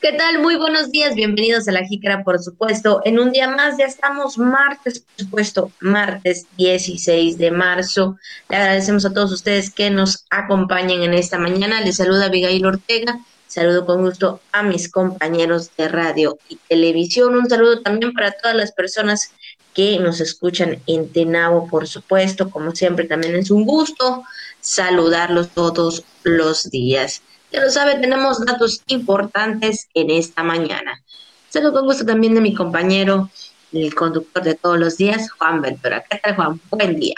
¿Qué 0.00 0.12
tal? 0.12 0.40
Muy 0.40 0.56
buenos 0.56 0.90
días, 0.90 1.14
bienvenidos 1.14 1.66
a 1.68 1.72
la 1.72 1.84
Jícara, 1.84 2.22
por 2.22 2.38
supuesto. 2.38 3.00
En 3.06 3.18
un 3.18 3.32
día 3.32 3.48
más, 3.48 3.78
ya 3.78 3.86
estamos 3.86 4.36
martes, 4.36 5.00
por 5.00 5.24
supuesto, 5.24 5.72
martes 5.80 6.46
16 6.58 7.38
de 7.38 7.50
marzo. 7.50 8.18
Le 8.50 8.56
agradecemos 8.56 9.06
a 9.06 9.14
todos 9.14 9.32
ustedes 9.32 9.70
que 9.70 9.88
nos 9.90 10.26
acompañen 10.28 11.02
en 11.02 11.14
esta 11.14 11.38
mañana. 11.38 11.80
Les 11.80 11.96
saluda 11.96 12.26
Abigail 12.26 12.66
Ortega. 12.66 13.18
Saludo 13.46 13.86
con 13.86 14.02
gusto 14.02 14.40
a 14.52 14.62
mis 14.62 14.90
compañeros 14.90 15.70
de 15.78 15.88
radio 15.88 16.38
y 16.50 16.56
televisión. 16.68 17.34
Un 17.34 17.48
saludo 17.48 17.80
también 17.80 18.12
para 18.12 18.32
todas 18.32 18.54
las 18.54 18.72
personas 18.72 19.32
que 19.72 19.98
nos 19.98 20.20
escuchan 20.20 20.78
en 20.86 21.10
Tenabo, 21.10 21.68
por 21.68 21.88
supuesto. 21.88 22.50
Como 22.50 22.72
siempre, 22.76 23.06
también 23.06 23.34
es 23.34 23.50
un 23.50 23.64
gusto 23.64 24.24
saludarlos 24.60 25.48
todos 25.50 26.04
los 26.22 26.70
días. 26.70 27.22
Lo 27.60 27.70
sabe, 27.70 27.94
tenemos 27.96 28.44
datos 28.44 28.82
importantes 28.88 29.88
en 29.94 30.10
esta 30.10 30.42
mañana. 30.42 31.02
Saludo 31.48 31.72
con 31.72 31.86
gusto 31.86 32.04
también 32.04 32.34
de 32.34 32.42
mi 32.42 32.54
compañero, 32.54 33.30
el 33.72 33.94
conductor 33.94 34.42
de 34.42 34.54
todos 34.54 34.78
los 34.78 34.98
días, 34.98 35.30
Juan 35.30 35.62
Ventura. 35.62 36.04
¿Qué 36.08 36.18
tal, 36.18 36.36
Juan? 36.36 36.60
Buen 36.68 37.00
día. 37.00 37.14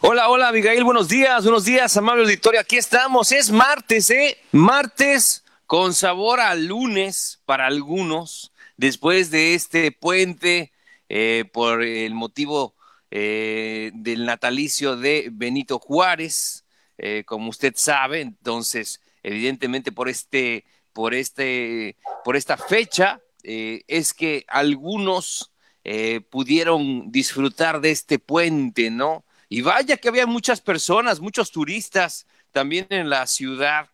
Hola, 0.00 0.30
hola, 0.30 0.48
Abigail. 0.48 0.82
Buenos 0.84 1.08
días, 1.08 1.44
buenos 1.44 1.66
días, 1.66 1.94
amable 1.98 2.22
auditorio. 2.22 2.60
Aquí 2.60 2.78
estamos. 2.78 3.30
Es 3.30 3.50
martes, 3.50 4.08
¿eh? 4.08 4.38
Martes 4.52 5.44
con 5.66 5.92
sabor 5.92 6.40
a 6.40 6.54
lunes 6.54 7.40
para 7.44 7.66
algunos, 7.66 8.52
después 8.78 9.30
de 9.30 9.54
este 9.54 9.92
puente 9.92 10.72
eh, 11.10 11.44
por 11.52 11.82
el 11.82 12.14
motivo 12.14 12.74
eh, 13.10 13.90
del 13.92 14.24
natalicio 14.24 14.96
de 14.96 15.28
Benito 15.30 15.78
Juárez, 15.78 16.64
eh, 16.96 17.22
como 17.26 17.50
usted 17.50 17.74
sabe. 17.76 18.22
Entonces, 18.22 19.00
evidentemente 19.24 19.90
por 19.90 20.08
este, 20.08 20.64
por 20.92 21.14
este, 21.14 21.96
por 22.24 22.36
esta 22.36 22.56
fecha, 22.56 23.20
eh, 23.42 23.82
es 23.88 24.14
que 24.14 24.44
algunos 24.46 25.50
eh, 25.82 26.20
pudieron 26.30 27.10
disfrutar 27.10 27.80
de 27.80 27.90
este 27.90 28.18
puente, 28.18 28.90
¿no? 28.90 29.24
Y 29.48 29.62
vaya 29.62 29.96
que 29.96 30.08
había 30.08 30.26
muchas 30.26 30.60
personas, 30.60 31.20
muchos 31.20 31.50
turistas 31.50 32.26
también 32.52 32.86
en 32.90 33.10
la 33.10 33.26
ciudad 33.26 33.90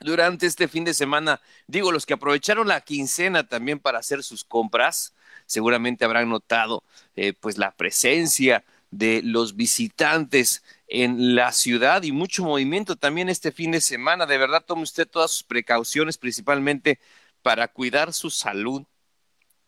durante 0.00 0.46
este 0.46 0.68
fin 0.68 0.84
de 0.84 0.94
semana. 0.94 1.40
Digo, 1.66 1.92
los 1.92 2.06
que 2.06 2.14
aprovecharon 2.14 2.68
la 2.68 2.80
quincena 2.80 3.46
también 3.46 3.78
para 3.78 3.98
hacer 3.98 4.22
sus 4.22 4.44
compras, 4.44 5.14
seguramente 5.46 6.04
habrán 6.04 6.28
notado 6.28 6.84
eh, 7.16 7.32
pues 7.32 7.58
la 7.58 7.70
presencia 7.72 8.64
de 8.90 9.20
los 9.22 9.56
visitantes 9.56 10.62
en 10.86 11.34
la 11.34 11.52
ciudad 11.52 12.02
y 12.02 12.12
mucho 12.12 12.44
movimiento 12.44 12.96
también 12.96 13.28
este 13.28 13.52
fin 13.52 13.72
de 13.72 13.80
semana. 13.80 14.26
De 14.26 14.38
verdad, 14.38 14.64
tome 14.66 14.82
usted 14.82 15.06
todas 15.06 15.30
sus 15.30 15.42
precauciones, 15.42 16.18
principalmente 16.18 16.98
para 17.42 17.68
cuidar 17.68 18.12
su 18.12 18.30
salud 18.30 18.84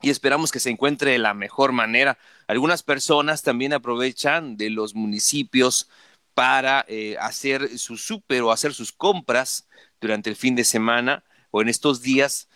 y 0.03 0.11
esperamos 0.11 0.51
que 0.51 0.61
se 0.61 0.71
encuentre 0.71 1.13
de 1.13 1.19
la 1.19 1.35
mejor 1.35 1.73
manera. 1.73 2.19
Algunas 2.47 2.83
personas 2.83 3.43
también 3.43 3.73
aprovechan 3.73 4.57
de 4.57 4.71
los 4.71 4.95
municipios 4.95 5.89
para 6.35 6.85
eh, 6.89 7.17
hacer 7.21 7.79
su 7.79 7.97
súper 7.97 8.43
o 8.43 8.53
hacer 8.53 8.73
sus 8.73 8.93
compras 8.93 9.69
durante 10.01 10.31
el 10.31 10.37
fin 10.37 10.55
de 10.57 10.65
semana 10.65 11.25
o 11.51 11.61
en 11.61 11.69
estos 11.69 12.01
días 12.01 12.49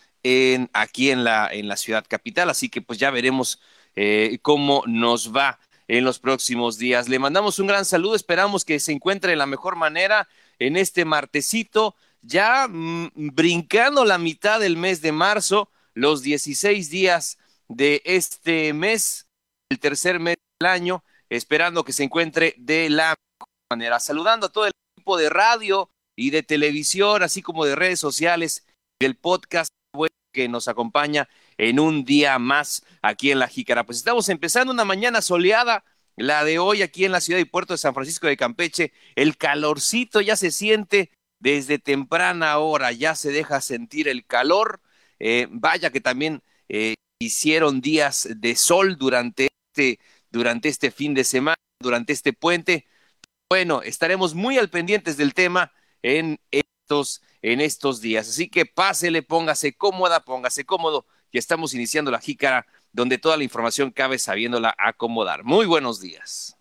aquí 0.73 1.11
en 1.11 1.23
la, 1.23 1.47
en 1.51 1.67
la 1.67 1.77
ciudad 1.77 2.03
capital. 2.07 2.49
Así 2.49 2.69
que 2.69 2.81
pues 2.81 2.97
ya 2.97 3.11
veremos 3.11 3.61
eh, 3.95 4.39
cómo 4.41 4.83
nos 4.87 5.35
va 5.35 5.59
en 5.87 6.03
los 6.03 6.19
próximos 6.19 6.77
días. 6.77 7.09
Le 7.09 7.19
mandamos 7.19 7.59
un 7.59 7.67
gran 7.67 7.85
saludo, 7.85 8.15
esperamos 8.15 8.65
que 8.65 8.79
se 8.79 8.91
encuentre 8.91 9.31
de 9.31 9.37
la 9.37 9.45
mejor 9.45 9.75
manera 9.75 10.27
en 10.59 10.77
este 10.77 11.05
martesito, 11.05 11.95
ya 12.21 12.67
mm, 12.67 13.11
brincando 13.33 14.05
la 14.05 14.17
mitad 14.17 14.59
del 14.59 14.77
mes 14.77 15.01
de 15.01 15.11
marzo, 15.11 15.69
los 15.93 16.21
16 16.21 16.89
días 16.89 17.37
de 17.67 18.01
este 18.05 18.73
mes, 18.73 19.27
el 19.69 19.79
tercer 19.79 20.19
mes 20.19 20.35
del 20.59 20.69
año, 20.69 21.03
esperando 21.29 21.83
que 21.83 21.93
se 21.93 22.03
encuentre 22.03 22.55
de 22.57 22.89
la 22.89 23.15
mejor 23.15 23.49
manera. 23.71 23.99
Saludando 23.99 24.47
a 24.47 24.51
todo 24.51 24.65
el 24.65 24.71
equipo 24.97 25.17
de 25.17 25.29
radio 25.29 25.89
y 26.15 26.29
de 26.29 26.43
televisión, 26.43 27.23
así 27.23 27.41
como 27.41 27.65
de 27.65 27.75
redes 27.75 27.99
sociales, 27.99 28.65
del 28.99 29.15
podcast 29.15 29.69
que 30.35 30.47
nos 30.49 30.67
acompaña 30.67 31.29
en 31.57 31.79
un 31.79 32.05
día 32.05 32.39
más 32.39 32.83
aquí 33.01 33.31
en 33.31 33.39
La 33.39 33.47
Jícara. 33.47 33.85
Pues 33.85 33.97
estamos 33.97 34.29
empezando 34.29 34.73
una 34.73 34.85
mañana 34.85 35.21
soleada, 35.21 35.83
la 36.15 36.43
de 36.43 36.59
hoy 36.59 36.81
aquí 36.81 37.05
en 37.05 37.11
la 37.11 37.21
ciudad 37.21 37.39
y 37.39 37.45
puerto 37.45 37.73
de 37.73 37.77
San 37.77 37.93
Francisco 37.93 38.27
de 38.27 38.37
Campeche. 38.37 38.93
El 39.15 39.37
calorcito 39.37 40.21
ya 40.21 40.35
se 40.35 40.51
siente 40.51 41.11
desde 41.39 41.79
temprana 41.79 42.57
hora, 42.57 42.91
ya 42.91 43.15
se 43.15 43.31
deja 43.31 43.61
sentir 43.61 44.07
el 44.07 44.25
calor. 44.25 44.81
Eh, 45.19 45.47
vaya 45.49 45.91
que 45.91 46.01
también 46.01 46.43
eh, 46.69 46.95
hicieron 47.19 47.81
días 47.81 48.27
de 48.37 48.55
sol 48.55 48.97
durante 48.97 49.49
este, 49.69 49.99
durante 50.31 50.69
este 50.69 50.91
fin 50.91 51.13
de 51.13 51.23
semana, 51.23 51.57
durante 51.79 52.13
este 52.13 52.33
puente. 52.33 52.87
Bueno, 53.49 53.81
estaremos 53.81 54.33
muy 54.35 54.57
al 54.57 54.69
pendientes 54.69 55.17
del 55.17 55.33
tema 55.33 55.71
en 56.01 56.39
estos 56.51 57.21
en 57.41 57.61
estos 57.61 58.01
días. 58.01 58.27
Así 58.27 58.49
que 58.49 58.65
pásele, 58.65 59.21
póngase 59.21 59.73
cómoda, 59.73 60.25
póngase 60.25 60.65
cómodo, 60.65 61.05
que 61.35 61.39
estamos 61.39 61.73
iniciando 61.73 62.11
la 62.11 62.21
jícara, 62.21 62.65
donde 62.93 63.17
toda 63.17 63.35
la 63.35 63.43
información 63.43 63.91
cabe 63.91 64.17
sabiéndola 64.17 64.73
acomodar. 64.77 65.43
Muy 65.43 65.65
buenos 65.65 65.99
días. 65.99 66.55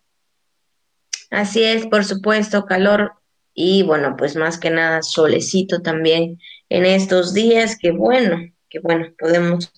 Así 1.31 1.62
es, 1.62 1.87
por 1.87 2.05
supuesto, 2.05 2.67
calor 2.67 3.12
y 3.55 3.85
bueno, 3.85 4.17
pues 4.19 4.35
más 4.35 4.59
que 4.59 4.71
nada 4.71 5.03
solecito 5.03 5.81
también 5.81 6.41
en 6.71 6.87
estos 6.87 7.35
días, 7.35 7.79
que 7.81 7.93
bueno, 7.93 8.39
que 8.69 8.81
bueno, 8.81 9.15
podemos 9.17 9.73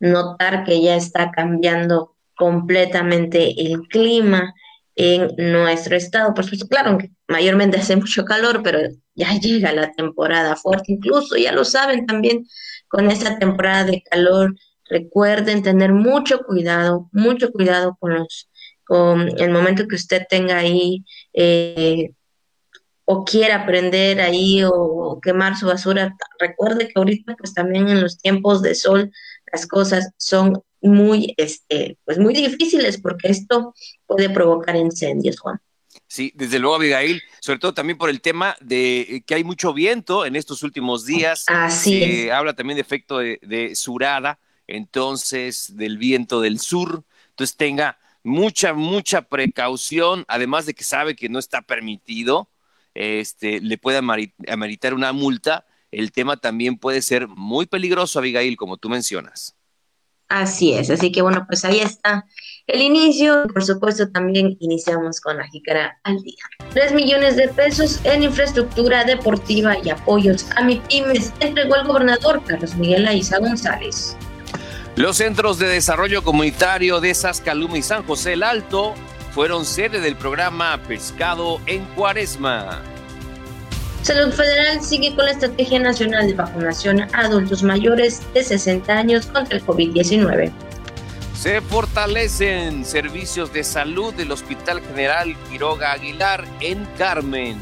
notar 0.00 0.64
que 0.64 0.82
ya 0.82 0.96
está 0.96 1.30
cambiando 1.30 2.14
completamente 2.36 3.54
el 3.58 3.80
clima 3.88 4.52
en 4.96 5.30
nuestro 5.38 5.96
estado. 5.96 6.34
Por 6.34 6.44
supuesto, 6.44 6.68
claro, 6.68 6.98
que 6.98 7.10
mayormente 7.26 7.78
hace 7.78 7.96
mucho 7.96 8.26
calor, 8.26 8.62
pero 8.62 8.80
ya 9.14 9.32
llega 9.38 9.72
la 9.72 9.90
temporada 9.92 10.56
fuerte, 10.56 10.92
incluso 10.92 11.38
ya 11.38 11.52
lo 11.52 11.64
saben 11.64 12.04
también 12.04 12.44
con 12.92 13.10
esta 13.10 13.38
temporada 13.38 13.84
de 13.84 14.02
calor. 14.02 14.54
Recuerden 14.84 15.62
tener 15.62 15.92
mucho 15.92 16.40
cuidado, 16.40 17.08
mucho 17.10 17.50
cuidado 17.50 17.96
con 17.98 18.14
los, 18.14 18.50
con 18.84 19.40
el 19.40 19.50
momento 19.50 19.88
que 19.88 19.96
usted 19.96 20.26
tenga 20.28 20.58
ahí 20.58 21.02
eh, 21.32 22.10
o 23.06 23.24
quiera 23.24 23.64
prender 23.64 24.20
ahí 24.20 24.62
o, 24.64 25.18
quemar 25.22 25.56
su 25.56 25.66
basura. 25.66 26.14
Recuerde 26.38 26.88
que 26.88 26.92
ahorita 26.96 27.34
pues 27.36 27.54
también 27.54 27.88
en 27.88 28.02
los 28.02 28.18
tiempos 28.18 28.60
de 28.60 28.74
sol 28.74 29.10
las 29.50 29.66
cosas 29.66 30.10
son 30.18 30.62
muy, 30.82 31.32
este, 31.38 31.96
pues 32.04 32.18
muy 32.18 32.34
difíciles 32.34 33.00
porque 33.00 33.28
esto 33.28 33.74
puede 34.06 34.28
provocar 34.28 34.76
incendios, 34.76 35.40
Juan. 35.40 35.58
Sí, 36.12 36.30
desde 36.34 36.58
luego, 36.58 36.76
Abigail, 36.76 37.22
sobre 37.40 37.58
todo 37.58 37.72
también 37.72 37.96
por 37.96 38.10
el 38.10 38.20
tema 38.20 38.54
de 38.60 39.24
que 39.26 39.34
hay 39.34 39.44
mucho 39.44 39.72
viento 39.72 40.26
en 40.26 40.36
estos 40.36 40.62
últimos 40.62 41.06
días. 41.06 41.46
Así 41.48 42.02
es. 42.02 42.30
Habla 42.30 42.52
también 42.52 42.74
de 42.76 42.82
efecto 42.82 43.16
de, 43.16 43.72
surada, 43.74 44.38
entonces 44.66 45.74
del 45.74 45.96
viento 45.96 46.42
del 46.42 46.60
sur. 46.60 47.02
Entonces 47.30 47.56
tenga 47.56 47.98
mucha, 48.22 48.74
mucha 48.74 49.22
precaución, 49.22 50.26
además 50.28 50.66
de 50.66 50.74
que 50.74 50.84
sabe 50.84 51.16
que 51.16 51.30
no 51.30 51.38
está 51.38 51.62
permitido, 51.62 52.50
este, 52.92 53.62
le 53.62 53.78
puede 53.78 53.96
ameritar 53.96 54.92
una 54.92 55.14
multa. 55.14 55.64
El 55.90 56.12
tema 56.12 56.36
también 56.36 56.76
puede 56.76 57.00
ser 57.00 57.26
muy 57.26 57.64
peligroso, 57.64 58.18
Abigail, 58.18 58.58
como 58.58 58.76
tú 58.76 58.90
mencionas. 58.90 59.56
Así 60.28 60.74
es, 60.74 60.90
así 60.90 61.10
que 61.10 61.22
bueno, 61.22 61.46
pues 61.46 61.64
ahí 61.64 61.80
está 61.80 62.26
el 62.66 62.80
inicio. 62.80 63.44
Por 63.52 63.64
supuesto, 63.64 64.08
también 64.10 64.56
iniciamos 64.60 65.20
con 65.20 65.36
la 65.36 65.46
jícara 65.48 65.98
al 66.04 66.22
día. 66.22 66.42
Tres 66.72 66.92
millones 66.92 67.36
de 67.36 67.48
pesos 67.48 68.00
en 68.04 68.22
infraestructura 68.22 69.04
deportiva 69.04 69.76
y 69.78 69.90
apoyos 69.90 70.46
a 70.56 70.62
MIPIMES 70.62 71.32
entregó 71.40 71.76
el 71.76 71.86
gobernador 71.86 72.42
Carlos 72.46 72.74
Miguel 72.76 73.06
Aiza 73.06 73.38
González. 73.38 74.16
Los 74.96 75.16
centros 75.16 75.58
de 75.58 75.68
desarrollo 75.68 76.22
comunitario 76.22 77.00
de 77.00 77.14
Sascaluma 77.14 77.78
y 77.78 77.82
San 77.82 78.04
José 78.04 78.34
el 78.34 78.42
Alto 78.42 78.94
fueron 79.32 79.64
sede 79.64 80.00
del 80.00 80.16
programa 80.16 80.78
Pescado 80.86 81.60
en 81.66 81.84
Cuaresma. 81.96 82.82
Salud 84.02 84.32
Federal 84.32 84.82
sigue 84.82 85.14
con 85.14 85.24
la 85.24 85.30
Estrategia 85.30 85.78
Nacional 85.78 86.26
de 86.26 86.34
Vacunación 86.34 87.02
a 87.02 87.20
adultos 87.20 87.62
mayores 87.62 88.20
de 88.34 88.42
60 88.42 88.92
años 88.92 89.26
contra 89.26 89.56
el 89.56 89.64
COVID-19. 89.64 90.52
Se 91.42 91.60
fortalecen 91.60 92.84
servicios 92.84 93.52
de 93.52 93.64
salud 93.64 94.14
del 94.14 94.30
Hospital 94.30 94.80
General 94.80 95.36
Quiroga 95.50 95.90
Aguilar 95.90 96.44
en 96.60 96.86
Carmen. 96.96 97.56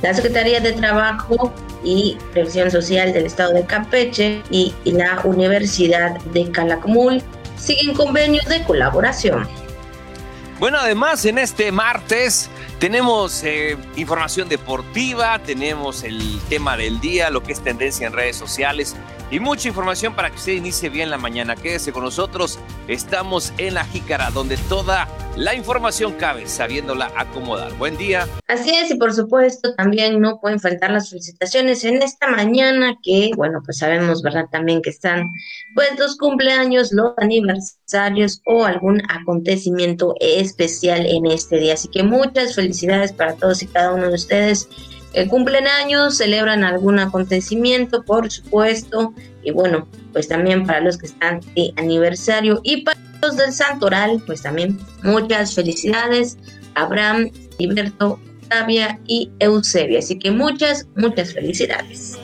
La 0.00 0.14
Secretaría 0.14 0.60
de 0.60 0.72
Trabajo 0.74 1.52
y 1.82 2.16
Previsión 2.32 2.70
Social 2.70 3.12
del 3.12 3.26
Estado 3.26 3.54
de 3.54 3.66
Campeche 3.66 4.40
y 4.50 4.72
la 4.84 5.20
Universidad 5.24 6.20
de 6.26 6.48
Calakmul 6.52 7.24
siguen 7.58 7.96
convenios 7.96 8.44
de 8.44 8.62
colaboración. 8.62 9.48
Bueno, 10.60 10.78
además 10.78 11.24
en 11.24 11.38
este 11.38 11.72
martes 11.72 12.50
Tenemos 12.80 13.44
eh, 13.44 13.76
información 13.96 14.48
deportiva, 14.48 15.38
tenemos 15.42 16.02
el 16.02 16.40
tema 16.48 16.78
del 16.78 16.98
día, 16.98 17.28
lo 17.28 17.42
que 17.42 17.52
es 17.52 17.60
tendencia 17.60 18.06
en 18.06 18.14
redes 18.14 18.36
sociales 18.36 18.96
y 19.30 19.38
mucha 19.38 19.68
información 19.68 20.16
para 20.16 20.30
que 20.30 20.36
usted 20.36 20.52
inicie 20.52 20.88
bien 20.88 21.10
la 21.10 21.18
mañana. 21.18 21.56
Quédese 21.56 21.92
con 21.92 22.04
nosotros. 22.04 22.58
Estamos 22.88 23.52
en 23.58 23.74
la 23.74 23.84
Jícara, 23.84 24.30
donde 24.30 24.56
toda 24.56 25.06
la 25.36 25.54
información 25.54 26.14
cabe, 26.14 26.48
sabiéndola 26.48 27.12
acomodar. 27.16 27.72
Buen 27.74 27.96
día. 27.96 28.26
Así 28.48 28.70
es, 28.70 28.90
y 28.90 28.96
por 28.96 29.12
supuesto 29.12 29.74
también 29.76 30.18
no 30.18 30.40
pueden 30.40 30.58
faltar 30.58 30.90
las 30.90 31.10
felicitaciones 31.10 31.84
en 31.84 32.02
esta 32.02 32.28
mañana, 32.28 32.96
que 33.02 33.30
bueno, 33.36 33.60
pues 33.64 33.78
sabemos, 33.78 34.22
¿verdad? 34.22 34.46
También 34.50 34.82
que 34.82 34.90
están 34.90 35.30
pues 35.74 35.96
los 35.98 36.16
cumpleaños, 36.16 36.92
los 36.92 37.12
aniversarios 37.18 38.42
o 38.46 38.64
algún 38.64 39.00
acontecimiento 39.08 40.14
especial 40.18 41.06
en 41.06 41.26
este 41.26 41.58
día. 41.58 41.74
Así 41.74 41.88
que 41.88 42.02
muchas 42.02 42.56
felicidades 42.56 42.69
para 43.16 43.34
todos 43.34 43.62
y 43.62 43.66
cada 43.66 43.92
uno 43.92 44.08
de 44.08 44.14
ustedes 44.14 44.68
eh, 45.12 45.26
cumplen 45.26 45.66
años, 45.66 46.18
celebran 46.18 46.62
algún 46.62 47.00
acontecimiento, 47.00 48.02
por 48.04 48.30
supuesto, 48.30 49.12
y 49.42 49.50
bueno, 49.50 49.88
pues 50.12 50.28
también 50.28 50.66
para 50.66 50.80
los 50.80 50.98
que 50.98 51.06
están 51.06 51.40
de 51.56 51.72
aniversario 51.76 52.60
y 52.62 52.82
para 52.82 53.00
los 53.20 53.36
del 53.36 53.52
Santoral, 53.52 54.22
pues 54.24 54.42
también 54.42 54.78
muchas 55.02 55.54
felicidades, 55.54 56.38
Abraham, 56.74 57.30
Liberto, 57.58 58.20
Octavia 58.42 59.00
y 59.06 59.30
Eusebia. 59.40 59.98
Así 59.98 60.18
que 60.18 60.30
muchas, 60.30 60.86
muchas 60.96 61.34
felicidades. 61.34 62.16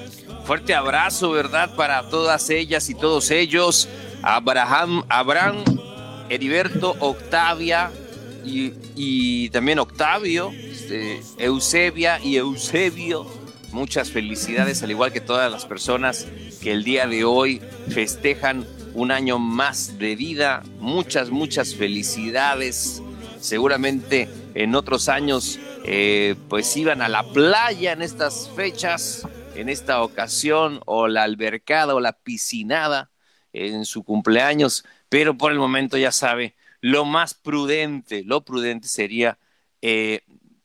Fuerte 0.44 0.74
abrazo, 0.74 1.32
¿verdad? 1.32 1.74
Para 1.74 2.08
todas 2.08 2.50
ellas 2.50 2.88
y 2.88 2.94
todos 2.94 3.32
ellos. 3.32 3.88
Abraham, 4.22 5.04
Abraham, 5.08 5.64
Heriberto, 6.28 6.94
Octavia 7.00 7.90
y, 8.46 9.50
también 9.50 9.78
Octavio, 9.78 10.52
este, 10.52 11.20
Eusebia 11.38 12.20
y 12.20 12.36
Eusebio. 12.36 13.26
Muchas 13.72 14.10
felicidades, 14.10 14.82
al 14.82 14.90
igual 14.90 15.12
que 15.12 15.20
todas 15.20 15.50
las 15.50 15.66
personas 15.66 16.26
que 16.62 16.72
el 16.72 16.84
día 16.84 17.06
de 17.06 17.24
hoy 17.24 17.60
festejan 17.88 18.66
un 18.94 19.10
año 19.10 19.38
más 19.38 19.98
de 19.98 20.16
vida. 20.16 20.62
Muchas, 20.78 21.30
muchas 21.30 21.74
felicidades. 21.74 23.02
Seguramente 23.40 24.28
en 24.54 24.74
otros 24.74 25.08
años 25.08 25.58
eh, 25.84 26.34
pues 26.48 26.76
iban 26.76 27.02
a 27.02 27.08
la 27.08 27.22
playa 27.22 27.92
en 27.92 28.02
estas 28.02 28.50
fechas, 28.56 29.28
en 29.54 29.68
esta 29.68 30.02
ocasión, 30.02 30.80
o 30.86 31.06
la 31.06 31.22
albercada 31.22 31.94
o 31.94 32.00
la 32.00 32.12
piscinada 32.12 33.10
en 33.52 33.84
su 33.84 34.02
cumpleaños, 34.02 34.84
pero 35.08 35.36
por 35.36 35.52
el 35.52 35.58
momento 35.58 35.96
ya 35.96 36.12
sabe, 36.12 36.54
lo 36.86 37.04
más 37.04 37.34
prudente, 37.34 38.22
lo 38.24 38.44
prudente 38.44 38.86
sería 38.86 39.40
eh, 39.82 40.20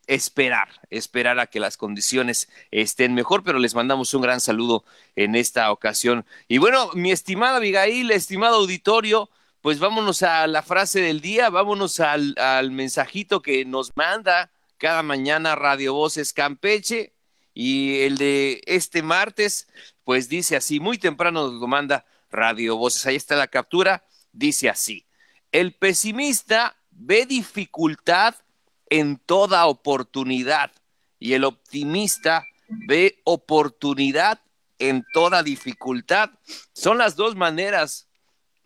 esperar, 0.06 0.70
esperar 0.92 1.40
a 1.40 1.48
que 1.48 1.60
las 1.60 1.78
condiciones 1.78 2.48
estén 2.70 3.16
mejor, 3.16 3.44
pero 3.44 3.58
les 3.58 3.74
mandamos 3.74 4.14
un 4.14 4.22
gran 4.22 4.40
saludo 4.40 4.86
en 5.16 5.34
esta 5.36 5.72
ocasión. 5.72 6.24
Y 6.48 6.60
bueno, 6.60 6.92
mi 6.94 7.12
estimada 7.12 7.58
Abigail, 7.58 8.12
estimado 8.12 8.58
auditorio, 8.58 9.32
pues 9.62 9.80
vámonos 9.80 10.22
a 10.22 10.46
la 10.46 10.62
frase 10.62 11.02
del 11.02 11.22
día, 11.22 11.50
vámonos 11.50 12.00
al, 12.00 12.36
al 12.38 12.70
mensajito 12.70 13.42
que 13.42 13.66
nos 13.66 13.92
manda 13.96 14.52
cada 14.78 15.02
mañana 15.02 15.56
Radio 15.56 15.96
Voces 15.96 16.34
Campeche 16.34 17.16
y 17.56 18.02
el 18.02 18.20
de 18.20 18.62
este 18.68 19.02
martes, 19.02 19.68
pues 20.04 20.30
dice 20.30 20.56
así, 20.56 20.80
muy 20.80 21.00
temprano 21.00 21.48
nos 21.48 21.60
lo 21.60 21.68
manda 21.68 22.06
Radio 22.30 22.78
Voces, 22.78 23.08
ahí 23.08 23.16
está 23.16 23.36
la 23.36 23.48
captura, 23.48 24.06
dice 24.34 24.70
así, 24.70 25.08
el 25.52 25.74
pesimista 25.74 26.76
ve 26.92 27.26
dificultad 27.26 28.36
en 28.90 29.18
toda 29.18 29.66
oportunidad 29.66 30.72
y 31.20 31.34
el 31.34 31.44
optimista 31.44 32.46
ve 32.88 33.22
oportunidad 33.24 34.42
en 34.80 35.06
toda 35.14 35.44
dificultad. 35.44 36.32
Son 36.74 36.98
las 36.98 37.16
dos 37.16 37.36
maneras 37.36 38.08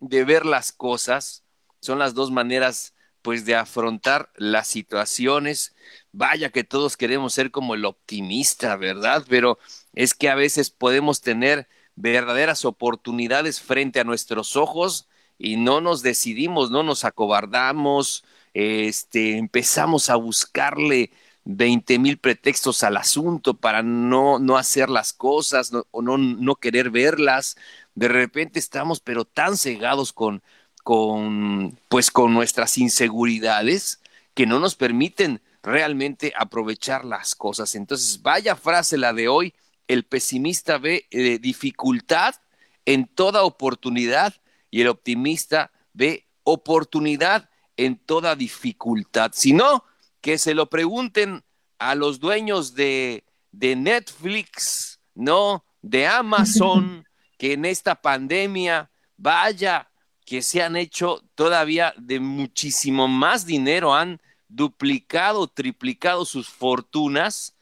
de 0.00 0.24
ver 0.24 0.46
las 0.46 0.72
cosas, 0.72 1.44
son 1.80 1.98
las 1.98 2.14
dos 2.14 2.30
maneras 2.30 2.94
pues 3.22 3.44
de 3.44 3.56
afrontar 3.56 4.30
las 4.36 4.68
situaciones. 4.68 5.74
Vaya 6.12 6.50
que 6.50 6.64
todos 6.64 6.96
queremos 6.96 7.34
ser 7.34 7.50
como 7.50 7.74
el 7.74 7.84
optimista, 7.84 8.76
¿verdad? 8.76 9.24
Pero 9.28 9.58
es 9.92 10.14
que 10.14 10.28
a 10.28 10.36
veces 10.36 10.70
podemos 10.70 11.20
tener 11.20 11.68
verdaderas 11.96 12.64
oportunidades 12.64 13.60
frente 13.60 13.98
a 14.00 14.04
nuestros 14.04 14.54
ojos 14.56 15.08
y 15.38 15.56
no 15.56 15.80
nos 15.80 16.02
decidimos, 16.02 16.70
no 16.70 16.82
nos 16.82 17.04
acobardamos, 17.04 18.24
este, 18.54 19.36
empezamos 19.36 20.08
a 20.10 20.16
buscarle 20.16 21.10
20 21.44 21.98
mil 21.98 22.18
pretextos 22.18 22.82
al 22.82 22.96
asunto 22.96 23.54
para 23.54 23.82
no, 23.82 24.38
no 24.38 24.56
hacer 24.56 24.88
las 24.88 25.12
cosas 25.12 25.70
o 25.90 26.02
no, 26.02 26.18
no 26.18 26.56
querer 26.56 26.90
verlas. 26.90 27.56
De 27.94 28.08
repente 28.08 28.58
estamos 28.58 29.00
pero 29.00 29.24
tan 29.24 29.56
cegados 29.56 30.12
con, 30.12 30.42
con, 30.82 31.78
pues 31.88 32.10
con 32.10 32.34
nuestras 32.34 32.78
inseguridades 32.78 34.00
que 34.34 34.46
no 34.46 34.58
nos 34.58 34.74
permiten 34.74 35.40
realmente 35.62 36.32
aprovechar 36.36 37.04
las 37.04 37.34
cosas. 37.34 37.74
Entonces, 37.74 38.22
vaya 38.22 38.54
frase 38.56 38.96
la 38.96 39.12
de 39.12 39.28
hoy, 39.28 39.54
el 39.88 40.04
pesimista 40.04 40.78
ve 40.78 41.06
eh, 41.10 41.38
dificultad 41.38 42.36
en 42.84 43.06
toda 43.06 43.42
oportunidad 43.42 44.34
y 44.76 44.82
el 44.82 44.88
optimista 44.88 45.72
ve 45.94 46.28
oportunidad 46.42 47.48
en 47.78 47.96
toda 47.96 48.36
dificultad, 48.36 49.30
sino 49.32 49.84
que 50.20 50.36
se 50.36 50.52
lo 50.52 50.68
pregunten 50.68 51.44
a 51.78 51.94
los 51.94 52.20
dueños 52.20 52.74
de, 52.74 53.24
de 53.52 53.74
Netflix, 53.74 55.00
¿no? 55.14 55.64
De 55.80 56.06
Amazon, 56.06 57.08
que 57.38 57.54
en 57.54 57.64
esta 57.64 58.02
pandemia, 58.02 58.90
vaya, 59.16 59.90
que 60.26 60.42
se 60.42 60.62
han 60.62 60.76
hecho 60.76 61.24
todavía 61.34 61.94
de 61.96 62.20
muchísimo 62.20 63.08
más 63.08 63.46
dinero, 63.46 63.94
han 63.94 64.20
duplicado, 64.46 65.48
triplicado 65.48 66.26
sus 66.26 66.50
fortunas 66.50 67.56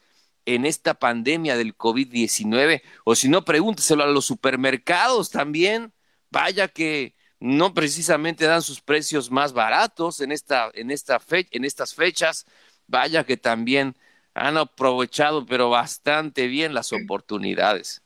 en 0.47 0.67
esta 0.67 0.95
pandemia 0.95 1.57
del 1.57 1.79
COVID-19. 1.79 2.83
O 3.05 3.15
si 3.15 3.29
no, 3.29 3.45
pregúnteselo 3.45 4.03
a 4.03 4.09
los 4.09 4.25
supermercados 4.25 5.31
también. 5.31 5.93
Vaya 6.35 6.67
que 6.67 7.15
no 7.39 7.73
precisamente 7.73 8.45
dan 8.45 8.61
sus 8.61 8.81
precios 8.81 9.31
más 9.31 9.53
baratos 9.53 10.21
en, 10.21 10.33
esta, 10.33 10.71
en, 10.75 10.91
esta 10.91 11.21
en 11.31 11.65
estas 11.65 11.95
fechas. 11.95 12.45
Vaya 12.89 13.23
que 13.23 13.37
también 13.37 13.95
han 14.35 14.57
aprovechado, 14.57 15.47
pero 15.47 15.71
bastante 15.71 16.49
bien 16.49 16.75
las 16.75 16.93
oportunidades. 16.93 18.03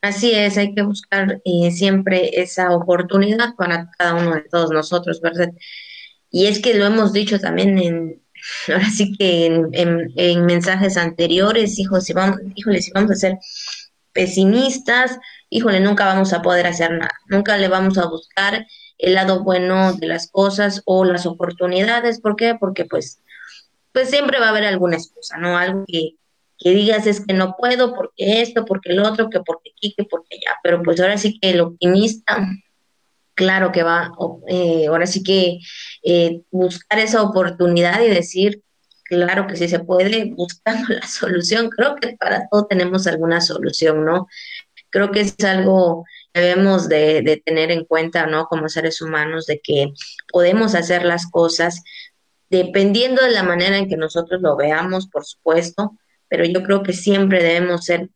Así 0.00 0.32
es, 0.32 0.58
hay 0.58 0.74
que 0.74 0.82
buscar 0.82 1.40
eh, 1.44 1.70
siempre 1.70 2.40
esa 2.40 2.72
oportunidad 2.72 3.54
para 3.56 3.90
cada 3.96 4.14
uno 4.14 4.34
de 4.34 4.42
todos 4.42 4.70
nosotros, 4.70 5.20
¿verdad? 5.20 5.52
Y 6.30 6.46
es 6.46 6.60
que 6.60 6.74
lo 6.74 6.86
hemos 6.86 7.12
dicho 7.12 7.38
también 7.38 7.78
en, 7.78 8.22
ahora 8.68 8.90
sí 8.90 9.16
que 9.16 9.46
en, 9.46 10.46
mensajes 10.46 10.96
anteriores, 10.96 11.78
hijos, 11.78 12.04
si 12.04 12.12
vamos, 12.12 12.38
híjole, 12.56 12.82
si 12.82 12.90
vamos 12.92 13.12
a 13.12 13.14
ser 13.14 13.38
pesimistas, 14.12 15.18
híjole, 15.50 15.80
nunca 15.80 16.04
vamos 16.04 16.32
a 16.32 16.42
poder 16.42 16.66
hacer 16.66 16.90
nada, 16.92 17.10
nunca 17.26 17.56
le 17.56 17.68
vamos 17.68 17.98
a 17.98 18.06
buscar 18.06 18.66
el 18.98 19.14
lado 19.14 19.44
bueno 19.44 19.94
de 19.94 20.06
las 20.06 20.30
cosas 20.30 20.82
o 20.84 21.04
las 21.04 21.26
oportunidades, 21.26 22.20
¿por 22.20 22.36
qué? 22.36 22.56
Porque 22.58 22.84
pues, 22.84 23.20
pues 23.92 24.10
siempre 24.10 24.40
va 24.40 24.46
a 24.46 24.50
haber 24.50 24.64
alguna 24.64 24.96
excusa, 24.96 25.38
¿no? 25.38 25.56
Algo 25.56 25.84
que, 25.86 26.16
que 26.58 26.70
digas 26.70 27.06
es 27.06 27.24
que 27.24 27.32
no 27.32 27.54
puedo 27.56 27.94
porque 27.94 28.42
esto, 28.42 28.64
porque 28.64 28.92
el 28.92 29.00
otro, 29.00 29.30
que 29.30 29.40
porque 29.40 29.70
aquí, 29.76 29.94
que 29.96 30.04
porque 30.04 30.36
allá, 30.36 30.58
pero 30.62 30.82
pues 30.82 31.00
ahora 31.00 31.16
sí 31.16 31.38
que 31.38 31.50
el 31.50 31.60
optimista, 31.60 32.48
claro 33.34 33.70
que 33.70 33.84
va, 33.84 34.10
eh, 34.48 34.86
ahora 34.88 35.06
sí 35.06 35.22
que 35.22 35.60
eh, 36.02 36.42
buscar 36.50 36.98
esa 36.98 37.22
oportunidad 37.22 38.02
y 38.02 38.08
decir, 38.08 38.62
claro 39.04 39.46
que 39.46 39.56
sí 39.56 39.68
se 39.68 39.78
puede, 39.78 40.32
buscando 40.34 40.88
la 40.94 41.06
solución, 41.06 41.70
creo 41.70 41.96
que 41.96 42.16
para 42.16 42.48
todo 42.48 42.66
tenemos 42.66 43.06
alguna 43.06 43.40
solución, 43.40 44.04
¿no? 44.04 44.26
Creo 44.90 45.10
que 45.10 45.20
es 45.20 45.34
algo 45.44 46.04
que 46.32 46.40
debemos 46.40 46.88
de, 46.88 47.42
tener 47.44 47.70
en 47.70 47.84
cuenta, 47.84 48.26
¿no? 48.26 48.46
Como 48.46 48.68
seres 48.68 49.00
humanos, 49.02 49.46
de 49.46 49.60
que 49.60 49.92
podemos 50.32 50.74
hacer 50.74 51.04
las 51.04 51.30
cosas 51.30 51.82
dependiendo 52.50 53.22
de 53.22 53.30
la 53.30 53.42
manera 53.42 53.76
en 53.76 53.88
que 53.88 53.96
nosotros 53.96 54.40
lo 54.40 54.56
veamos, 54.56 55.08
por 55.08 55.24
supuesto, 55.24 55.98
pero 56.28 56.44
yo 56.44 56.62
creo 56.62 56.82
que 56.82 56.92
siempre 56.92 57.42
debemos 57.42 57.84
ser 57.84 58.08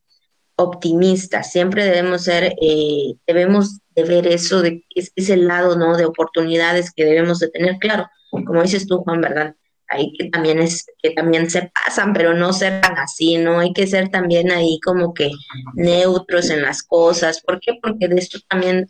optimistas, 0.56 1.52
siempre 1.52 1.84
debemos 1.84 2.22
ser, 2.24 2.54
eh, 2.60 3.14
debemos 3.26 3.80
de 3.90 4.04
ver 4.04 4.26
eso, 4.26 4.62
de 4.62 4.84
ese 4.94 5.36
lado, 5.36 5.76
¿no? 5.76 5.96
De 5.96 6.04
oportunidades 6.04 6.92
que 6.92 7.04
debemos 7.04 7.40
de 7.40 7.48
tener, 7.48 7.76
claro, 7.78 8.06
como 8.30 8.62
dices 8.62 8.86
tú, 8.86 8.98
Juan, 8.98 9.20
¿verdad? 9.20 9.54
Hay 9.92 10.12
que 10.12 10.30
también 10.30 10.58
es 10.58 10.86
que 11.02 11.10
también 11.10 11.50
se 11.50 11.70
pasan, 11.74 12.12
pero 12.12 12.34
no 12.34 12.52
ser 12.52 12.80
así, 12.96 13.36
¿no? 13.36 13.60
Hay 13.60 13.72
que 13.72 13.86
ser 13.86 14.08
también 14.08 14.50
ahí 14.50 14.80
como 14.84 15.12
que 15.12 15.30
neutros 15.74 16.50
en 16.50 16.62
las 16.62 16.82
cosas. 16.82 17.42
¿Por 17.42 17.60
qué? 17.60 17.78
Porque 17.80 18.08
de 18.08 18.18
esto 18.18 18.38
también 18.48 18.88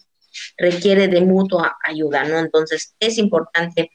requiere 0.57 1.09
de 1.09 1.21
mutua 1.21 1.77
ayuda, 1.85 2.25
¿no? 2.25 2.39
Entonces 2.39 2.95
es 3.01 3.19
importante 3.19 3.91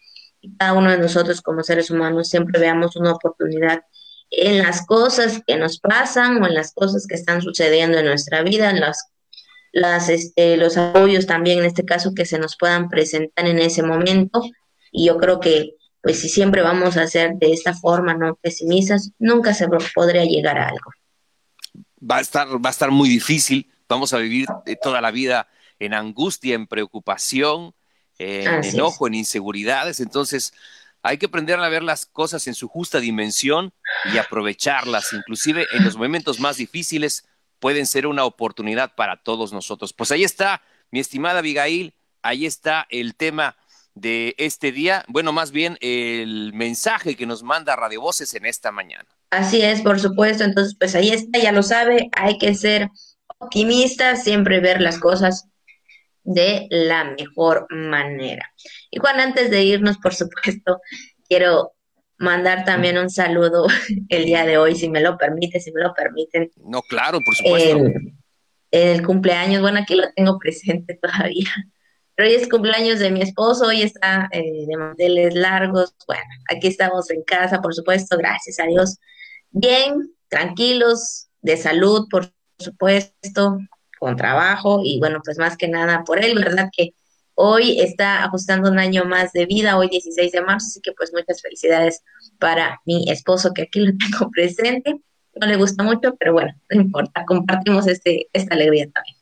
cada 0.57 0.73
uno 0.73 0.91
de 0.91 0.97
nosotros 0.97 1.41
como 1.41 1.63
seres 1.63 1.89
humanos 1.89 2.29
siempre 2.29 2.59
veamos 2.59 2.95
una 2.95 3.13
oportunidad 3.13 3.81
en 4.29 4.59
las 4.59 4.85
cosas 4.85 5.41
que 5.45 5.55
nos 5.55 5.79
pasan 5.79 6.41
o 6.41 6.47
en 6.47 6.53
las 6.53 6.73
cosas 6.73 7.07
que 7.07 7.15
están 7.15 7.41
sucediendo 7.41 7.97
en 7.97 8.05
nuestra 8.05 8.43
vida, 8.43 8.69
en 8.69 8.79
las, 8.79 9.09
las, 9.71 10.09
este, 10.09 10.57
los 10.57 10.77
apoyos 10.77 11.25
también 11.25 11.59
en 11.59 11.65
este 11.65 11.85
caso 11.85 12.13
que 12.13 12.25
se 12.25 12.39
nos 12.39 12.57
puedan 12.57 12.89
presentar 12.89 13.47
en 13.47 13.59
ese 13.59 13.83
momento. 13.83 14.41
Y 14.91 15.07
yo 15.07 15.17
creo 15.17 15.39
que 15.39 15.76
pues 16.01 16.19
si 16.21 16.29
siempre 16.29 16.61
vamos 16.61 16.97
a 16.97 17.03
hacer 17.03 17.35
de 17.35 17.51
esta 17.51 17.73
forma, 17.73 18.13
no 18.13 18.35
pesimistas, 18.35 19.11
nunca 19.19 19.53
se 19.53 19.67
podría 19.93 20.23
llegar 20.23 20.57
a 20.57 20.69
algo. 20.69 20.91
Va 21.99 22.17
a 22.17 22.21
estar, 22.21 22.47
va 22.47 22.69
a 22.69 22.71
estar 22.71 22.91
muy 22.91 23.09
difícil, 23.09 23.71
vamos 23.89 24.13
a 24.13 24.17
vivir 24.17 24.47
toda 24.81 25.01
la 25.01 25.11
vida 25.11 25.47
en 25.79 25.93
angustia, 25.93 26.55
en 26.55 26.67
preocupación, 26.67 27.73
en 28.17 28.63
enojo, 28.63 29.07
en 29.07 29.15
inseguridades. 29.15 29.99
Entonces, 29.99 30.53
hay 31.03 31.17
que 31.17 31.27
aprender 31.27 31.59
a 31.59 31.69
ver 31.69 31.83
las 31.83 32.05
cosas 32.05 32.47
en 32.47 32.55
su 32.55 32.67
justa 32.67 32.99
dimensión 32.99 33.73
y 34.13 34.17
aprovecharlas. 34.17 35.13
Inclusive 35.13 35.65
en 35.73 35.83
los 35.83 35.97
momentos 35.97 36.39
más 36.39 36.57
difíciles 36.57 37.27
pueden 37.59 37.85
ser 37.85 38.07
una 38.07 38.25
oportunidad 38.25 38.93
para 38.95 39.17
todos 39.17 39.53
nosotros. 39.53 39.93
Pues 39.93 40.11
ahí 40.11 40.23
está, 40.23 40.61
mi 40.91 40.99
estimada 40.99 41.39
Abigail, 41.39 41.93
ahí 42.21 42.45
está 42.45 42.87
el 42.89 43.15
tema 43.15 43.57
de 43.99 44.35
este 44.37 44.71
día, 44.71 45.03
bueno, 45.07 45.31
más 45.31 45.51
bien 45.51 45.77
el 45.81 46.53
mensaje 46.53 47.15
que 47.15 47.25
nos 47.25 47.43
manda 47.43 47.75
Radio 47.75 48.01
Voces 48.01 48.33
en 48.33 48.45
esta 48.45 48.71
mañana. 48.71 49.07
Así 49.29 49.61
es, 49.61 49.81
por 49.81 49.99
supuesto, 49.99 50.43
entonces 50.43 50.75
pues 50.79 50.95
ahí 50.95 51.09
está, 51.09 51.39
ya 51.39 51.51
lo 51.51 51.63
sabe, 51.63 52.09
hay 52.13 52.37
que 52.37 52.53
ser 52.55 52.89
optimistas, 53.39 54.23
siempre 54.23 54.59
ver 54.59 54.81
las 54.81 54.99
cosas 54.99 55.47
de 56.23 56.67
la 56.69 57.05
mejor 57.05 57.67
manera. 57.69 58.51
Y 58.91 58.99
Juan, 58.99 59.19
antes 59.19 59.49
de 59.49 59.63
irnos, 59.63 59.97
por 59.97 60.13
supuesto, 60.13 60.81
quiero 61.27 61.73
mandar 62.17 62.65
también 62.65 62.97
un 62.97 63.09
saludo 63.09 63.67
el 64.09 64.25
día 64.25 64.45
de 64.45 64.57
hoy, 64.57 64.75
si 64.75 64.89
me 64.89 65.01
lo 65.01 65.17
permite, 65.17 65.59
si 65.59 65.71
me 65.71 65.81
lo 65.81 65.93
permiten. 65.93 66.51
No, 66.57 66.81
claro, 66.81 67.19
por 67.23 67.35
supuesto. 67.35 67.77
El, 68.69 69.05
cumpleaños, 69.05 69.61
bueno, 69.61 69.79
aquí 69.79 69.95
lo 69.95 70.11
tengo 70.13 70.37
presente 70.37 70.95
todavía, 71.01 71.49
pero 72.17 72.29
hoy 72.29 72.35
es 72.35 72.49
cumpleaños 72.49 72.97
de 72.97 73.11
mi 73.11 73.21
esposo, 73.21 73.67
hoy 73.67 73.83
está 73.83 74.27
eh, 74.31 74.65
de 74.67 74.75
manteles 74.75 75.35
largos, 75.35 75.93
bueno, 76.07 76.23
aquí 76.51 76.65
estamos 76.65 77.11
en 77.11 77.21
casa, 77.21 77.61
por 77.61 77.75
supuesto, 77.75 78.17
gracias 78.17 78.59
a 78.59 78.65
Dios. 78.65 78.97
Bien, 79.51 80.15
tranquilos, 80.27 81.27
de 81.43 81.57
salud, 81.57 82.07
por 82.09 82.33
supuesto, 82.57 83.59
con 83.99 84.15
trabajo 84.15 84.81
y 84.83 84.97
bueno, 84.97 85.21
pues 85.23 85.37
más 85.37 85.57
que 85.57 85.67
nada 85.67 86.03
por 86.03 86.17
él, 86.25 86.33
¿verdad? 86.33 86.71
Que 86.75 86.95
hoy 87.35 87.79
está 87.81 88.23
ajustando 88.23 88.71
un 88.71 88.79
año 88.79 89.05
más 89.05 89.31
de 89.31 89.45
vida, 89.45 89.77
hoy 89.77 89.87
16 89.87 90.31
de 90.31 90.41
marzo, 90.41 90.65
así 90.71 90.81
que 90.81 90.93
pues 90.93 91.13
muchas 91.13 91.39
felicidades 91.39 92.01
para 92.39 92.81
mi 92.85 93.11
esposo 93.11 93.53
que 93.53 93.61
aquí 93.61 93.79
lo 93.79 93.91
tengo 93.95 94.31
presente. 94.35 94.99
No 95.39 95.45
le 95.45 95.55
gusta 95.55 95.83
mucho, 95.83 96.15
pero 96.19 96.33
bueno, 96.33 96.51
no 96.71 96.81
importa, 96.81 97.25
compartimos 97.27 97.85
este, 97.85 98.27
esta 98.33 98.55
alegría 98.55 98.89
también. 98.91 99.16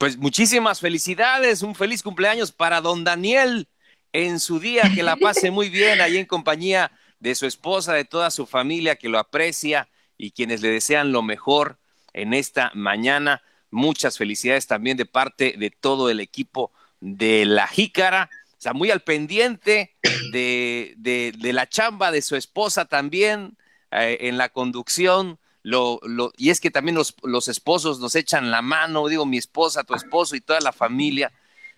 Pues 0.00 0.16
muchísimas 0.16 0.80
felicidades, 0.80 1.60
un 1.60 1.74
feliz 1.74 2.02
cumpleaños 2.02 2.52
para 2.52 2.80
don 2.80 3.04
Daniel 3.04 3.68
en 4.14 4.40
su 4.40 4.58
día, 4.58 4.90
que 4.94 5.02
la 5.02 5.16
pase 5.16 5.50
muy 5.50 5.68
bien 5.68 6.00
ahí 6.00 6.16
en 6.16 6.24
compañía 6.24 6.90
de 7.18 7.34
su 7.34 7.44
esposa, 7.44 7.92
de 7.92 8.06
toda 8.06 8.30
su 8.30 8.46
familia 8.46 8.96
que 8.96 9.10
lo 9.10 9.18
aprecia 9.18 9.90
y 10.16 10.30
quienes 10.30 10.62
le 10.62 10.70
desean 10.70 11.12
lo 11.12 11.20
mejor 11.20 11.76
en 12.14 12.32
esta 12.32 12.70
mañana. 12.72 13.42
Muchas 13.70 14.16
felicidades 14.16 14.66
también 14.66 14.96
de 14.96 15.04
parte 15.04 15.56
de 15.58 15.68
todo 15.68 16.08
el 16.08 16.20
equipo 16.20 16.72
de 17.00 17.44
la 17.44 17.66
Jícara. 17.66 18.30
O 18.56 18.56
sea, 18.56 18.72
muy 18.72 18.90
al 18.90 19.02
pendiente 19.02 19.98
de, 20.32 20.94
de, 20.96 21.52
la 21.52 21.68
chamba 21.68 22.10
de 22.10 22.22
su 22.22 22.36
esposa 22.36 22.86
también 22.86 23.58
eh, 23.90 24.16
en 24.22 24.38
la 24.38 24.48
conducción. 24.48 25.38
Lo, 25.62 26.00
lo, 26.02 26.32
y 26.36 26.50
es 26.50 26.60
que 26.60 26.70
también 26.70 26.94
los, 26.94 27.14
los, 27.22 27.48
esposos 27.48 28.00
nos 28.00 28.14
echan 28.14 28.50
la 28.50 28.62
mano, 28.62 29.08
digo, 29.08 29.26
mi 29.26 29.36
esposa, 29.36 29.84
tu 29.84 29.94
esposo 29.94 30.34
y 30.36 30.40
toda 30.40 30.60
la 30.60 30.72
familia. 30.72 31.32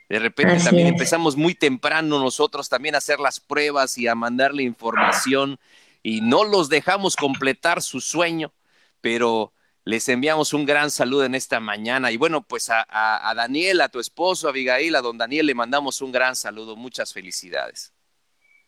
De 0.09 0.19
repente 0.19 0.63
también 0.63 0.89
empezamos 0.89 1.37
muy 1.37 1.55
temprano 1.55 2.19
nosotros 2.19 2.69
también 2.69 2.95
a 2.95 2.99
hacer 2.99 3.19
las 3.19 3.41
pruebas 3.41 3.97
y 3.99 4.07
a 4.07 4.15
mandarle 4.15 4.63
información 4.63 5.59
y 6.03 6.21
no 6.21 6.45
los 6.45 6.69
dejamos 6.69 7.17
completar 7.17 7.81
su 7.81 8.01
sueño, 8.01 8.53
pero 9.01 9.53
les 9.85 10.09
enviamos 10.09 10.53
un 10.53 10.65
gran 10.65 10.91
saludo 10.91 11.25
en 11.25 11.35
esta 11.35 11.61
mañana. 11.61 12.13
Y 12.13 12.17
bueno, 12.17 12.43
pues 12.43 12.71
a, 12.71 13.33
Daniel, 13.35 13.81
a 13.81 13.89
tu 13.89 14.01
esposo, 14.01 14.47
a 14.47 14.51
Abigail, 14.51 14.95
a 14.95 15.03
don 15.03 15.19
Daniel, 15.19 15.47
le 15.47 15.55
mandamos 15.55 16.01
un 16.01 16.13
gran 16.13 16.37
saludo. 16.37 16.77
Muchas 16.77 17.13
felicidades. 17.13 17.92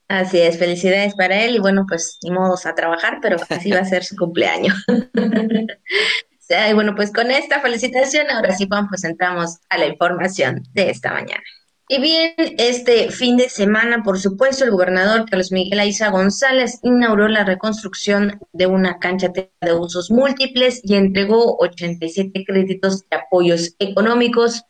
Así 0.08 0.38
es, 0.38 0.58
felicidades 0.58 1.14
para 1.14 1.44
él 1.44 1.56
y 1.56 1.58
bueno, 1.58 1.86
pues 1.88 2.18
ni 2.22 2.30
modos 2.30 2.66
a 2.66 2.74
trabajar, 2.74 3.18
pero 3.22 3.36
así 3.48 3.70
va 3.70 3.80
a 3.80 3.84
ser 3.84 4.04
su 4.04 4.16
cumpleaños. 4.16 4.74
y 6.68 6.72
bueno, 6.74 6.94
pues 6.94 7.10
con 7.12 7.30
esta 7.30 7.60
felicitación, 7.60 8.30
ahora 8.30 8.54
sí, 8.54 8.66
Juan, 8.68 8.88
pues 8.88 9.04
entramos 9.04 9.58
a 9.70 9.78
la 9.78 9.86
información 9.86 10.62
de 10.72 10.90
esta 10.90 11.12
mañana. 11.12 11.42
Y 11.88 12.00
bien, 12.00 12.32
este 12.56 13.10
fin 13.10 13.36
de 13.36 13.50
semana, 13.50 14.02
por 14.02 14.18
supuesto, 14.18 14.64
el 14.64 14.70
gobernador 14.70 15.28
Carlos 15.28 15.52
Miguel 15.52 15.80
Aiza 15.80 16.08
González 16.08 16.78
inauguró 16.82 17.28
la 17.28 17.44
reconstrucción 17.44 18.40
de 18.52 18.66
una 18.66 18.98
cancha 18.98 19.28
de 19.28 19.72
usos 19.74 20.10
múltiples 20.10 20.80
y 20.82 20.94
entregó 20.94 21.58
87 21.58 22.44
créditos 22.46 23.00
de 23.00 23.16
apoyos 23.18 23.74
económicos 23.78 24.64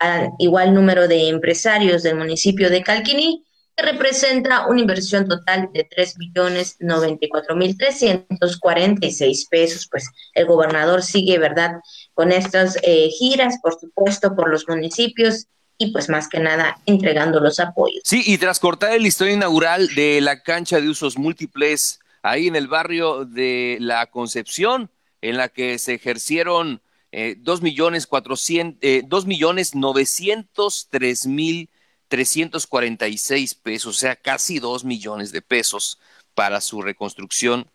al 0.00 0.30
igual 0.38 0.74
número 0.74 1.06
de 1.06 1.28
empresarios 1.28 2.02
del 2.02 2.16
municipio 2.16 2.68
de 2.68 2.82
Calquiní, 2.82 3.46
que 3.76 3.84
representa 3.84 4.66
una 4.66 4.80
inversión 4.80 5.28
total 5.28 5.68
de 5.74 5.84
tres 5.84 6.16
millones 6.16 6.76
noventa 6.80 7.26
mil 7.54 7.76
trescientos 7.76 8.58
cuarenta 8.58 9.06
y 9.06 9.12
seis 9.12 9.46
pesos. 9.50 9.86
Pues 9.90 10.08
el 10.34 10.46
gobernador 10.46 11.02
sigue, 11.02 11.38
¿verdad?, 11.38 11.72
con 12.14 12.32
estas 12.32 12.78
eh, 12.82 13.10
giras, 13.10 13.56
por 13.62 13.78
supuesto, 13.78 14.34
por 14.34 14.48
los 14.50 14.66
municipios 14.66 15.46
y 15.78 15.92
pues 15.92 16.08
más 16.08 16.28
que 16.28 16.40
nada 16.40 16.78
entregando 16.86 17.38
los 17.38 17.60
apoyos. 17.60 18.00
Sí, 18.04 18.22
y 18.24 18.38
tras 18.38 18.58
cortar 18.60 18.94
el 18.94 19.02
listón 19.02 19.28
inaugural 19.28 19.94
de 19.94 20.20
la 20.22 20.42
cancha 20.42 20.80
de 20.80 20.88
usos 20.88 21.18
múltiples 21.18 22.00
ahí 22.22 22.46
en 22.46 22.56
el 22.56 22.66
barrio 22.66 23.26
de 23.26 23.76
La 23.78 24.06
Concepción, 24.06 24.90
en 25.20 25.36
la 25.36 25.50
que 25.50 25.78
se 25.78 25.92
ejercieron 25.94 26.80
eh, 27.12 27.36
dos 27.38 27.60
millones 27.60 28.06
cuatrocientos, 28.06 28.78
eh, 28.80 29.02
dos 29.06 29.26
millones 29.26 29.74
novecientos 29.74 30.88
tres 30.90 31.26
mil 31.26 31.68
trescientos 32.08 32.66
cuarenta 32.66 33.08
y 33.08 33.18
seis 33.18 33.54
pesos, 33.54 33.96
o 33.96 33.98
sea, 33.98 34.16
casi 34.16 34.58
dos 34.58 34.84
millones 34.84 35.32
de 35.32 35.42
pesos 35.42 35.98
para 36.34 36.60
su 36.60 36.82
reconstrucción. 36.82 37.70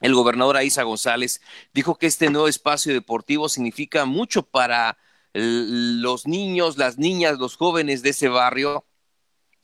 El 0.00 0.14
gobernador 0.14 0.56
Aiza 0.56 0.82
González 0.82 1.42
dijo 1.74 1.96
que 1.96 2.06
este 2.06 2.30
nuevo 2.30 2.48
espacio 2.48 2.92
deportivo 2.92 3.48
significa 3.48 4.06
mucho 4.06 4.42
para 4.42 4.96
los 5.32 6.26
niños, 6.26 6.78
las 6.78 6.98
niñas, 6.98 7.38
los 7.38 7.56
jóvenes 7.56 8.02
de 8.02 8.10
ese 8.10 8.28
barrio 8.28 8.86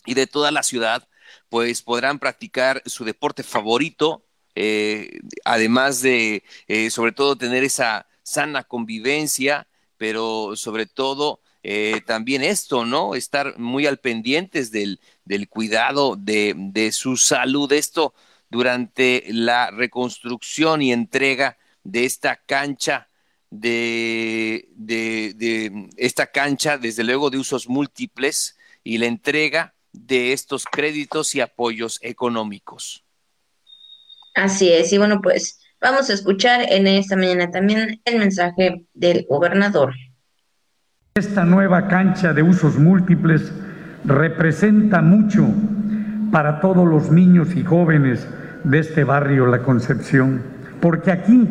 y 0.05 0.15
de 0.15 0.27
toda 0.27 0.51
la 0.51 0.63
ciudad, 0.63 1.09
pues 1.49 1.83
podrán 1.83 2.19
practicar 2.19 2.83
su 2.87 3.05
deporte 3.05 3.43
favorito, 3.43 4.25
eh, 4.55 5.19
además 5.45 6.03
de, 6.03 6.45
eh, 6.69 6.91
sobre 6.91 7.13
todo, 7.13 7.37
tener 7.37 7.65
esa 7.65 8.07
sana 8.23 8.63
convivencia, 8.63 9.67
pero 9.97 10.55
sobre 10.55 10.87
todo 10.87 11.41
eh, 11.69 12.01
también 12.07 12.45
esto, 12.45 12.85
¿no? 12.85 13.17
Estar 13.17 13.59
muy 13.59 13.87
al 13.87 13.99
pendientes 13.99 14.71
del, 14.71 15.01
del 15.25 15.49
cuidado 15.49 16.15
de, 16.15 16.55
de 16.57 16.93
su 16.93 17.17
salud. 17.17 17.73
Esto 17.73 18.15
durante 18.49 19.25
la 19.31 19.73
reconstrucción 19.73 20.81
y 20.81 20.93
entrega 20.93 21.59
de 21.83 22.05
esta 22.05 22.37
cancha 22.37 23.09
de, 23.51 24.69
de, 24.77 25.89
esta 25.97 26.29
cancha, 26.29 26.79
desde 26.79 27.03
luego 27.03 27.31
de 27.31 27.39
usos 27.39 27.69
múltiples, 27.69 28.57
y 28.85 28.99
la 28.99 29.07
entrega 29.07 29.75
de 29.93 30.33
estos 30.33 30.67
créditos 30.67 31.35
y 31.35 31.41
apoyos 31.41 31.99
económicos. 32.01 33.03
Así 34.37 34.71
es, 34.71 34.93
y 34.93 34.99
bueno, 34.99 35.21
pues 35.21 35.59
vamos 35.81 36.11
a 36.11 36.13
escuchar 36.13 36.73
en 36.73 36.87
esta 36.87 37.17
mañana 37.17 37.51
también 37.51 38.01
el 38.05 38.19
mensaje 38.21 38.85
del 38.95 39.27
gobernador. 39.29 39.95
Esta 41.17 41.47
nueva 41.47 41.89
cancha 41.89 42.35
de 42.35 42.43
usos 42.43 42.79
múltiples 42.79 43.51
representa 44.05 45.01
mucho 45.01 45.49
para 46.31 46.61
todos 46.61 46.87
los 46.87 47.11
niños 47.11 47.57
y 47.57 47.65
jóvenes 47.65 48.29
de 48.65 48.81
este 48.81 49.03
barrio 49.03 49.47
La 49.47 49.61
Concepción, 49.61 50.43
porque 50.79 51.11
aquí 51.11 51.49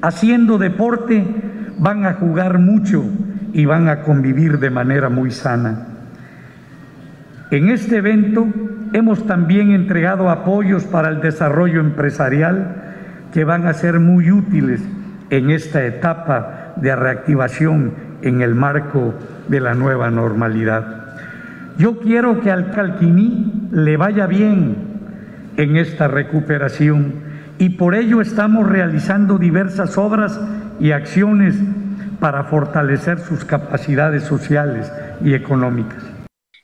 haciendo 0.00 0.58
deporte 0.58 1.26
van 1.76 2.06
a 2.06 2.14
jugar 2.14 2.60
mucho 2.60 3.02
y 3.52 3.64
van 3.64 3.88
a 3.88 4.02
convivir 4.02 4.60
de 4.60 4.70
manera 4.70 5.08
muy 5.08 5.32
sana. 5.32 5.88
En 7.50 7.68
este 7.68 7.96
evento 7.96 8.46
hemos 8.92 9.26
también 9.26 9.72
entregado 9.72 10.30
apoyos 10.30 10.84
para 10.84 11.08
el 11.08 11.20
desarrollo 11.20 11.80
empresarial 11.80 12.76
que 13.32 13.42
van 13.42 13.66
a 13.66 13.74
ser 13.74 13.98
muy 13.98 14.30
útiles 14.30 14.80
en 15.30 15.50
esta 15.50 15.84
etapa 15.84 16.74
de 16.76 16.94
reactivación 16.94 18.09
en 18.22 18.42
el 18.42 18.54
marco 18.54 19.14
de 19.48 19.60
la 19.60 19.74
nueva 19.74 20.10
normalidad. 20.10 21.16
Yo 21.78 21.98
quiero 21.98 22.40
que 22.40 22.50
al 22.50 22.72
Calquiní 22.72 23.68
le 23.72 23.96
vaya 23.96 24.26
bien 24.26 24.76
en 25.56 25.76
esta 25.76 26.08
recuperación 26.08 27.14
y 27.58 27.70
por 27.70 27.94
ello 27.94 28.20
estamos 28.20 28.68
realizando 28.68 29.38
diversas 29.38 29.96
obras 29.98 30.38
y 30.80 30.92
acciones 30.92 31.56
para 32.20 32.44
fortalecer 32.44 33.18
sus 33.18 33.44
capacidades 33.44 34.24
sociales 34.24 34.90
y 35.22 35.34
económicas. 35.34 36.02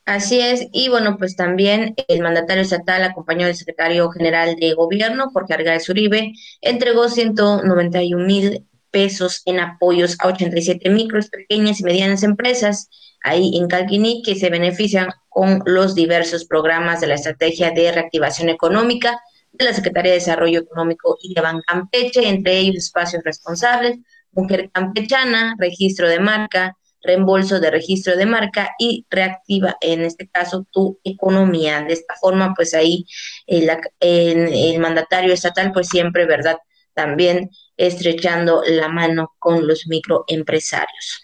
Así 0.07 0.39
es, 0.39 0.69
y 0.73 0.89
bueno, 0.89 1.17
pues 1.19 1.35
también 1.35 1.95
el 2.07 2.23
mandatario 2.23 2.63
estatal 2.63 3.03
acompañó 3.03 3.47
al 3.47 3.57
secretario 3.57 4.09
general 4.11 4.55
de 4.55 4.73
gobierno, 4.75 5.31
Jorge 5.31 5.55
Argáez 5.55 5.89
Uribe, 5.89 6.33
entregó 6.61 7.09
191 7.09 8.25
mil 8.25 8.65
pesos 8.97 9.43
en 9.45 9.61
apoyos 9.61 10.17
a 10.21 10.29
87 10.29 10.89
micros, 10.89 11.29
pequeñas 11.29 11.81
y 11.81 11.85
medianas 11.85 12.23
empresas 12.23 12.89
ahí 13.23 13.59
en 13.59 13.69
Calquiní 13.69 14.23
que 14.23 14.37
se 14.37 14.49
benefician 14.49 15.09
con 15.29 15.63
los 15.67 15.95
diversos 15.95 16.47
programas 16.47 17.03
de 17.03 17.09
la 17.09 17.17
Estrategia 17.17 17.73
de 17.73 17.93
Reactivación 17.93 18.49
Económica 18.49 19.21
de 19.53 19.67
la 19.67 19.75
Secretaría 19.75 20.13
de 20.13 20.19
Desarrollo 20.21 20.61
Económico 20.61 21.19
y 21.23 21.35
de 21.35 21.43
Bancampeche, 21.43 22.27
entre 22.27 22.57
ellos 22.57 22.77
espacios 22.77 23.23
responsables, 23.23 23.99
mujer 24.33 24.71
campechana, 24.73 25.57
registro 25.59 26.09
de 26.09 26.19
marca, 26.19 26.79
reembolso 27.03 27.61
de 27.61 27.71
registro 27.71 28.17
de 28.17 28.25
marca 28.25 28.71
y 28.79 29.05
reactiva, 29.11 29.77
en 29.83 30.05
este 30.07 30.27
caso, 30.27 30.67
tu 30.73 30.99
economía. 31.05 31.83
De 31.83 31.93
esta 31.93 32.15
forma, 32.15 32.55
pues 32.55 32.73
ahí 32.73 33.05
el, 33.47 33.69
el 34.01 34.79
mandatario 34.79 35.35
estatal, 35.35 35.71
pues 35.73 35.89
siempre, 35.89 36.25
¿verdad? 36.25 36.57
También 36.95 37.51
estrechando 37.77 38.63
la 38.67 38.89
mano 38.89 39.35
con 39.39 39.67
los 39.67 39.87
microempresarios. 39.87 41.23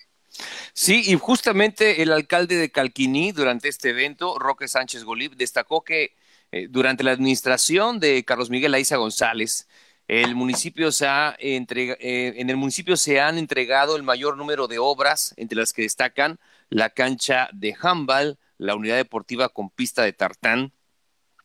Sí, 0.72 1.02
y 1.06 1.14
justamente 1.16 2.02
el 2.02 2.12
alcalde 2.12 2.56
de 2.56 2.70
Calquiní 2.70 3.32
durante 3.32 3.68
este 3.68 3.90
evento, 3.90 4.38
Roque 4.38 4.68
Sánchez 4.68 5.04
Golib, 5.04 5.36
destacó 5.36 5.82
que 5.84 6.14
eh, 6.50 6.66
durante 6.68 7.04
la 7.04 7.12
administración 7.12 8.00
de 8.00 8.24
Carlos 8.24 8.50
Miguel 8.50 8.74
Aiza 8.74 8.96
González, 8.96 9.68
el 10.08 10.34
municipio 10.34 10.92
se 10.92 11.06
ha 11.06 11.36
eh, 11.38 11.64
en 12.36 12.50
el 12.50 12.56
municipio 12.56 12.96
se 12.96 13.20
han 13.20 13.38
entregado 13.38 13.96
el 13.96 14.02
mayor 14.02 14.36
número 14.36 14.66
de 14.68 14.78
obras, 14.78 15.32
entre 15.36 15.58
las 15.58 15.72
que 15.72 15.82
destacan 15.82 16.38
la 16.68 16.90
cancha 16.90 17.48
de 17.52 17.74
handball, 17.80 18.38
la 18.58 18.74
unidad 18.74 18.96
deportiva 18.96 19.48
con 19.48 19.70
pista 19.70 20.02
de 20.02 20.12
tartán 20.12 20.72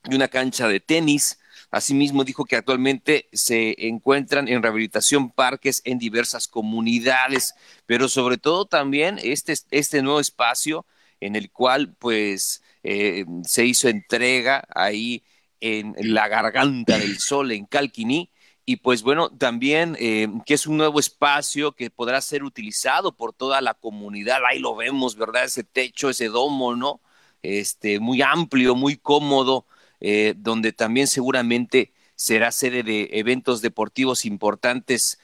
y 0.10 0.16
una 0.16 0.28
cancha 0.28 0.68
de 0.68 0.80
tenis. 0.80 1.40
Asimismo, 1.71 2.24
dijo 2.24 2.45
que 2.45 2.55
actualmente 2.55 3.27
se 3.33 3.75
encuentran 3.88 4.47
en 4.47 4.63
rehabilitación 4.63 5.29
parques 5.31 5.81
en 5.86 6.00
diversas 6.00 6.47
comunidades, 6.47 7.55
pero 7.86 8.07
sobre 8.07 8.38
todo 8.38 8.65
también 8.65 9.19
este, 9.21 9.53
este 9.71 10.01
nuevo 10.01 10.19
espacio 10.19 10.86
en 11.19 11.36
el 11.36 11.51
cual 11.51 11.95
pues 12.00 12.63
eh, 12.83 13.25
se 13.43 13.65
hizo 13.65 13.89
entrega 13.89 14.65
ahí 14.74 15.24
en 15.59 15.95
la 16.00 16.27
garganta 16.27 16.97
del 16.97 17.19
sol 17.19 17.51
en 17.51 17.65
Calquiní 17.65 18.31
y 18.69 18.77
pues 18.77 19.01
bueno, 19.01 19.29
también 19.29 19.95
eh, 19.97 20.27
que 20.45 20.53
es 20.53 20.67
un 20.67 20.75
nuevo 20.75 21.00
espacio 21.00 21.71
que 21.71 21.89
podrá 21.89 22.19
ser 22.19 22.43
utilizado 22.43 23.15
por 23.15 23.31
toda 23.31 23.62
la 23.62 23.74
comunidad. 23.75 24.41
Ahí 24.45 24.59
lo 24.59 24.75
vemos, 24.75 25.15
¿verdad? 25.15 25.45
Ese 25.45 25.63
techo, 25.63 26.09
ese 26.09 26.27
domo, 26.27 26.75
¿no? 26.75 27.00
Este, 27.41 28.01
muy 28.01 28.21
amplio, 28.21 28.75
muy 28.75 28.97
cómodo, 28.97 29.65
eh, 30.00 30.34
donde 30.38 30.74
también 30.74 31.08
seguramente 31.08 31.94
será 32.16 32.51
sede 32.51 32.84
de 32.84 33.10
eventos 33.13 33.62
deportivos 33.62 34.25
importantes 34.25 35.20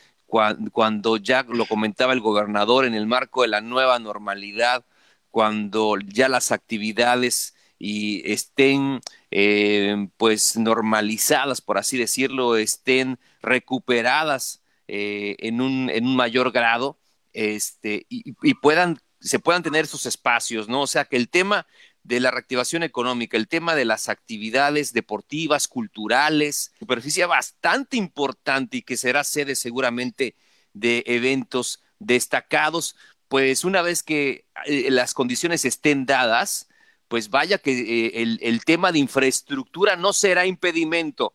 cuando 0.72 1.18
ya 1.18 1.44
lo 1.44 1.68
comentaba 1.68 2.14
el 2.14 2.20
gobernador 2.20 2.86
en 2.86 2.96
el 2.96 3.06
marco 3.06 3.44
de 3.44 3.50
la 3.50 3.62
nueva 3.62 4.00
normalidad, 4.00 4.84
cuando 5.30 5.96
ya 6.00 6.28
las 6.28 6.52
actividades 6.52 7.54
y 7.78 8.32
estén 8.32 9.02
eh, 9.30 10.08
pues 10.18 10.58
normalizadas, 10.58 11.62
por 11.62 11.78
así 11.78 11.98
decirlo, 11.98 12.56
estén 12.56 13.20
recuperadas 13.42 14.64
eh, 14.88 15.36
en, 15.40 15.62
un, 15.62 15.90
en 15.90 16.06
un 16.08 16.16
mayor 16.16 16.52
grado 16.52 16.98
este, 17.34 18.06
y, 18.10 18.54
puedan, 18.56 19.00
se 19.20 19.40
puedan 19.40 19.64
tener 19.64 19.86
esos 19.86 20.06
espacios, 20.06 20.70
¿no? 20.70 20.82
O 20.82 20.88
sea, 20.88 21.06
que 21.06 21.18
el 21.18 21.30
tema 21.30 21.68
de 22.04 22.20
la 22.20 22.32
reactivación 22.32 22.84
económica, 22.84 23.38
el 23.38 23.48
tema 23.48 23.76
de 23.76 23.86
las 23.86 24.10
actividades 24.10 24.94
deportivas, 24.94 25.68
culturales, 25.68 26.74
superficie 26.78 27.26
bastante 27.26 27.96
importante 27.98 28.78
y 28.78 28.82
que 28.82 28.98
será 28.98 29.24
sede 29.24 29.56
seguramente 29.56 30.36
de 30.74 31.04
eventos 31.08 31.82
destacados, 32.00 32.96
pues 33.30 33.64
una 33.64 33.82
vez 33.82 34.04
que 34.04 34.46
eh, 34.66 34.92
las 34.92 35.14
condiciones 35.14 35.64
estén 35.66 36.06
dadas, 36.06 36.68
pues 37.08 37.30
vaya 37.30 37.58
que 37.58 37.72
eh, 37.72 38.22
el, 38.22 38.40
el 38.42 38.66
tema 38.66 38.92
de 38.92 39.00
infraestructura 39.00 39.96
no 39.96 40.14
será 40.14 40.46
impedimento 40.46 41.34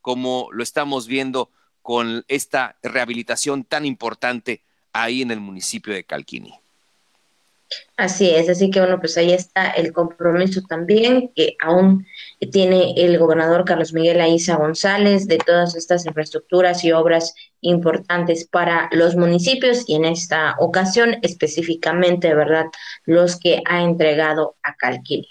como 0.00 0.48
lo 0.52 0.62
estamos 0.62 1.06
viendo 1.06 1.50
con 1.82 2.24
esta 2.28 2.76
rehabilitación 2.82 3.64
tan 3.64 3.86
importante 3.86 4.62
ahí 4.92 5.22
en 5.22 5.30
el 5.30 5.40
municipio 5.40 5.94
de 5.94 6.04
Calquini. 6.04 6.54
Así 7.96 8.30
es, 8.30 8.48
así 8.48 8.70
que 8.70 8.80
bueno, 8.80 8.98
pues 8.98 9.16
ahí 9.16 9.32
está 9.32 9.70
el 9.70 9.92
compromiso 9.92 10.62
también 10.68 11.30
que 11.36 11.56
aún 11.62 12.06
tiene 12.50 12.94
el 12.96 13.18
gobernador 13.18 13.64
Carlos 13.64 13.92
Miguel 13.92 14.20
Aiza 14.20 14.56
González 14.56 15.28
de 15.28 15.38
todas 15.38 15.76
estas 15.76 16.06
infraestructuras 16.06 16.82
y 16.82 16.92
obras 16.92 17.34
importantes 17.60 18.46
para 18.46 18.88
los 18.92 19.16
municipios 19.16 19.84
y 19.86 19.96
en 19.96 20.06
esta 20.06 20.56
ocasión 20.58 21.18
específicamente, 21.22 22.34
¿verdad?, 22.34 22.66
los 23.04 23.38
que 23.38 23.62
ha 23.66 23.82
entregado 23.82 24.56
a 24.62 24.74
Calquini. 24.74 25.28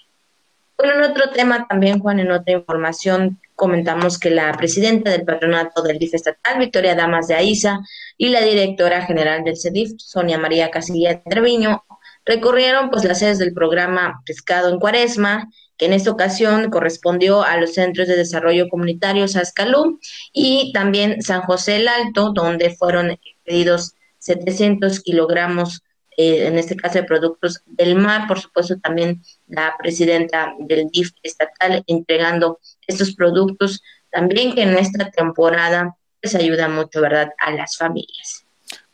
Bueno, 0.77 0.93
en 0.93 1.11
otro 1.11 1.31
tema 1.31 1.67
también, 1.67 1.99
Juan, 1.99 2.19
en 2.19 2.31
otra 2.31 2.53
información, 2.53 3.37
comentamos 3.55 4.17
que 4.17 4.29
la 4.29 4.53
presidenta 4.53 5.11
del 5.11 5.25
patronato 5.25 5.81
del 5.81 5.99
DIF 5.99 6.13
estatal, 6.13 6.57
Victoria 6.57 6.95
Damas 6.95 7.27
de 7.27 7.35
Aiza, 7.35 7.79
y 8.17 8.29
la 8.29 8.41
directora 8.41 9.01
general 9.01 9.43
del 9.43 9.57
CEDIF, 9.57 9.95
Sonia 9.97 10.37
María 10.37 10.71
Casilla 10.71 11.21
Treviño, 11.21 11.83
recorrieron 12.25 12.89
pues 12.89 13.03
las 13.03 13.19
sedes 13.19 13.39
del 13.39 13.53
programa 13.53 14.21
Pescado 14.25 14.69
en 14.69 14.79
Cuaresma, 14.79 15.49
que 15.77 15.85
en 15.85 15.93
esta 15.93 16.11
ocasión 16.11 16.69
correspondió 16.69 17.41
a 17.43 17.57
los 17.57 17.73
centros 17.73 18.07
de 18.07 18.17
desarrollo 18.17 18.67
comunitario 18.67 19.27
Sascalú 19.27 19.99
y 20.33 20.71
también 20.73 21.21
San 21.21 21.41
José 21.41 21.77
el 21.77 21.87
Alto, 21.87 22.31
donde 22.33 22.75
fueron 22.75 23.17
pedidos 23.45 23.93
700 24.19 24.99
kilogramos, 24.99 25.81
eh, 26.17 26.47
en 26.47 26.57
este 26.59 26.75
caso 26.75 26.99
de 26.99 27.05
productos 27.05 27.61
del 27.65 27.95
mar, 27.95 28.27
por 28.27 28.39
supuesto 28.41 28.77
también 28.79 29.23
la 29.47 29.75
presidenta 29.79 30.53
del 30.59 30.87
DIF 30.91 31.11
estatal 31.23 31.81
entregando 31.87 32.59
estos 32.85 33.15
productos, 33.15 33.81
también 34.11 34.53
que 34.53 34.63
en 34.63 34.77
esta 34.77 35.09
temporada 35.11 35.95
les 36.21 36.33
pues, 36.33 36.35
ayuda 36.35 36.67
mucho, 36.67 36.99
¿verdad?, 36.99 37.29
a 37.37 37.51
las 37.51 37.77
familias. 37.77 38.45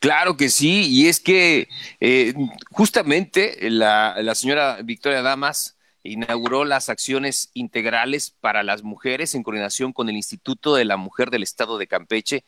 Claro 0.05 0.37
que 0.37 0.49
sí, 0.49 0.87
y 0.87 1.07
es 1.07 1.19
que 1.19 1.67
eh, 1.99 2.35
justamente 2.69 3.57
la, 3.71 4.35
señora 4.35 4.77
Victoria 4.83 5.23
Damas 5.23 5.77
inauguró 6.03 6.63
las 6.63 6.89
acciones 6.89 7.49
integrales 7.55 8.29
para 8.29 8.61
las 8.61 8.83
mujeres 8.83 9.33
en 9.33 9.41
coordinación 9.41 9.93
con 9.93 10.07
el 10.07 10.15
Instituto 10.15 10.75
de 10.75 10.85
la 10.85 10.97
Mujer 10.97 11.31
del 11.31 11.41
Estado 11.41 11.79
de 11.79 11.87
Campeche, 11.87 12.45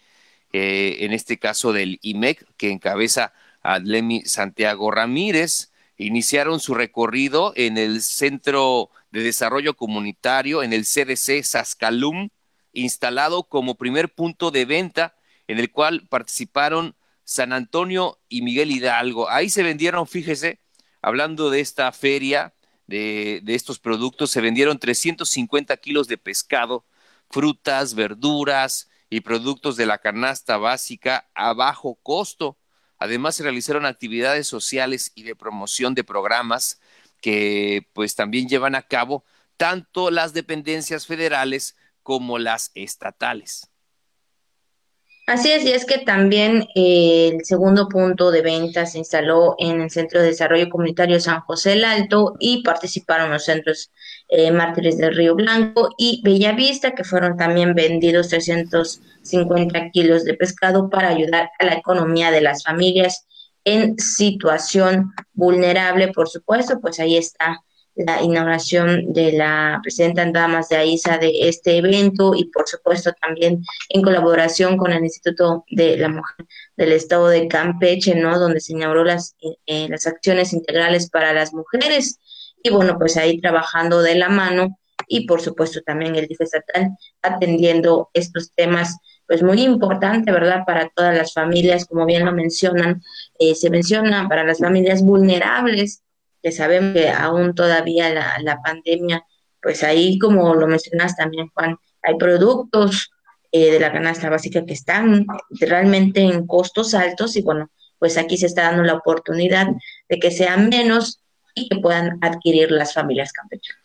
eh, 0.54 0.98
en 1.00 1.14
este 1.14 1.40
caso 1.40 1.74
del 1.74 1.98
IMEC, 2.04 2.46
que 2.58 2.70
encabeza 2.70 3.34
a 3.64 3.80
Lemi 3.80 4.22
Santiago 4.26 4.92
Ramírez. 4.92 5.72
Iniciaron 5.98 6.60
su 6.60 6.76
recorrido 6.76 7.54
en 7.56 7.80
el 7.80 8.04
Centro 8.04 8.92
de 9.10 9.24
Desarrollo 9.24 9.74
Comunitario, 9.74 10.62
en 10.62 10.74
el 10.74 10.84
CDC 10.84 11.44
Sascalum, 11.44 12.30
instalado 12.72 13.46
como 13.46 13.80
primer 13.80 14.14
punto 14.14 14.52
de 14.52 14.66
venta, 14.66 15.16
en 15.48 15.58
el 15.58 15.72
cual 15.72 16.06
participaron 16.08 16.94
San 17.28 17.52
Antonio 17.52 18.22
y 18.30 18.42
Miguel 18.42 18.72
Hidalgo. 18.72 19.30
Ahí 19.30 19.50
se 19.50 19.62
vendieron, 19.62 20.08
fíjese, 20.08 20.62
hablando 21.02 21.50
de 21.50 21.60
esta 21.60 21.92
feria, 21.92 22.56
de, 22.88 23.44
estos 23.48 23.80
productos, 23.80 24.32
se 24.32 24.40
vendieron 24.40 24.80
350 24.80 25.76
kilos 25.76 26.08
de 26.08 26.18
pescado, 26.18 26.86
frutas, 27.30 27.96
verduras 27.96 28.90
y 29.10 29.20
productos 29.20 29.76
de 29.76 29.86
la 29.86 29.98
canasta 29.98 30.56
básica 30.56 31.30
a 31.36 31.52
bajo 31.54 31.96
costo. 31.96 32.58
Además, 32.98 33.36
se 33.36 33.44
realizaron 33.44 33.86
actividades 33.86 34.48
sociales 34.48 35.12
y 35.14 35.24
de 35.24 35.36
promoción 35.36 35.96
de 35.96 36.06
programas 36.06 36.80
que 37.20 37.90
pues 37.92 38.16
también 38.16 38.48
llevan 38.48 38.74
a 38.74 38.84
cabo 38.84 39.26
tanto 39.58 40.12
las 40.12 40.32
dependencias 40.32 41.08
federales 41.08 41.76
como 42.04 42.40
las 42.40 42.72
estatales. 42.74 43.70
Así 45.28 45.52
es, 45.52 45.66
y 45.66 45.74
es 45.74 45.84
que 45.86 45.98
también 45.98 46.70
eh, 46.74 47.32
el 47.34 47.44
segundo 47.44 47.90
punto 47.90 48.32
de 48.32 48.42
venta 48.42 48.86
se 48.86 49.00
instaló 49.00 49.56
en 49.60 49.82
el 49.82 49.90
Centro 49.90 50.22
de 50.22 50.28
Desarrollo 50.28 50.70
Comunitario 50.70 51.20
San 51.20 51.42
José 51.42 51.74
el 51.74 51.84
Alto 51.84 52.36
y 52.40 52.64
participaron 52.64 53.32
los 53.32 53.44
centros 53.44 53.92
eh, 54.30 54.52
Mártires 54.52 54.98
del 54.98 55.14
Río 55.14 55.36
Blanco 55.36 55.90
y 55.98 56.22
Bellavista, 56.24 56.96
que 56.96 57.04
fueron 57.04 57.36
también 57.36 57.76
vendidos 57.76 58.30
350 58.30 59.90
kilos 59.92 60.24
de 60.24 60.36
pescado 60.36 60.90
para 60.90 61.10
ayudar 61.10 61.50
a 61.60 61.66
la 61.66 61.74
economía 61.74 62.32
de 62.32 62.40
las 62.40 62.64
familias 62.64 63.28
en 63.66 64.00
situación 64.00 65.12
vulnerable, 65.34 66.08
por 66.14 66.30
supuesto, 66.30 66.80
pues 66.80 67.02
ahí 67.02 67.18
está 67.18 67.66
la 67.98 68.22
inauguración 68.22 69.12
de 69.14 69.34
la 69.34 69.80
presidenta 69.82 70.30
Damas 70.32 70.70
de 70.70 70.78
AISA 70.78 71.18
de 71.18 71.50
este 71.50 71.78
evento 71.78 72.34
y 72.36 72.46
por 72.46 72.68
supuesto 72.68 73.12
también 73.20 73.64
en 73.90 74.02
colaboración 74.02 74.78
con 74.78 74.92
el 74.92 75.04
Instituto 75.04 75.66
de 75.72 75.98
la 75.98 76.10
Mujer 76.10 76.46
del 76.76 76.92
Estado 76.92 77.28
de 77.28 77.48
Campeche, 77.48 78.16
¿no? 78.16 78.38
Donde 78.40 78.60
se 78.60 78.74
inauguró 78.74 79.04
las, 79.04 79.36
eh, 79.66 79.88
las 79.90 80.06
acciones 80.06 80.54
integrales 80.54 81.10
para 81.10 81.34
las 81.34 81.54
mujeres 81.54 82.20
y 82.62 82.70
bueno, 82.70 82.98
pues 82.98 83.18
ahí 83.18 83.40
trabajando 83.40 84.02
de 84.02 84.16
la 84.16 84.30
mano 84.30 84.78
y 85.08 85.26
por 85.26 85.42
supuesto 85.42 85.82
también 85.82 86.16
el 86.16 86.28
DIF 86.28 86.42
estatal 86.42 86.90
atendiendo 87.22 88.10
estos 88.14 88.52
temas 88.54 88.98
pues 89.28 89.44
muy 89.44 89.62
importante, 89.62 90.32
¿verdad? 90.32 90.64
Para 90.66 90.90
todas 90.96 91.16
las 91.16 91.34
familias, 91.34 91.86
como 91.86 92.06
bien 92.06 92.26
lo 92.26 92.32
mencionan, 92.32 93.04
eh, 93.40 93.56
se 93.56 93.70
menciona 93.70 94.28
para 94.30 94.46
las 94.46 94.60
familias 94.60 95.04
vulnerables, 95.04 96.02
sabemos 96.52 96.94
que 96.94 97.10
aún 97.10 97.56
todavía 97.56 98.10
la, 98.10 98.38
la 98.42 98.62
pandemia, 98.62 99.24
pues 99.62 99.84
ahí 99.84 100.18
como 100.20 100.54
lo 100.56 100.68
mencionas 100.68 101.16
también, 101.16 101.50
Juan, 101.54 101.78
hay 102.02 102.16
productos 102.16 103.12
eh, 103.52 103.72
de 103.72 103.80
la 103.80 103.92
canasta 103.92 104.30
básica 104.30 104.66
que 104.66 104.74
están 104.74 105.26
realmente 105.50 106.22
en 106.22 106.46
costos 106.46 106.94
altos 106.94 107.36
y 107.38 107.42
bueno, 107.42 107.70
pues 107.98 108.18
aquí 108.18 108.38
se 108.38 108.46
está 108.46 108.64
dando 108.64 108.84
la 108.84 108.94
oportunidad 108.94 109.68
de 110.10 110.20
que 110.20 110.32
sean 110.32 110.70
menos 110.70 111.22
y 111.56 111.70
que 111.70 111.80
puedan 111.80 112.20
adquirir 112.22 112.72
las 112.72 112.94
familias 112.94 113.32
campechanas. 113.32 113.82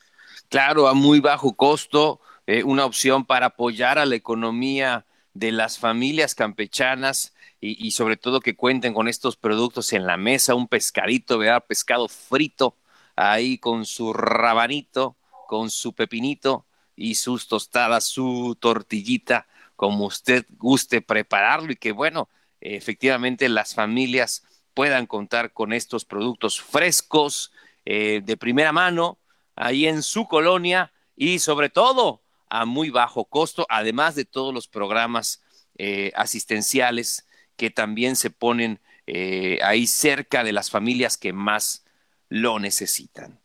Claro, 0.48 0.88
a 0.88 0.94
muy 0.94 1.20
bajo 1.20 1.54
costo, 1.54 2.20
eh, 2.46 2.62
una 2.64 2.84
opción 2.84 3.24
para 3.24 3.46
apoyar 3.46 3.98
a 3.98 4.04
la 4.04 4.16
economía 4.16 5.06
de 5.34 5.52
las 5.52 5.78
familias 5.78 6.34
campechanas 6.34 7.34
y, 7.60 7.92
sobre 7.92 8.16
todo 8.16 8.40
que 8.40 8.56
cuenten 8.56 8.92
con 8.92 9.06
estos 9.06 9.36
productos 9.36 9.92
en 9.92 10.04
la 10.06 10.16
mesa, 10.16 10.54
un 10.54 10.66
pescadito, 10.66 11.38
¿verdad? 11.38 11.64
Pescado 11.66 12.08
frito 12.08 12.76
ahí 13.14 13.58
con 13.58 13.86
su 13.86 14.12
rabanito, 14.12 15.16
con 15.46 15.70
su 15.70 15.92
pepinito 15.92 16.66
y 16.96 17.14
sus 17.14 17.46
tostadas, 17.46 18.04
su 18.04 18.56
tortillita, 18.58 19.46
como 19.76 20.06
usted 20.06 20.44
guste 20.58 21.02
prepararlo 21.02 21.72
y 21.72 21.76
que 21.76 21.92
bueno, 21.92 22.28
efectivamente 22.60 23.48
las 23.48 23.74
familias 23.74 24.44
puedan 24.74 25.06
contar 25.06 25.52
con 25.52 25.72
estos 25.72 26.04
productos 26.04 26.60
frescos, 26.60 27.52
eh, 27.84 28.22
de 28.24 28.36
primera 28.36 28.72
mano, 28.72 29.18
ahí 29.56 29.86
en 29.86 30.02
su 30.02 30.26
colonia 30.26 30.92
y 31.16 31.38
sobre 31.40 31.68
todo 31.68 32.21
a 32.52 32.66
muy 32.66 32.90
bajo 32.90 33.24
costo, 33.24 33.66
además 33.70 34.14
de 34.14 34.26
todos 34.26 34.52
los 34.52 34.68
programas 34.68 35.42
eh, 35.78 36.12
asistenciales 36.14 37.26
que 37.56 37.70
también 37.70 38.14
se 38.14 38.28
ponen 38.28 38.78
eh, 39.06 39.58
ahí 39.62 39.86
cerca 39.86 40.44
de 40.44 40.52
las 40.52 40.70
familias 40.70 41.16
que 41.16 41.32
más 41.32 41.86
lo 42.28 42.58
necesitan. 42.58 43.40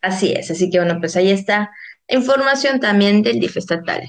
Así 0.00 0.32
es, 0.32 0.52
así 0.52 0.70
que 0.70 0.78
bueno, 0.78 1.00
pues 1.00 1.16
ahí 1.16 1.32
está 1.32 1.72
información 2.06 2.78
también 2.78 3.22
del 3.22 3.40
DIF 3.40 3.56
estatal. 3.56 4.02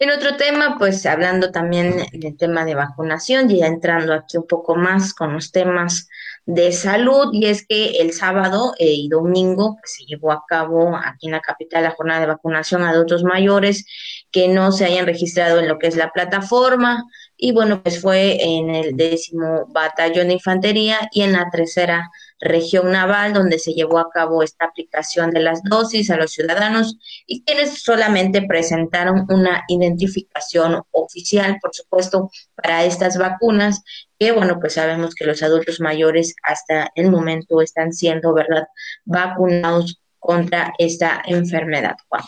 En 0.00 0.10
otro 0.10 0.36
tema, 0.36 0.76
pues 0.76 1.06
hablando 1.06 1.52
también 1.52 2.06
del 2.12 2.36
tema 2.36 2.64
de 2.64 2.74
vacunación, 2.74 3.48
ya 3.48 3.66
entrando 3.66 4.12
aquí 4.12 4.38
un 4.38 4.46
poco 4.46 4.74
más 4.74 5.14
con 5.14 5.34
los 5.34 5.52
temas 5.52 6.08
de 6.46 6.72
salud, 6.72 7.30
y 7.32 7.46
es 7.46 7.66
que 7.66 7.98
el 8.00 8.12
sábado 8.12 8.74
eh, 8.78 8.92
y 8.92 9.08
domingo 9.08 9.76
pues, 9.80 9.94
se 9.96 10.04
llevó 10.04 10.30
a 10.32 10.44
cabo 10.46 10.94
aquí 10.96 11.26
en 11.26 11.32
la 11.32 11.40
capital 11.40 11.84
la 11.84 11.92
jornada 11.92 12.20
de 12.20 12.26
vacunación 12.26 12.82
a 12.82 12.90
adultos 12.90 13.24
mayores 13.24 13.86
que 14.30 14.48
no 14.48 14.70
se 14.72 14.84
hayan 14.84 15.06
registrado 15.06 15.60
en 15.60 15.68
lo 15.68 15.78
que 15.78 15.86
es 15.86 15.96
la 15.96 16.10
plataforma, 16.10 17.04
y 17.44 17.52
bueno, 17.52 17.82
pues 17.82 18.00
fue 18.00 18.42
en 18.42 18.70
el 18.70 18.96
décimo 18.96 19.66
batallón 19.68 20.28
de 20.28 20.32
infantería 20.32 21.10
y 21.12 21.20
en 21.20 21.32
la 21.32 21.50
tercera 21.50 22.10
región 22.40 22.90
naval, 22.90 23.34
donde 23.34 23.58
se 23.58 23.74
llevó 23.74 23.98
a 23.98 24.08
cabo 24.08 24.42
esta 24.42 24.64
aplicación 24.64 25.30
de 25.30 25.40
las 25.40 25.62
dosis 25.62 26.08
a 26.10 26.16
los 26.16 26.32
ciudadanos 26.32 26.96
y 27.26 27.44
quienes 27.44 27.82
solamente 27.82 28.40
presentaron 28.48 29.26
una 29.28 29.62
identificación 29.68 30.84
oficial, 30.90 31.58
por 31.60 31.74
supuesto, 31.74 32.30
para 32.54 32.86
estas 32.86 33.18
vacunas, 33.18 33.82
que 34.18 34.32
bueno, 34.32 34.58
pues 34.58 34.72
sabemos 34.72 35.14
que 35.14 35.26
los 35.26 35.42
adultos 35.42 35.80
mayores 35.80 36.34
hasta 36.44 36.92
el 36.94 37.10
momento 37.10 37.60
están 37.60 37.92
siendo, 37.92 38.32
¿verdad?, 38.32 38.68
vacunados 39.04 40.00
contra 40.18 40.72
esta 40.78 41.20
enfermedad. 41.26 41.96
Juan. 42.08 42.24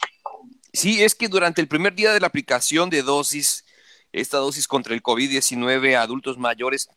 Sí, 0.74 1.02
es 1.02 1.14
que 1.14 1.28
durante 1.28 1.62
el 1.62 1.68
primer 1.68 1.94
día 1.94 2.12
de 2.12 2.20
la 2.20 2.26
aplicación 2.26 2.90
de 2.90 3.00
dosis, 3.00 3.64
esta 4.12 4.38
dosis 4.38 4.68
contra 4.68 4.94
el 4.94 5.02
COVID-19 5.02 5.96
a 5.96 6.02
adultos 6.02 6.38
mayores 6.38 6.88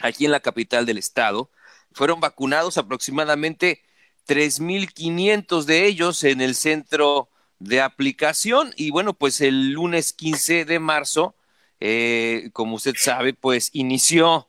aquí 0.00 0.24
en 0.24 0.30
la 0.30 0.40
capital 0.40 0.86
del 0.86 0.98
estado, 0.98 1.50
fueron 1.92 2.20
vacunados 2.20 2.78
aproximadamente 2.78 3.82
3.500 4.26 5.64
de 5.64 5.86
ellos 5.86 6.24
en 6.24 6.40
el 6.40 6.54
centro 6.54 7.28
de 7.58 7.80
aplicación 7.80 8.72
y 8.76 8.90
bueno, 8.90 9.14
pues 9.14 9.40
el 9.40 9.72
lunes 9.72 10.12
15 10.12 10.64
de 10.64 10.78
marzo, 10.78 11.36
eh, 11.80 12.50
como 12.52 12.76
usted 12.76 12.94
sabe, 12.96 13.34
pues 13.34 13.70
inició 13.72 14.48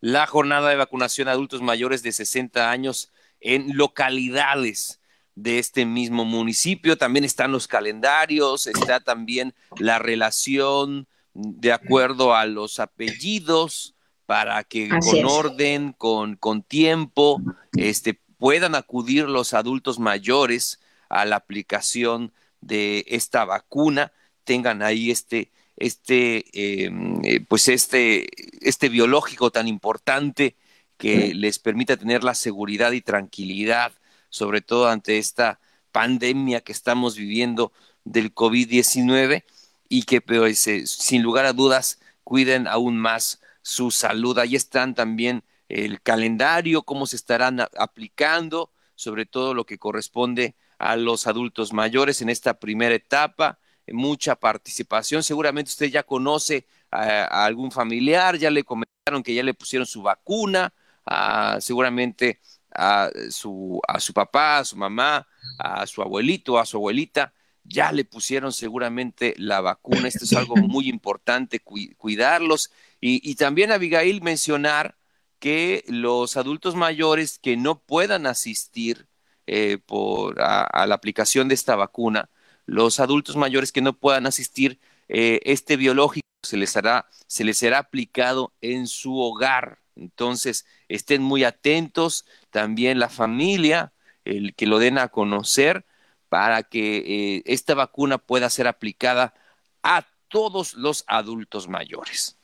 la 0.00 0.26
jornada 0.26 0.70
de 0.70 0.76
vacunación 0.76 1.28
a 1.28 1.32
adultos 1.32 1.62
mayores 1.62 2.02
de 2.02 2.12
60 2.12 2.70
años 2.70 3.12
en 3.40 3.76
localidades 3.76 5.00
de 5.34 5.58
este 5.58 5.86
mismo 5.86 6.24
municipio. 6.24 6.98
También 6.98 7.24
están 7.24 7.52
los 7.52 7.68
calendarios, 7.68 8.66
está 8.66 9.00
también 9.00 9.54
la 9.78 9.98
relación 9.98 11.06
de 11.34 11.72
acuerdo 11.72 12.34
a 12.34 12.46
los 12.46 12.78
apellidos 12.78 13.94
para 14.26 14.64
que 14.64 14.88
Así 14.90 15.10
con 15.10 15.18
es. 15.18 15.24
orden, 15.24 15.92
con, 15.92 16.36
con 16.36 16.62
tiempo, 16.62 17.40
este, 17.76 18.20
puedan 18.38 18.74
acudir 18.74 19.28
los 19.28 19.54
adultos 19.54 19.98
mayores 19.98 20.80
a 21.08 21.24
la 21.24 21.36
aplicación 21.36 22.32
de 22.60 23.04
esta 23.08 23.44
vacuna, 23.44 24.12
tengan 24.44 24.82
ahí 24.82 25.10
este, 25.10 25.52
este, 25.76 26.84
em, 26.84 27.20
eh, 27.24 27.40
pues 27.46 27.68
este, 27.68 28.26
este 28.66 28.88
biológico 28.88 29.50
tan 29.50 29.68
importante 29.68 30.56
que 30.96 31.34
les 31.34 31.58
permita 31.58 31.96
tener 31.96 32.22
la 32.22 32.34
seguridad 32.34 32.92
y 32.92 33.00
tranquilidad, 33.00 33.92
sobre 34.28 34.60
todo 34.60 34.88
ante 34.88 35.18
esta 35.18 35.58
pandemia 35.90 36.60
que 36.60 36.72
estamos 36.72 37.16
viviendo 37.16 37.72
del 38.04 38.32
COVID-19 38.32 39.44
y 39.92 40.04
que 40.04 40.22
pues, 40.22 40.66
eh, 40.68 40.86
sin 40.86 41.22
lugar 41.22 41.44
a 41.44 41.52
dudas 41.52 42.00
cuiden 42.24 42.66
aún 42.66 42.96
más 42.96 43.42
su 43.60 43.90
salud. 43.90 44.38
Ahí 44.38 44.56
están 44.56 44.94
también 44.94 45.44
el 45.68 46.00
calendario, 46.00 46.82
cómo 46.82 47.04
se 47.04 47.16
estarán 47.16 47.60
aplicando, 47.60 48.72
sobre 48.94 49.26
todo 49.26 49.52
lo 49.52 49.66
que 49.66 49.76
corresponde 49.76 50.56
a 50.78 50.96
los 50.96 51.26
adultos 51.26 51.74
mayores 51.74 52.22
en 52.22 52.30
esta 52.30 52.58
primera 52.58 52.94
etapa. 52.94 53.58
Mucha 53.86 54.34
participación. 54.34 55.22
Seguramente 55.22 55.68
usted 55.68 55.90
ya 55.90 56.04
conoce 56.04 56.66
a, 56.90 57.24
a 57.24 57.44
algún 57.44 57.70
familiar, 57.70 58.38
ya 58.38 58.50
le 58.50 58.64
comentaron 58.64 59.22
que 59.22 59.34
ya 59.34 59.42
le 59.42 59.52
pusieron 59.52 59.84
su 59.84 60.00
vacuna, 60.00 60.72
a, 61.04 61.60
seguramente 61.60 62.40
a 62.74 63.10
su, 63.28 63.78
a 63.86 64.00
su 64.00 64.14
papá, 64.14 64.60
a 64.60 64.64
su 64.64 64.74
mamá, 64.74 65.28
a 65.58 65.86
su 65.86 66.00
abuelito, 66.00 66.58
a 66.58 66.64
su 66.64 66.78
abuelita 66.78 67.34
ya 67.64 67.92
le 67.92 68.04
pusieron 68.04 68.52
seguramente 68.52 69.34
la 69.38 69.60
vacuna. 69.60 70.08
Esto 70.08 70.24
es 70.24 70.32
algo 70.34 70.56
muy 70.56 70.88
importante, 70.88 71.60
cu 71.60 71.78
cuidarlos. 71.96 72.70
Y, 73.00 73.28
y, 73.28 73.34
también, 73.36 73.72
Abigail, 73.72 74.22
mencionar 74.22 74.96
que 75.38 75.84
los 75.88 76.36
adultos 76.36 76.74
mayores 76.76 77.38
que 77.38 77.56
no 77.56 77.80
puedan 77.80 78.26
asistir 78.26 79.08
eh, 79.46 79.78
por, 79.84 80.40
a, 80.40 80.62
a, 80.62 80.86
la 80.86 80.94
aplicación 80.94 81.48
de 81.48 81.54
esta 81.54 81.74
vacuna, 81.76 82.30
los 82.66 83.00
adultos 83.00 83.36
mayores 83.36 83.72
que 83.72 83.80
no 83.80 83.92
puedan 83.98 84.26
asistir, 84.26 84.78
eh, 85.08 85.40
este 85.44 85.76
biológico 85.76 86.22
se 86.42 86.56
les, 86.56 86.76
hará, 86.76 87.06
se 87.26 87.44
les 87.44 87.58
será 87.58 87.78
aplicado 87.78 88.52
en 88.60 88.86
su 88.86 89.18
hogar. 89.18 89.78
Entonces, 89.96 90.64
estén 90.88 91.22
muy 91.22 91.44
atentos, 91.44 92.24
también 92.50 92.98
la 92.98 93.08
familia, 93.08 93.92
el 94.24 94.54
que 94.54 94.66
lo 94.66 94.78
den 94.78 94.98
a 94.98 95.08
conocer 95.08 95.84
para 96.32 96.62
que 96.62 96.96
eh, 96.96 97.42
esta 97.44 97.74
vacuna 97.74 98.16
pueda 98.16 98.48
ser 98.48 98.66
aplicada 98.66 99.34
a 99.82 100.06
todos 100.28 100.72
los 100.72 101.04
adultos 101.06 101.68
mayores. 101.68 102.38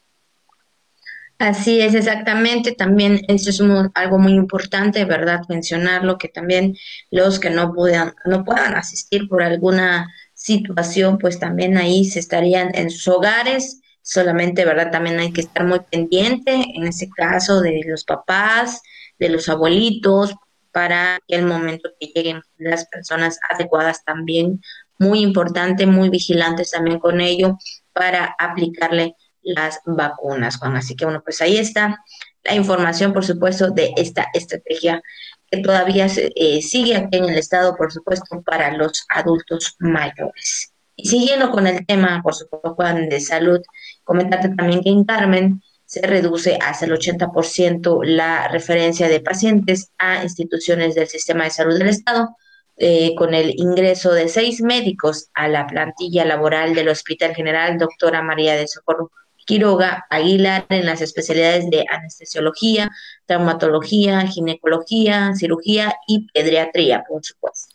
Así 1.38 1.81
es, 1.81 1.94
exactamente. 1.94 2.72
También 2.72 3.22
eso 3.29 3.48
es 3.48 3.62
algo 3.94 4.18
muy 4.18 4.33
importante, 4.33 5.07
¿verdad? 5.07 5.40
Mencionarlo, 5.48 6.18
que 6.18 6.29
también 6.29 6.77
los 7.11 7.40
que 7.40 7.48
no 7.48 7.72
puedan, 7.72 8.12
no 8.27 8.44
puedan 8.44 8.74
asistir 8.74 9.27
por 9.27 9.42
alguna 9.42 10.07
situación, 10.35 11.16
pues 11.16 11.38
también 11.38 11.79
ahí 11.79 12.05
se 12.05 12.18
estarían 12.18 12.72
en 12.74 12.90
sus 12.90 13.09
hogares. 13.09 13.81
Solamente, 14.03 14.66
¿verdad? 14.66 14.90
También 14.90 15.18
hay 15.18 15.33
que 15.33 15.40
estar 15.40 15.66
muy 15.66 15.81
pendiente, 15.90 16.62
en 16.74 16.87
ese 16.87 17.09
caso, 17.09 17.62
de 17.62 17.81
los 17.87 18.05
papás, 18.05 18.83
de 19.18 19.31
los 19.31 19.48
abuelitos, 19.48 20.35
para 20.72 21.18
el 21.28 21.44
momento 21.44 21.90
que 21.98 22.12
lleguen 22.14 22.42
las 22.57 22.87
personas 22.87 23.38
adecuadas 23.50 24.04
también, 24.04 24.61
muy 24.98 25.20
importante, 25.20 25.87
muy 25.87 26.09
vigilantes 26.11 26.70
también 26.70 26.98
con 26.98 27.20
ello 27.20 27.57
para 27.92 28.35
aplicarle 28.38 29.14
las 29.42 29.81
vacunas, 29.87 30.59
Juan. 30.59 30.76
Así 30.76 30.94
que 30.96 31.04
bueno, 31.04 31.22
pues 31.24 31.40
ahí 31.40 31.57
está 31.57 32.04
la 32.44 32.54
información, 32.54 33.12
por 33.12 33.24
supuesto, 33.24 33.70
de 33.70 33.92
esta 33.96 34.26
estrategia 34.33 35.02
que 35.50 35.59
todavía 35.59 36.07
eh, 36.07 36.62
sigue 36.62 36.96
aquí 36.96 37.18
en 37.18 37.24
el 37.24 37.38
estado, 37.38 37.76
por 37.76 37.92
supuesto, 37.92 38.42
para 38.42 38.72
los 38.76 39.07
adultos 39.09 39.76
mayores. 39.78 40.72
Y 40.96 41.09
siguiendo 41.09 41.50
con 41.50 41.66
el 41.66 41.87
tema, 41.87 42.20
por 42.22 42.35
supuesto, 42.35 42.74
Juan, 42.74 43.09
de 43.09 43.20
salud, 43.20 43.61
comentarte 44.04 44.48
también 44.50 44.83
que 44.83 44.90
en 44.90 45.04
Carmen 45.04 45.62
se 45.88 46.03
reduce 46.03 46.59
hasta 46.61 46.85
el 46.85 46.92
80% 46.92 48.05
la 48.05 48.46
referencia 48.48 49.09
de 49.09 49.20
pacientes 49.20 49.90
a 49.96 50.22
instituciones 50.22 50.94
del 50.94 51.09
sistema 51.09 51.44
de 51.44 51.51
salud 51.51 51.79
del 51.79 51.88
Estado, 51.88 52.37
eh, 52.77 53.14
con 53.16 53.33
el 53.33 53.59
ingreso 53.59 54.12
de 54.12 54.29
seis 54.29 54.61
médicos 54.61 55.31
a 55.33 55.48
la 55.48 55.66
plantilla 55.66 56.27
laboral 56.27 56.74
del 56.74 56.90
Hospital 56.90 57.35
General 57.35 57.79
Doctora 57.79 58.22
María 58.22 58.55
de 58.55 58.68
Socorro 58.68 59.11
Quiroga 59.46 60.05
Aguilar 60.11 60.66
en 60.68 60.85
las 60.85 61.01
especialidades 61.01 61.70
de 61.70 61.87
anestesiología, 61.88 62.90
traumatología, 63.24 64.27
ginecología, 64.27 65.33
cirugía 65.37 65.96
y 66.07 66.31
pediatría, 66.33 67.03
por 67.09 67.24
supuesto. 67.24 67.74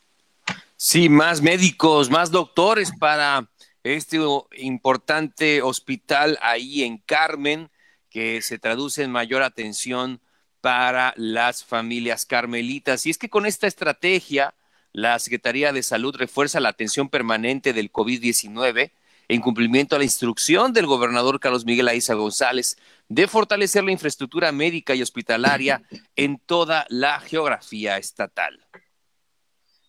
Sí, 0.76 1.10
más 1.10 1.42
médicos, 1.42 2.12
más 2.12 2.30
doctores 2.30 2.92
para 3.00 3.50
este 3.82 4.20
importante 4.58 5.64
hospital 5.64 6.38
ahí 6.44 6.84
en 6.84 7.00
Carmen, 7.00 7.72
que 8.14 8.44
se 8.44 8.60
traduce 8.60 9.04
en 9.04 9.12
mayor 9.12 9.42
atención 9.42 10.22
para 10.62 11.14
las 11.18 11.66
familias 11.66 12.26
carmelitas. 12.28 13.06
Y 13.06 13.10
es 13.10 13.18
que 13.18 13.28
con 13.28 13.48
esta 13.48 13.66
estrategia, 13.66 14.54
la 14.94 15.18
Secretaría 15.18 15.74
de 15.74 15.82
Salud 15.82 16.16
refuerza 16.16 16.60
la 16.60 16.70
atención 16.70 17.10
permanente 17.10 17.74
del 17.74 17.92
COVID-19 17.92 18.92
en 19.30 19.42
cumplimiento 19.42 19.96
a 19.96 20.00
la 20.00 20.06
instrucción 20.06 20.74
del 20.74 20.86
gobernador 20.86 21.40
Carlos 21.40 21.66
Miguel 21.66 21.88
Aiza 21.88 22.14
González 22.14 22.78
de 23.10 23.28
fortalecer 23.28 23.84
la 23.84 23.92
infraestructura 23.92 24.52
médica 24.52 24.94
y 24.94 25.02
hospitalaria 25.02 25.82
en 26.16 26.38
toda 26.38 26.86
la 26.90 27.20
geografía 27.20 27.98
estatal. 27.98 28.64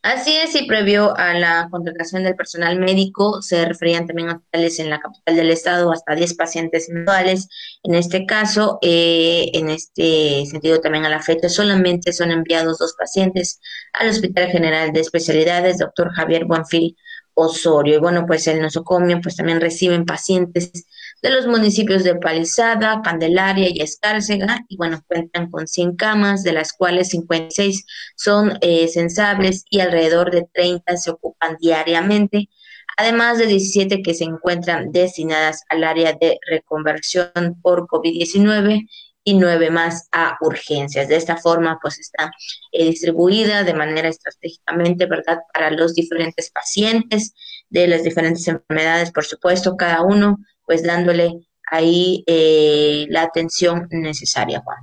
Así 0.04 0.36
es, 0.36 0.54
y 0.54 0.66
previo 0.66 1.16
a 1.16 1.32
la 1.32 1.66
contratación 1.70 2.24
del 2.24 2.36
personal 2.36 2.78
médico, 2.78 3.40
se 3.40 3.64
referían 3.64 4.06
también 4.06 4.28
a 4.28 4.34
hospitales 4.34 4.78
en 4.78 4.90
la 4.90 5.00
capital 5.00 5.34
del 5.34 5.50
estado, 5.50 5.90
hasta 5.92 6.14
10 6.14 6.34
pacientes 6.34 6.90
individuales. 6.90 7.48
En 7.82 7.94
este 7.94 8.26
caso, 8.26 8.78
eh, 8.82 9.50
en 9.54 9.70
este 9.70 10.44
sentido 10.44 10.82
también 10.82 11.06
a 11.06 11.08
la 11.08 11.22
fecha, 11.22 11.48
solamente 11.48 12.12
son 12.12 12.32
enviados 12.32 12.76
dos 12.76 12.94
pacientes 12.98 13.60
al 13.94 14.10
Hospital 14.10 14.48
General 14.50 14.92
de 14.92 15.00
Especialidades, 15.00 15.78
doctor 15.78 16.12
Javier 16.12 16.44
Buenfil 16.44 16.98
Osorio. 17.32 17.94
Y 17.94 17.98
bueno, 17.98 18.26
pues 18.26 18.46
el 18.46 18.60
nosocomio 18.60 19.22
pues 19.22 19.36
también 19.36 19.62
reciben 19.62 20.04
pacientes 20.04 20.84
de 21.24 21.30
los 21.30 21.46
municipios 21.46 22.04
de 22.04 22.16
Palizada, 22.16 23.00
Candelaria 23.02 23.70
y 23.72 23.80
Escárcega, 23.80 24.58
y 24.68 24.76
bueno, 24.76 25.02
cuentan 25.08 25.50
con 25.50 25.66
100 25.66 25.96
camas, 25.96 26.42
de 26.42 26.52
las 26.52 26.74
cuales 26.74 27.08
56 27.08 27.86
son 28.14 28.58
eh, 28.60 28.88
sensables 28.88 29.64
y 29.70 29.80
alrededor 29.80 30.30
de 30.30 30.46
30 30.52 30.98
se 30.98 31.10
ocupan 31.10 31.56
diariamente, 31.58 32.50
además 32.98 33.38
de 33.38 33.46
17 33.46 34.02
que 34.02 34.12
se 34.12 34.24
encuentran 34.24 34.92
destinadas 34.92 35.62
al 35.70 35.84
área 35.84 36.12
de 36.12 36.38
reconversión 36.46 37.58
por 37.62 37.86
COVID-19 37.86 38.86
y 39.26 39.32
nueve 39.32 39.70
más 39.70 40.10
a 40.12 40.36
urgencias. 40.42 41.08
De 41.08 41.16
esta 41.16 41.38
forma, 41.38 41.78
pues 41.80 42.00
está 42.00 42.32
eh, 42.70 42.84
distribuida 42.84 43.64
de 43.64 43.72
manera 43.72 44.10
estratégicamente, 44.10 45.06
¿verdad?, 45.06 45.38
para 45.54 45.70
los 45.70 45.94
diferentes 45.94 46.50
pacientes 46.50 47.32
de 47.70 47.88
las 47.88 48.02
diferentes 48.02 48.46
enfermedades, 48.46 49.10
por 49.10 49.24
supuesto, 49.24 49.78
cada 49.78 50.02
uno, 50.02 50.36
pues 50.66 50.82
dándole 50.82 51.46
ahí 51.70 52.24
eh, 52.26 53.06
la 53.08 53.22
atención 53.22 53.86
necesaria, 53.90 54.60
Juan. 54.60 54.78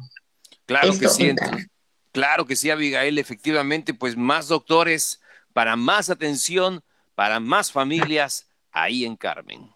Claro 0.66 0.98
que 0.98 1.08
sí, 1.10 1.36
claro 2.12 2.46
que 2.46 2.56
sí, 2.56 2.70
Abigail, 2.70 3.18
efectivamente, 3.18 3.94
pues 3.94 4.16
más 4.16 4.48
doctores 4.48 5.22
para 5.54 5.76
más 5.76 6.10
atención, 6.10 6.84
para 7.16 7.40
más 7.40 7.72
familias 7.72 8.48
ahí 8.72 9.06
en 9.06 9.16
Carmen. 9.16 9.70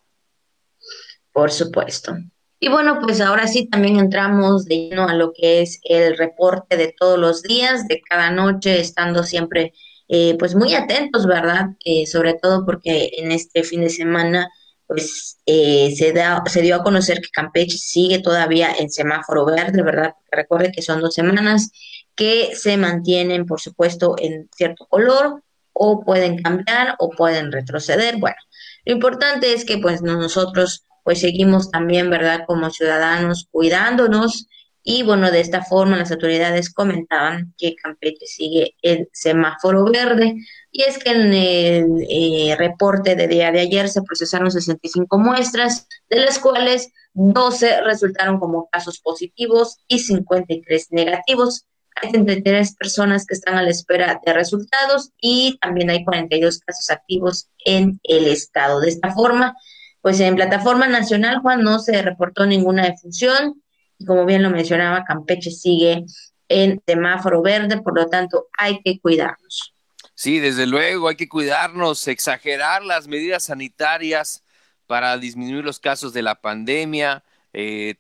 Por 1.31 1.51
supuesto. 1.51 2.15
Y 2.59 2.69
bueno, 2.69 2.99
pues 3.01 3.19
ahora 3.19 3.47
sí 3.47 3.67
también 3.67 3.99
entramos 3.99 4.65
de 4.65 4.89
lleno 4.89 5.07
a 5.07 5.13
lo 5.13 5.33
que 5.33 5.61
es 5.61 5.81
el 5.83 6.17
reporte 6.17 6.77
de 6.77 6.95
todos 6.97 7.19
los 7.19 7.43
días, 7.43 7.87
de 7.87 8.01
cada 8.01 8.31
noche, 8.31 8.79
estando 8.79 9.23
siempre 9.23 9.73
eh, 10.07 10.35
pues 10.39 10.55
muy 10.55 10.73
atentos, 10.73 11.27
¿verdad? 11.27 11.71
Eh, 11.83 12.05
sobre 12.05 12.35
todo 12.35 12.65
porque 12.65 13.11
en 13.17 13.31
este 13.31 13.63
fin 13.63 13.81
de 13.81 13.89
semana 13.89 14.49
pues 14.87 15.39
eh, 15.45 15.93
se, 15.95 16.13
da, 16.13 16.43
se 16.45 16.61
dio 16.61 16.75
a 16.75 16.83
conocer 16.83 17.19
que 17.21 17.29
Campeche 17.29 17.77
sigue 17.77 18.19
todavía 18.19 18.71
en 18.77 18.89
semáforo 18.89 19.45
verde, 19.45 19.81
¿verdad? 19.81 20.13
recuerde 20.31 20.71
que 20.71 20.81
son 20.81 21.01
dos 21.01 21.13
semanas 21.13 21.71
que 22.15 22.55
se 22.55 22.77
mantienen, 22.77 23.45
por 23.45 23.59
supuesto, 23.59 24.15
en 24.19 24.49
cierto 24.55 24.85
color 24.87 25.43
o 25.73 26.03
pueden 26.03 26.41
cambiar 26.41 26.95
o 26.99 27.09
pueden 27.09 27.51
retroceder. 27.51 28.17
Bueno, 28.17 28.37
lo 28.85 28.93
importante 28.93 29.53
es 29.53 29.65
que 29.65 29.77
pues 29.77 30.01
nosotros 30.01 30.83
pues 31.03 31.19
seguimos 31.19 31.69
también, 31.69 32.09
¿verdad? 32.09 32.45
Como 32.47 32.69
ciudadanos 32.69 33.47
cuidándonos 33.51 34.47
y 34.87 35.01
bueno, 35.01 35.31
de 35.31 35.39
esta 35.39 35.63
forma 35.63 35.97
las 35.97 36.11
autoridades 36.11 36.71
comentaban 36.71 37.55
que 37.57 37.75
Campeche 37.75 38.27
sigue 38.27 38.75
en 38.83 39.09
semáforo 39.11 39.83
verde 39.85 40.35
y 40.71 40.83
es 40.83 40.99
que 40.99 41.09
en 41.09 41.33
el 41.33 42.05
eh, 42.07 42.55
reporte 42.55 43.15
de 43.15 43.27
día 43.27 43.51
de 43.51 43.61
ayer 43.61 43.89
se 43.89 44.03
procesaron 44.03 44.51
65 44.51 45.17
muestras, 45.17 45.87
de 46.07 46.19
las 46.19 46.37
cuales 46.37 46.91
12 47.15 47.81
resultaron 47.81 48.39
como 48.39 48.69
casos 48.69 48.99
positivos 48.99 49.79
y 49.87 49.97
53 49.97 50.91
negativos. 50.91 51.65
Hay 51.99 52.11
33 52.11 52.75
personas 52.75 53.25
que 53.25 53.33
están 53.33 53.57
a 53.57 53.63
la 53.63 53.71
espera 53.71 54.21
de 54.23 54.33
resultados 54.33 55.09
y 55.19 55.57
también 55.61 55.89
hay 55.89 56.05
42 56.05 56.59
casos 56.59 56.91
activos 56.91 57.49
en 57.65 57.99
el 58.03 58.27
estado. 58.27 58.81
De 58.81 58.89
esta 58.89 59.11
forma, 59.13 59.55
pues 60.01 60.19
en 60.19 60.35
plataforma 60.35 60.87
nacional, 60.87 61.39
Juan, 61.39 61.63
no 61.63 61.79
se 61.79 61.99
reportó 62.03 62.45
ninguna 62.45 62.83
defunción 62.83 63.63
y 63.97 64.05
como 64.05 64.25
bien 64.25 64.43
lo 64.43 64.49
mencionaba, 64.49 65.03
Campeche 65.05 65.51
sigue 65.51 66.05
en 66.47 66.81
semáforo 66.85 67.41
verde, 67.41 67.81
por 67.81 67.97
lo 67.97 68.07
tanto 68.07 68.47
hay 68.57 68.81
que 68.83 68.99
cuidarnos. 68.99 69.73
Sí, 70.13 70.39
desde 70.39 70.65
luego 70.65 71.09
hay 71.09 71.15
que 71.15 71.27
cuidarnos, 71.27 72.07
exagerar 72.07 72.83
las 72.83 73.07
medidas 73.07 73.43
sanitarias 73.43 74.43
para 74.87 75.17
disminuir 75.17 75.65
los 75.65 75.79
casos 75.79 76.13
de 76.13 76.21
la 76.21 76.35
pandemia, 76.35 77.23
eh, 77.53 77.95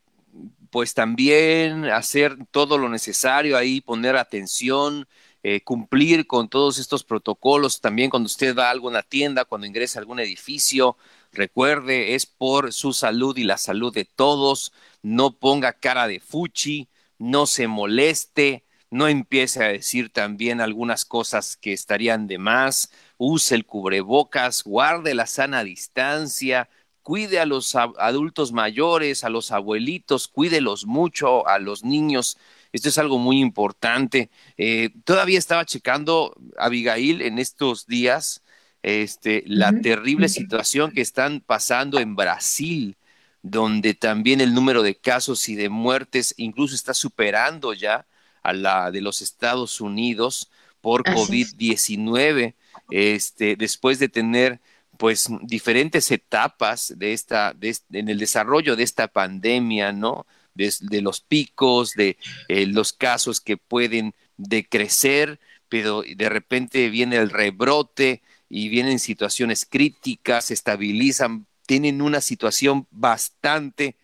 pues 0.69 0.93
también 0.93 1.85
hacer 1.85 2.37
todo 2.51 2.77
lo 2.77 2.89
necesario 2.89 3.57
ahí, 3.57 3.81
poner 3.81 4.15
atención, 4.15 5.07
eh, 5.43 5.61
cumplir 5.61 6.27
con 6.27 6.49
todos 6.49 6.77
estos 6.77 7.03
protocolos, 7.03 7.81
también 7.81 8.09
cuando 8.09 8.27
usted 8.27 8.55
va 8.55 8.67
a 8.67 8.71
alguna 8.71 9.01
tienda, 9.01 9.45
cuando 9.45 9.67
ingresa 9.67 9.99
a 9.99 10.01
algún 10.01 10.19
edificio, 10.19 10.97
Recuerde, 11.35 12.15
es 12.15 12.25
por 12.25 12.71
su 12.71 12.93
salud 12.93 13.37
y 13.37 13.43
la 13.43 13.57
salud 13.57 13.93
de 13.93 14.05
todos. 14.05 14.71
No 15.05 15.37
ponga 15.37 15.73
cara 15.73 16.07
de 16.07 16.19
fuchi, 16.19 16.89
no 17.19 17.45
se 17.45 17.67
moleste, 17.67 18.63
no 18.89 19.07
empiece 19.07 19.63
a 19.63 19.67
decir 19.67 20.09
también 20.09 20.61
algunas 20.61 21.05
cosas 21.05 21.57
que 21.57 21.73
estarían 21.73 22.25
de 22.25 22.39
más. 22.39 22.91
Use 23.19 23.53
el 23.53 23.67
cubrebocas, 23.67 24.63
guarde 24.63 25.13
la 25.13 25.27
sana 25.27 25.63
distancia, 25.63 26.69
cuide 27.03 27.39
a 27.39 27.45
los 27.45 27.75
adultos 27.75 28.51
mayores, 28.51 29.23
a 29.23 29.29
los 29.29 29.51
abuelitos, 29.51 30.27
cuídelos 30.27 30.87
mucho, 30.87 31.47
a 31.47 31.59
los 31.59 31.83
niños. 31.83 32.39
Esto 32.71 32.89
es 32.89 32.97
algo 32.97 33.19
muy 33.19 33.39
importante. 33.39 34.31
Eh, 34.57 34.89
todavía 35.03 35.37
estaba 35.37 35.65
checando, 35.65 36.35
Abigail, 36.57 37.21
en 37.21 37.37
estos 37.37 37.85
días, 37.85 38.41
este, 38.81 39.43
la 39.45 39.71
terrible 39.71 40.29
situación 40.29 40.89
que 40.91 41.01
están 41.01 41.41
pasando 41.41 41.99
en 41.99 42.15
Brasil, 42.15 42.97
donde 43.45 43.93
también 43.93 44.41
el 44.41 44.55
número 44.55 44.81
de 44.81 44.95
casos 44.95 45.49
y 45.49 45.55
de 45.55 45.69
muertes 45.69 46.33
incluso 46.37 46.73
está 46.73 46.95
superando 46.95 47.73
ya 47.73 48.07
a 48.41 48.53
la 48.53 48.89
de 48.89 49.01
los 49.01 49.21
Estados 49.21 49.81
Unidos 49.81 50.49
por 50.81 51.03
COVID-19, 51.03 52.55
este, 52.89 53.55
después 53.55 53.99
de 53.99 54.09
tener 54.09 54.59
pues 54.97 55.29
diferentes 55.43 56.09
etapas 56.09 56.93
de 56.97 57.13
esta, 57.13 57.55
en 57.91 58.09
el 58.09 58.17
desarrollo 58.17 58.75
de 58.75 58.83
esta 58.83 59.07
pandemia, 59.07 59.91
¿no? 59.91 60.25
De, 60.55 61.01
los 61.01 61.21
picos, 61.21 61.93
de 61.93 62.17
eh, 62.47 62.65
los 62.65 62.93
casos 62.93 63.41
que 63.41 63.57
pueden 63.57 64.15
decrecer, 64.37 65.39
pero 65.69 66.01
de 66.01 66.29
repente 66.29 66.89
viene 66.89 67.17
el 67.17 67.29
rebrote, 67.29 68.23
y 68.49 68.69
vienen 68.69 68.99
situaciones 68.99 69.65
críticas, 69.65 70.45
se 70.45 70.53
estabilizan, 70.53 71.47
tienen 71.65 72.01
una 72.01 72.21
situación 72.21 72.87
bastante, 72.91 73.97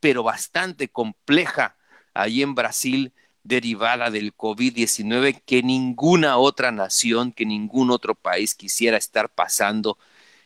pero 0.00 0.22
bastante 0.22 0.88
compleja 0.88 1.76
ahí 2.14 2.42
en 2.42 2.54
Brasil 2.54 3.12
derivada 3.44 4.10
del 4.10 4.36
COVID-19 4.36 5.42
que 5.46 5.62
ninguna 5.62 6.36
otra 6.38 6.72
nación, 6.72 7.32
que 7.32 7.46
ningún 7.46 7.90
otro 7.90 8.14
país 8.14 8.54
quisiera 8.54 8.96
estar 8.96 9.28
pasando 9.30 9.98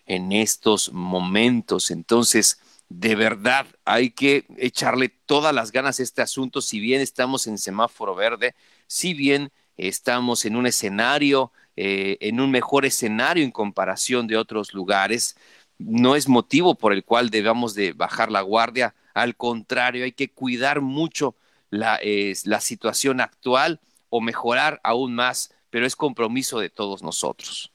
en 0.06 0.32
estos 0.32 0.92
momentos. 0.92 1.90
Entonces, 1.90 2.60
de 2.90 3.14
verdad, 3.14 3.66
hay 3.84 4.10
que 4.10 4.44
echarle 4.58 5.08
todas 5.08 5.54
las 5.54 5.72
ganas 5.72 6.00
a 6.00 6.02
este 6.02 6.22
asunto, 6.22 6.60
si 6.60 6.80
bien 6.80 7.00
estamos 7.00 7.46
en 7.46 7.56
semáforo 7.56 8.14
verde, 8.14 8.54
si 8.86 9.14
bien 9.14 9.52
estamos 9.76 10.44
en 10.44 10.56
un 10.56 10.66
escenario, 10.66 11.52
eh, 11.76 12.18
en 12.20 12.40
un 12.40 12.50
mejor 12.50 12.84
escenario 12.84 13.44
en 13.44 13.52
comparación 13.52 14.26
de 14.26 14.36
otros 14.36 14.74
lugares. 14.74 15.36
No 15.80 16.14
es 16.14 16.28
motivo 16.28 16.74
por 16.74 16.92
el 16.92 17.04
cual 17.04 17.30
debamos 17.30 17.74
de 17.74 17.92
bajar 17.92 18.30
la 18.30 18.42
guardia, 18.42 18.94
al 19.14 19.36
contrario, 19.36 20.04
hay 20.04 20.12
que 20.12 20.30
cuidar 20.30 20.80
mucho 20.80 21.34
la, 21.70 21.98
la 22.44 22.60
situación 22.60 23.20
actual 23.20 23.80
o 24.08 24.20
mejorar 24.20 24.80
aún 24.84 25.14
más, 25.14 25.52
pero 25.70 25.86
es 25.86 25.96
compromiso 25.96 26.60
de 26.60 26.70
todos 26.70 27.02
nosotros. 27.02 27.72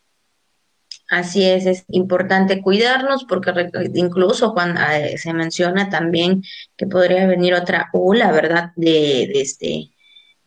Así 1.09 1.43
es, 1.43 1.65
es 1.65 1.85
importante 1.89 2.61
cuidarnos 2.61 3.25
porque 3.25 3.51
incluso 3.93 4.53
cuando 4.53 4.81
eh, 4.81 5.17
se 5.17 5.33
menciona 5.33 5.89
también 5.89 6.41
que 6.75 6.87
podría 6.87 7.27
venir 7.27 7.53
otra 7.53 7.89
ola, 7.93 8.31
¿verdad? 8.31 8.71
De 8.75 9.23
este, 9.35 9.91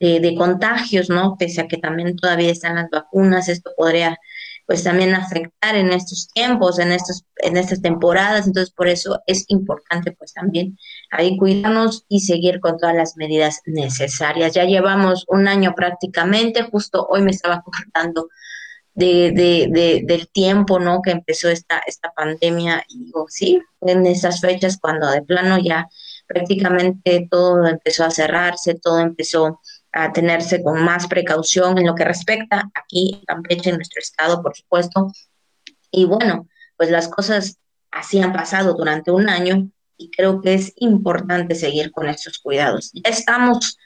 de, 0.00 0.34
contagios, 0.36 1.10
¿no? 1.10 1.36
Pese 1.38 1.60
a 1.60 1.68
que 1.68 1.76
también 1.76 2.16
todavía 2.16 2.50
están 2.50 2.76
las 2.76 2.90
vacunas, 2.90 3.48
esto 3.48 3.70
podría 3.76 4.18
pues 4.68 4.84
también 4.84 5.14
afectar 5.14 5.76
en 5.76 5.94
estos 5.94 6.28
tiempos, 6.28 6.78
en 6.78 6.92
estos, 6.92 7.24
en 7.38 7.56
estas 7.56 7.80
temporadas, 7.80 8.46
entonces 8.46 8.70
por 8.70 8.86
eso 8.86 9.18
es 9.26 9.46
importante 9.48 10.12
pues 10.12 10.34
también 10.34 10.76
ahí 11.10 11.38
cuidarnos 11.38 12.04
y 12.06 12.20
seguir 12.20 12.60
con 12.60 12.76
todas 12.76 12.94
las 12.94 13.16
medidas 13.16 13.62
necesarias. 13.64 14.52
Ya 14.52 14.64
llevamos 14.66 15.24
un 15.28 15.48
año 15.48 15.72
prácticamente, 15.74 16.64
justo 16.64 17.06
hoy 17.08 17.22
me 17.22 17.30
estaba 17.30 17.54
acordando 17.54 18.28
de, 18.92 19.32
de, 19.32 20.02
del 20.04 20.28
tiempo, 20.28 20.78
¿no? 20.78 21.00
Que 21.00 21.12
empezó 21.12 21.48
esta, 21.48 21.80
esta 21.86 22.12
pandemia 22.12 22.84
y 22.90 23.04
digo, 23.04 23.24
sí, 23.30 23.62
en 23.80 24.04
esas 24.04 24.42
fechas 24.42 24.76
cuando 24.78 25.10
de 25.10 25.22
plano 25.22 25.56
ya 25.58 25.88
prácticamente 26.26 27.26
todo 27.30 27.66
empezó 27.66 28.04
a 28.04 28.10
cerrarse, 28.10 28.74
todo 28.74 29.00
empezó 29.00 29.60
a 30.04 30.12
tenerse 30.12 30.62
con 30.62 30.82
más 30.84 31.06
precaución 31.06 31.78
en 31.78 31.86
lo 31.86 31.94
que 31.94 32.04
respecta 32.04 32.70
aquí 32.74 33.14
en 33.14 33.24
Campeche, 33.24 33.70
en 33.70 33.76
nuestro 33.76 34.00
estado, 34.00 34.42
por 34.42 34.56
supuesto. 34.56 35.12
Y 35.90 36.04
bueno, 36.04 36.48
pues 36.76 36.90
las 36.90 37.08
cosas 37.08 37.58
así 37.90 38.20
han 38.20 38.32
pasado 38.32 38.74
durante 38.74 39.10
un 39.10 39.28
año 39.28 39.70
y 39.96 40.10
creo 40.10 40.40
que 40.40 40.54
es 40.54 40.72
importante 40.76 41.54
seguir 41.54 41.90
con 41.90 42.08
estos 42.08 42.38
cuidados. 42.38 42.90
Ya 42.94 43.10
estamos 43.10 43.76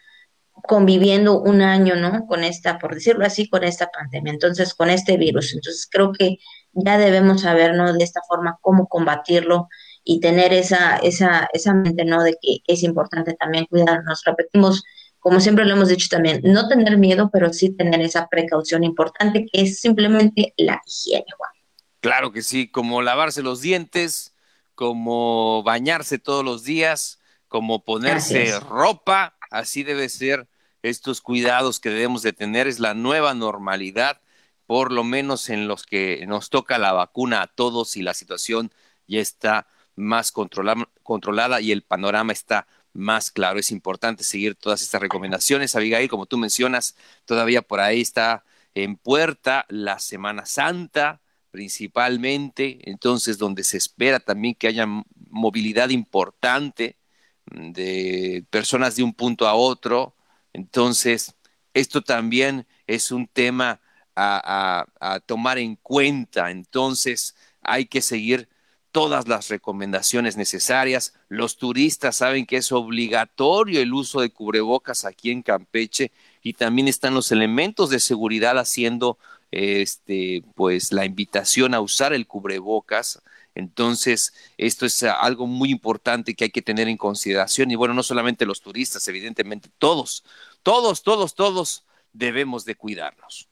conviviendo 0.68 1.40
un 1.40 1.62
año, 1.62 1.96
¿no? 1.96 2.26
Con 2.26 2.44
esta, 2.44 2.78
por 2.78 2.94
decirlo 2.94 3.24
así, 3.24 3.48
con 3.48 3.64
esta 3.64 3.88
pandemia, 3.90 4.32
entonces, 4.32 4.74
con 4.74 4.90
este 4.90 5.16
virus. 5.16 5.54
Entonces, 5.54 5.88
creo 5.90 6.12
que 6.12 6.36
ya 6.72 6.98
debemos 6.98 7.42
saber, 7.42 7.74
¿no? 7.74 7.92
De 7.92 8.04
esta 8.04 8.20
forma, 8.28 8.58
cómo 8.60 8.86
combatirlo 8.86 9.68
y 10.04 10.20
tener 10.20 10.52
esa, 10.52 10.98
esa, 10.98 11.48
esa 11.52 11.74
mente, 11.74 12.04
¿no? 12.04 12.22
De 12.22 12.36
que 12.40 12.58
es 12.66 12.82
importante 12.82 13.34
también 13.34 13.66
cuidarnos. 13.66 14.22
Repetimos, 14.24 14.84
como 15.22 15.38
siempre 15.38 15.64
lo 15.64 15.74
hemos 15.74 15.88
dicho 15.88 16.08
también, 16.10 16.40
no 16.42 16.66
tener 16.66 16.98
miedo, 16.98 17.30
pero 17.32 17.52
sí 17.52 17.70
tener 17.70 18.00
esa 18.00 18.26
precaución 18.26 18.82
importante 18.82 19.46
que 19.46 19.62
es 19.62 19.78
simplemente 19.78 20.52
la 20.56 20.82
higiene, 20.84 21.26
Juan. 21.38 21.52
Claro 22.00 22.32
que 22.32 22.42
sí, 22.42 22.68
como 22.68 23.02
lavarse 23.02 23.40
los 23.40 23.60
dientes, 23.60 24.34
como 24.74 25.62
bañarse 25.62 26.18
todos 26.18 26.44
los 26.44 26.64
días, 26.64 27.20
como 27.46 27.84
ponerse 27.84 28.58
ropa, 28.58 29.36
así 29.52 29.84
debe 29.84 30.08
ser 30.08 30.48
estos 30.82 31.20
cuidados 31.20 31.78
que 31.78 31.90
debemos 31.90 32.22
de 32.22 32.32
tener, 32.32 32.66
es 32.66 32.80
la 32.80 32.94
nueva 32.94 33.32
normalidad, 33.32 34.20
por 34.66 34.90
lo 34.90 35.04
menos 35.04 35.50
en 35.50 35.68
los 35.68 35.84
que 35.84 36.24
nos 36.26 36.50
toca 36.50 36.78
la 36.78 36.92
vacuna 36.92 37.42
a 37.42 37.46
todos 37.46 37.96
y 37.96 38.02
la 38.02 38.14
situación 38.14 38.72
ya 39.06 39.20
está 39.20 39.68
más 39.94 40.32
controlada 40.32 41.60
y 41.60 41.70
el 41.70 41.82
panorama 41.82 42.32
está 42.32 42.66
más 42.92 43.30
claro. 43.30 43.58
Es 43.58 43.70
importante 43.70 44.24
seguir 44.24 44.54
todas 44.54 44.82
estas 44.82 45.00
recomendaciones. 45.00 45.76
Abigail, 45.76 46.08
como 46.08 46.26
tú 46.26 46.38
mencionas, 46.38 46.96
todavía 47.24 47.62
por 47.62 47.80
ahí 47.80 48.00
está 48.00 48.44
en 48.74 48.96
puerta 48.96 49.66
la 49.68 49.98
Semana 49.98 50.46
Santa 50.46 51.20
principalmente, 51.52 52.78
entonces 52.90 53.38
donde 53.38 53.62
se 53.62 53.76
espera 53.76 54.18
también 54.20 54.54
que 54.54 54.68
haya 54.68 54.86
movilidad 55.28 55.90
importante 55.90 56.98
de 57.46 58.44
personas 58.50 58.96
de 58.96 59.02
un 59.02 59.14
punto 59.14 59.46
a 59.46 59.54
otro. 59.54 60.16
Entonces, 60.54 61.36
esto 61.74 62.02
también 62.02 62.66
es 62.86 63.12
un 63.12 63.26
tema 63.28 63.80
a, 64.16 64.86
a 65.00 65.20
tomar 65.20 65.58
en 65.58 65.76
cuenta. 65.76 66.50
Entonces, 66.50 67.36
hay 67.60 67.86
que 67.86 68.00
seguir 68.02 68.48
todas 68.92 69.26
las 69.26 69.48
recomendaciones 69.48 70.36
necesarias. 70.36 71.14
Los 71.28 71.56
turistas 71.56 72.16
saben 72.16 72.46
que 72.46 72.58
es 72.58 72.70
obligatorio 72.70 73.80
el 73.80 73.92
uso 73.92 74.20
de 74.20 74.30
cubrebocas 74.30 75.04
aquí 75.04 75.30
en 75.30 75.42
Campeche 75.42 76.12
y 76.42 76.52
también 76.52 76.88
están 76.88 77.14
los 77.14 77.32
elementos 77.32 77.90
de 77.90 77.98
seguridad 77.98 78.58
haciendo 78.58 79.18
este 79.50 80.42
pues 80.54 80.92
la 80.92 81.04
invitación 81.04 81.74
a 81.74 81.80
usar 81.80 82.12
el 82.12 82.26
cubrebocas. 82.26 83.22
Entonces, 83.54 84.32
esto 84.56 84.86
es 84.86 85.02
algo 85.02 85.46
muy 85.46 85.70
importante 85.70 86.34
que 86.34 86.44
hay 86.44 86.50
que 86.50 86.62
tener 86.62 86.88
en 86.88 86.96
consideración 86.96 87.70
y 87.70 87.74
bueno, 87.74 87.92
no 87.92 88.02
solamente 88.02 88.46
los 88.46 88.62
turistas, 88.62 89.06
evidentemente 89.08 89.68
todos, 89.78 90.24
todos, 90.62 91.02
todos, 91.02 91.34
todos 91.34 91.84
debemos 92.12 92.64
de 92.64 92.76
cuidarnos. 92.76 93.48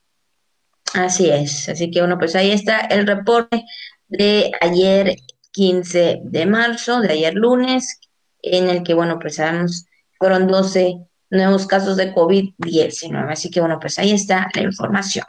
Así 0.94 1.28
es, 1.30 1.68
así 1.68 1.90
que 1.90 2.00
bueno, 2.00 2.18
pues 2.18 2.34
ahí 2.34 2.50
está 2.50 2.80
el 2.80 3.06
reporte 3.06 3.64
de 4.08 4.50
ayer 4.60 5.16
15 5.52 6.20
de 6.24 6.46
marzo, 6.46 7.00
de 7.00 7.12
ayer 7.12 7.34
lunes, 7.34 8.00
en 8.42 8.68
el 8.68 8.82
que, 8.82 8.94
bueno, 8.94 9.18
pues 9.18 9.36
sabemos, 9.36 9.86
fueron 10.18 10.46
12 10.46 10.96
nuevos 11.30 11.66
casos 11.66 11.96
de 11.96 12.14
COVID-19. 12.14 13.32
Así 13.32 13.50
que, 13.50 13.60
bueno, 13.60 13.78
pues 13.80 13.98
ahí 13.98 14.12
está 14.12 14.48
la 14.54 14.62
información. 14.62 15.26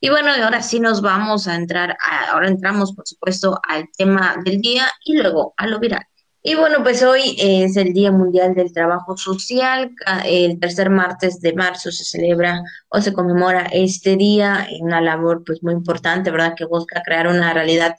Y 0.00 0.10
bueno, 0.10 0.30
ahora 0.30 0.62
sí 0.62 0.78
nos 0.78 1.02
vamos 1.02 1.48
a 1.48 1.56
entrar, 1.56 1.96
ahora 2.30 2.48
entramos, 2.48 2.92
por 2.94 3.06
supuesto, 3.06 3.60
al 3.68 3.88
tema 3.96 4.36
del 4.44 4.60
día 4.60 4.86
y 5.04 5.16
luego 5.16 5.54
a 5.56 5.66
lo 5.66 5.80
viral. 5.80 6.06
Y 6.40 6.54
bueno, 6.54 6.84
pues 6.84 7.02
hoy 7.02 7.36
es 7.38 7.76
el 7.76 7.92
Día 7.92 8.12
Mundial 8.12 8.54
del 8.54 8.72
Trabajo 8.72 9.16
Social. 9.16 9.90
El 10.24 10.60
tercer 10.60 10.88
martes 10.88 11.40
de 11.40 11.52
marzo 11.52 11.90
se 11.90 12.04
celebra 12.04 12.62
o 12.88 13.00
se 13.00 13.12
conmemora 13.12 13.66
este 13.72 14.16
día 14.16 14.68
una 14.80 15.00
labor 15.00 15.42
pues 15.44 15.62
muy 15.64 15.74
importante, 15.74 16.30
¿verdad? 16.30 16.54
Que 16.56 16.64
busca 16.64 17.02
crear 17.04 17.26
una 17.26 17.52
realidad 17.52 17.96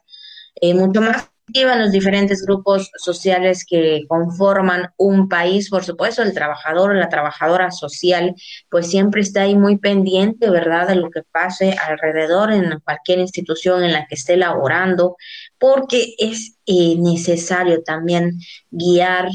eh, 0.55 0.73
mucho 0.73 1.01
más 1.01 1.29
los 1.53 1.91
diferentes 1.91 2.43
grupos 2.45 2.91
sociales 2.97 3.65
que 3.65 4.03
conforman 4.07 4.91
un 4.97 5.27
país, 5.27 5.69
por 5.69 5.83
supuesto, 5.83 6.21
el 6.21 6.33
trabajador 6.33 6.91
o 6.91 6.93
la 6.93 7.09
trabajadora 7.09 7.71
social, 7.71 8.35
pues 8.69 8.89
siempre 8.89 9.21
está 9.21 9.43
ahí 9.43 9.55
muy 9.55 9.77
pendiente, 9.77 10.49
¿verdad?, 10.49 10.87
de 10.87 10.95
lo 10.95 11.09
que 11.09 11.23
pase 11.31 11.75
alrededor 11.87 12.51
en 12.51 12.79
cualquier 12.81 13.19
institución 13.19 13.83
en 13.83 13.93
la 13.93 14.07
que 14.07 14.15
esté 14.15 14.37
laborando, 14.37 15.17
porque 15.57 16.13
es 16.17 16.57
eh, 16.65 16.95
necesario 16.97 17.83
también 17.83 18.39
guiar. 18.69 19.29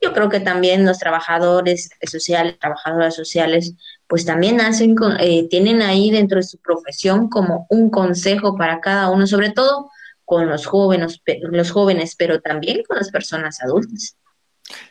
Yo 0.00 0.12
creo 0.12 0.28
que 0.28 0.40
también 0.40 0.84
los 0.84 0.98
trabajadores 0.98 1.90
sociales, 2.02 2.58
trabajadoras 2.58 3.14
sociales, 3.14 3.74
pues 4.06 4.24
también 4.24 4.60
hacen, 4.60 4.94
eh, 5.20 5.48
tienen 5.48 5.82
ahí 5.82 6.10
dentro 6.10 6.36
de 6.36 6.44
su 6.44 6.58
profesión 6.58 7.28
como 7.28 7.66
un 7.70 7.90
consejo 7.90 8.56
para 8.56 8.80
cada 8.80 9.10
uno, 9.10 9.26
sobre 9.26 9.50
todo 9.50 9.90
con 10.26 10.48
los 10.48 10.66
jóvenes, 10.66 11.22
los 11.50 11.70
jóvenes, 11.70 12.14
pero 12.16 12.40
también 12.42 12.82
con 12.86 12.98
las 12.98 13.10
personas 13.10 13.62
adultas. 13.62 14.18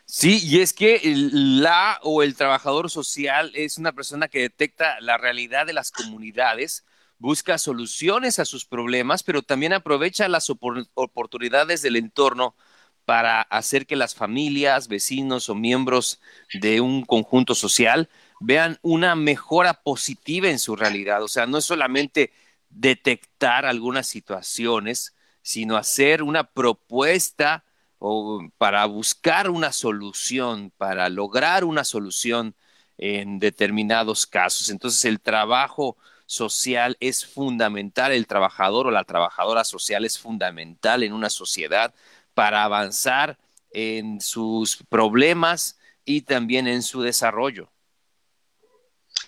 Sí, 0.05 0.39
y 0.41 0.61
es 0.61 0.73
que 0.73 1.01
la 1.03 1.99
o 2.01 2.23
el 2.23 2.35
trabajador 2.35 2.89
social 2.89 3.51
es 3.53 3.77
una 3.77 3.91
persona 3.91 4.29
que 4.29 4.39
detecta 4.39 4.99
la 5.01 5.17
realidad 5.17 5.67
de 5.67 5.73
las 5.73 5.91
comunidades, 5.91 6.85
busca 7.19 7.57
soluciones 7.57 8.39
a 8.39 8.45
sus 8.45 8.65
problemas, 8.65 9.23
pero 9.23 9.41
también 9.41 9.73
aprovecha 9.73 10.29
las 10.29 10.49
oportunidades 10.49 11.81
del 11.81 11.97
entorno 11.97 12.55
para 13.03 13.41
hacer 13.41 13.85
que 13.85 13.95
las 13.95 14.15
familias, 14.15 14.87
vecinos 14.87 15.49
o 15.49 15.55
miembros 15.55 16.21
de 16.53 16.81
un 16.81 17.03
conjunto 17.03 17.53
social 17.53 18.09
vean 18.39 18.79
una 18.81 19.15
mejora 19.15 19.81
positiva 19.83 20.49
en 20.49 20.59
su 20.59 20.75
realidad. 20.75 21.21
O 21.23 21.27
sea, 21.27 21.45
no 21.45 21.57
es 21.57 21.65
solamente 21.65 22.31
detectar 22.69 23.65
algunas 23.65 24.07
situaciones, 24.07 25.14
sino 25.45 25.77
hacer 25.77 26.23
una 26.23 26.43
propuesta 26.51 27.63
o 27.99 28.41
para 28.57 28.85
buscar 28.87 29.49
una 29.51 29.71
solución, 29.71 30.71
para 30.77 31.07
lograr 31.09 31.63
una 31.65 31.83
solución 31.83 32.55
en 32.97 33.37
determinados 33.39 34.25
casos. 34.25 34.69
Entonces 34.69 35.05
el 35.05 35.21
trabajo 35.21 35.97
social 36.25 36.97
es 36.99 37.25
fundamental, 37.27 38.11
el 38.11 38.25
trabajador 38.25 38.87
o 38.87 38.91
la 38.91 39.03
trabajadora 39.03 39.63
social 39.65 40.03
es 40.05 40.17
fundamental 40.17 41.03
en 41.03 41.13
una 41.13 41.29
sociedad 41.29 41.93
para 42.33 42.63
avanzar 42.63 43.37
en 43.69 44.21
sus 44.21 44.77
problemas 44.89 45.77
y 46.05 46.21
también 46.23 46.67
en 46.67 46.81
su 46.81 47.03
desarrollo. 47.03 47.71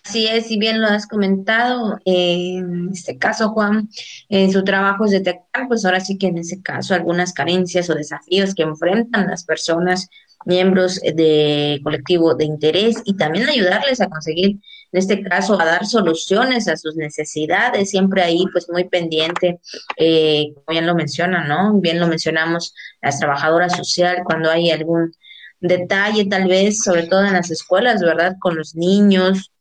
Así 0.08 0.26
es, 0.26 0.48
si 0.48 0.58
bien 0.58 0.80
lo 0.80 0.88
has 0.88 1.06
comentado, 1.06 2.00
en 2.06 2.90
este 2.94 3.18
caso, 3.18 3.50
Juan, 3.50 3.90
en 4.30 4.54
su 4.54 4.64
trabajo 4.64 5.04
es 5.04 5.12
detectar, 5.12 5.68
pues 5.68 5.84
ahora 5.84 6.00
sí 6.00 6.18
que 6.18 6.28
en 6.28 6.38
ese 6.38 6.62
caso, 6.62 6.94
algunas 6.94 7.34
carencias 7.34 7.90
o 7.90 7.94
desafíos 7.94 8.56
que 8.56 8.64
enfrentan 8.64 9.28
las 9.28 9.44
personas 9.44 10.08
miembros 10.46 11.02
de 11.02 11.82
colectivo 11.84 12.36
de 12.36 12.46
interés 12.46 13.02
y 13.04 13.18
también 13.18 13.50
ayudarles 13.50 14.00
a 14.00 14.08
conseguir 14.08 14.60
en 14.94 15.00
este 15.00 15.22
caso, 15.22 15.60
a 15.60 15.66
dar 15.66 15.86
soluciones 15.86 16.70
a 16.70 16.78
sus 16.78 16.96
necesidades, 16.96 17.90
siempre 17.90 18.22
ahí 18.22 18.46
pues 18.54 18.70
muy 18.70 18.86
pendiente, 18.86 19.60
eh, 19.98 20.54
como 20.54 20.66
bien 20.70 20.88
lo 20.88 20.96
menciona, 20.96 21.44
¿no? 21.44 21.82
Bien 21.82 22.00
lo 22.00 22.08
mencionamos, 22.08 22.74
las 23.02 23.20
trabajadoras 23.20 23.76
sociales, 23.76 24.22
cuando 24.26 24.50
hay 24.50 24.72
algún 24.72 25.12
detalle 25.60 26.24
tal 26.26 26.48
vez, 26.48 26.80
sobre 26.82 27.08
todo 27.08 27.26
en 27.26 27.34
las 27.34 27.52
escuelas, 27.52 28.02
¿verdad? 28.02 28.38
Con 28.40 28.56
los 28.56 28.74
niños, 28.76 29.52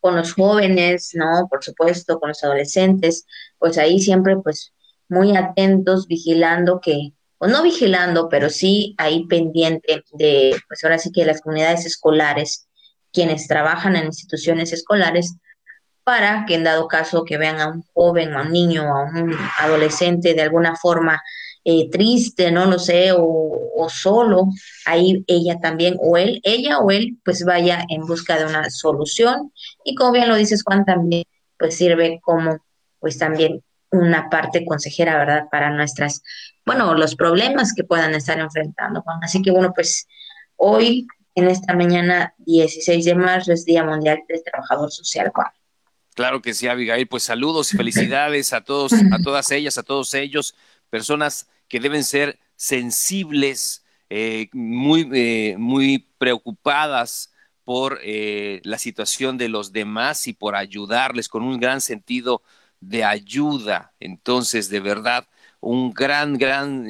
con 0.00 0.16
los 0.16 0.34
jóvenes, 0.34 1.10
¿no? 1.14 1.46
Por 1.50 1.62
supuesto, 1.62 2.18
con 2.18 2.28
los 2.28 2.42
adolescentes, 2.44 3.26
pues 3.58 3.78
ahí 3.78 4.00
siempre 4.00 4.36
pues 4.36 4.72
muy 5.08 5.36
atentos, 5.36 6.06
vigilando 6.06 6.80
que, 6.80 7.12
o 7.38 7.46
no 7.46 7.62
vigilando, 7.62 8.28
pero 8.28 8.50
sí 8.50 8.94
ahí 8.98 9.26
pendiente 9.26 10.04
de, 10.12 10.56
pues 10.68 10.84
ahora 10.84 10.98
sí 10.98 11.10
que 11.12 11.24
las 11.24 11.40
comunidades 11.40 11.86
escolares, 11.86 12.68
quienes 13.12 13.48
trabajan 13.48 13.96
en 13.96 14.06
instituciones 14.06 14.72
escolares 14.72 15.36
para 16.04 16.46
que 16.46 16.54
en 16.54 16.64
dado 16.64 16.88
caso 16.88 17.24
que 17.24 17.36
vean 17.36 17.60
a 17.60 17.68
un 17.68 17.82
joven 17.92 18.34
o 18.34 18.38
a 18.38 18.42
un 18.42 18.52
niño 18.52 18.82
o 18.84 18.96
a 18.96 19.04
un 19.04 19.34
adolescente 19.58 20.34
de 20.34 20.42
alguna 20.42 20.74
forma 20.76 21.22
eh, 21.70 21.90
triste, 21.90 22.50
no 22.50 22.64
lo 22.64 22.78
sé, 22.78 23.10
o, 23.14 23.88
solo, 23.90 24.48
ahí 24.86 25.22
ella 25.26 25.58
también, 25.60 25.96
o 26.00 26.16
él, 26.16 26.40
ella 26.42 26.78
o 26.78 26.90
él, 26.90 27.18
pues 27.24 27.44
vaya 27.44 27.84
en 27.90 28.06
busca 28.06 28.38
de 28.38 28.46
una 28.46 28.70
solución. 28.70 29.52
Y 29.84 29.94
como 29.94 30.12
bien 30.12 30.28
lo 30.28 30.36
dices, 30.36 30.62
Juan, 30.62 30.86
también 30.86 31.24
pues 31.58 31.76
sirve 31.76 32.20
como 32.22 32.58
pues 33.00 33.18
también 33.18 33.62
una 33.90 34.30
parte 34.30 34.64
consejera, 34.64 35.18
¿verdad? 35.18 35.44
Para 35.50 35.70
nuestras, 35.70 36.22
bueno, 36.64 36.94
los 36.94 37.14
problemas 37.16 37.74
que 37.74 37.84
puedan 37.84 38.14
estar 38.14 38.38
enfrentando, 38.38 39.02
Juan. 39.02 39.18
Así 39.22 39.42
que 39.42 39.50
bueno, 39.50 39.72
pues 39.74 40.06
hoy 40.56 41.06
en 41.34 41.48
esta 41.48 41.74
mañana 41.74 42.34
16 42.38 43.04
de 43.04 43.14
marzo 43.14 43.52
es 43.52 43.66
Día 43.66 43.84
Mundial 43.84 44.20
del 44.26 44.42
Trabajador 44.42 44.90
Social, 44.90 45.30
Claro 46.14 46.40
que 46.40 46.54
sí, 46.54 46.66
Abigail. 46.66 47.06
Pues 47.06 47.24
saludos 47.24 47.74
y 47.74 47.76
felicidades 47.76 48.54
a 48.54 48.62
todos, 48.62 48.92
a 48.94 49.18
todas 49.22 49.50
ellas, 49.50 49.76
a 49.76 49.82
todos 49.82 50.14
ellos, 50.14 50.54
personas 50.88 51.46
que 51.68 51.80
deben 51.80 52.04
ser 52.04 52.38
sensibles, 52.56 53.84
eh, 54.10 54.48
muy, 54.52 55.08
eh, 55.12 55.56
muy 55.58 56.08
preocupadas 56.18 57.32
por 57.64 58.00
eh, 58.02 58.60
la 58.64 58.78
situación 58.78 59.38
de 59.38 59.48
los 59.48 59.72
demás 59.72 60.26
y 60.26 60.32
por 60.32 60.56
ayudarles 60.56 61.28
con 61.28 61.42
un 61.42 61.60
gran 61.60 61.80
sentido 61.80 62.42
de 62.80 63.04
ayuda. 63.04 63.92
Entonces, 64.00 64.70
de 64.70 64.80
verdad, 64.80 65.28
un 65.60 65.92
gran, 65.92 66.38
gran 66.38 66.86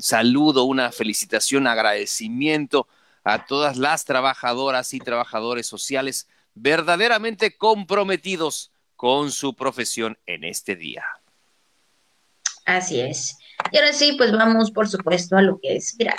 saludo, 0.00 0.64
una 0.64 0.90
felicitación, 0.90 1.66
agradecimiento 1.66 2.88
a 3.24 3.46
todas 3.46 3.76
las 3.76 4.04
trabajadoras 4.04 4.94
y 4.94 5.00
trabajadores 5.00 5.66
sociales 5.66 6.28
verdaderamente 6.54 7.56
comprometidos 7.56 8.72
con 8.96 9.30
su 9.30 9.54
profesión 9.54 10.18
en 10.26 10.44
este 10.44 10.74
día. 10.74 11.04
Así 12.66 13.00
es. 13.00 13.38
Y 13.70 13.78
ahora 13.78 13.92
sí, 13.92 14.14
pues 14.18 14.32
vamos, 14.32 14.70
por 14.70 14.88
supuesto, 14.88 15.36
a 15.36 15.42
lo 15.42 15.58
que 15.58 15.76
es 15.76 15.96
viral. 15.96 16.18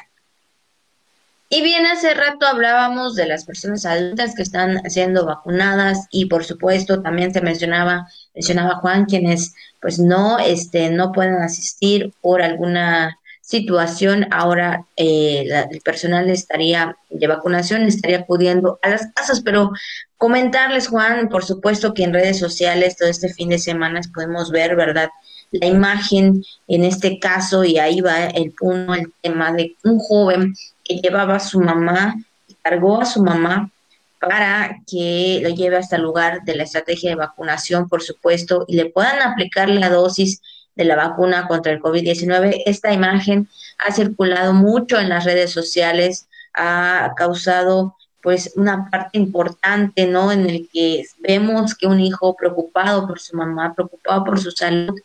Y 1.49 1.61
bien, 1.61 1.85
hace 1.85 2.13
rato 2.13 2.45
hablábamos 2.45 3.15
de 3.15 3.25
las 3.25 3.45
personas 3.45 3.85
adultas 3.85 4.35
que 4.35 4.41
están 4.41 4.81
siendo 4.89 5.25
vacunadas 5.25 6.07
y 6.11 6.25
por 6.25 6.43
supuesto 6.43 7.01
también 7.01 7.33
se 7.33 7.39
mencionaba, 7.39 8.09
mencionaba 8.33 8.75
Juan, 8.75 9.05
quienes 9.05 9.53
pues 9.81 9.97
no, 9.97 10.39
este, 10.39 10.89
no 10.89 11.13
pueden 11.13 11.35
asistir 11.35 12.11
por 12.19 12.41
alguna 12.41 13.17
situación, 13.39 14.27
ahora 14.31 14.85
eh, 14.97 15.47
el 15.71 15.79
personal 15.79 16.29
estaría 16.29 16.97
de 17.09 17.27
vacunación 17.27 17.83
estaría 17.83 18.19
acudiendo 18.19 18.77
a 18.81 18.89
las 18.89 19.07
casas, 19.15 19.39
pero 19.39 19.71
comentarles, 20.17 20.89
Juan, 20.89 21.29
por 21.29 21.45
supuesto 21.45 21.93
que 21.93 22.03
en 22.03 22.13
redes 22.13 22.39
sociales 22.39 22.97
todo 22.97 23.07
este 23.07 23.29
fin 23.33 23.47
de 23.47 23.57
semana 23.59 24.01
podemos 24.13 24.51
ver, 24.51 24.75
¿verdad? 24.75 25.09
La 25.51 25.67
imagen 25.67 26.43
en 26.67 26.83
este 26.83 27.19
caso, 27.19 27.63
y 27.63 27.79
ahí 27.79 28.01
va 28.01 28.25
el 28.25 28.51
punto, 28.51 28.93
el 28.93 29.13
tema 29.21 29.53
de 29.53 29.75
un 29.83 29.99
joven 29.99 30.53
que 30.83 30.95
llevaba 30.95 31.35
a 31.35 31.39
su 31.39 31.59
mamá, 31.59 32.15
cargó 32.61 33.01
a 33.01 33.05
su 33.05 33.23
mamá 33.23 33.71
para 34.19 34.77
que 34.87 35.39
lo 35.43 35.49
lleve 35.49 35.77
hasta 35.77 35.95
el 35.95 36.01
lugar 36.01 36.43
de 36.43 36.55
la 36.55 36.63
estrategia 36.63 37.11
de 37.11 37.15
vacunación, 37.15 37.87
por 37.87 38.01
supuesto, 38.01 38.65
y 38.67 38.75
le 38.75 38.87
puedan 38.87 39.21
aplicar 39.21 39.69
la 39.69 39.89
dosis 39.89 40.41
de 40.75 40.85
la 40.85 40.95
vacuna 40.95 41.47
contra 41.47 41.71
el 41.71 41.81
COVID-19. 41.81 42.63
Esta 42.65 42.93
imagen 42.93 43.47
ha 43.77 43.91
circulado 43.91 44.53
mucho 44.53 44.99
en 44.99 45.09
las 45.09 45.25
redes 45.25 45.51
sociales, 45.51 46.27
ha 46.53 47.13
causado 47.15 47.95
pues 48.21 48.53
una 48.55 48.89
parte 48.89 49.17
importante, 49.17 50.07
¿no? 50.07 50.31
En 50.31 50.49
el 50.49 50.69
que 50.71 51.05
vemos 51.19 51.75
que 51.75 51.87
un 51.87 51.99
hijo 51.99 52.35
preocupado 52.35 53.07
por 53.07 53.19
su 53.19 53.35
mamá, 53.37 53.73
preocupado 53.73 54.23
por 54.23 54.39
su 54.39 54.51
salud, 54.51 54.95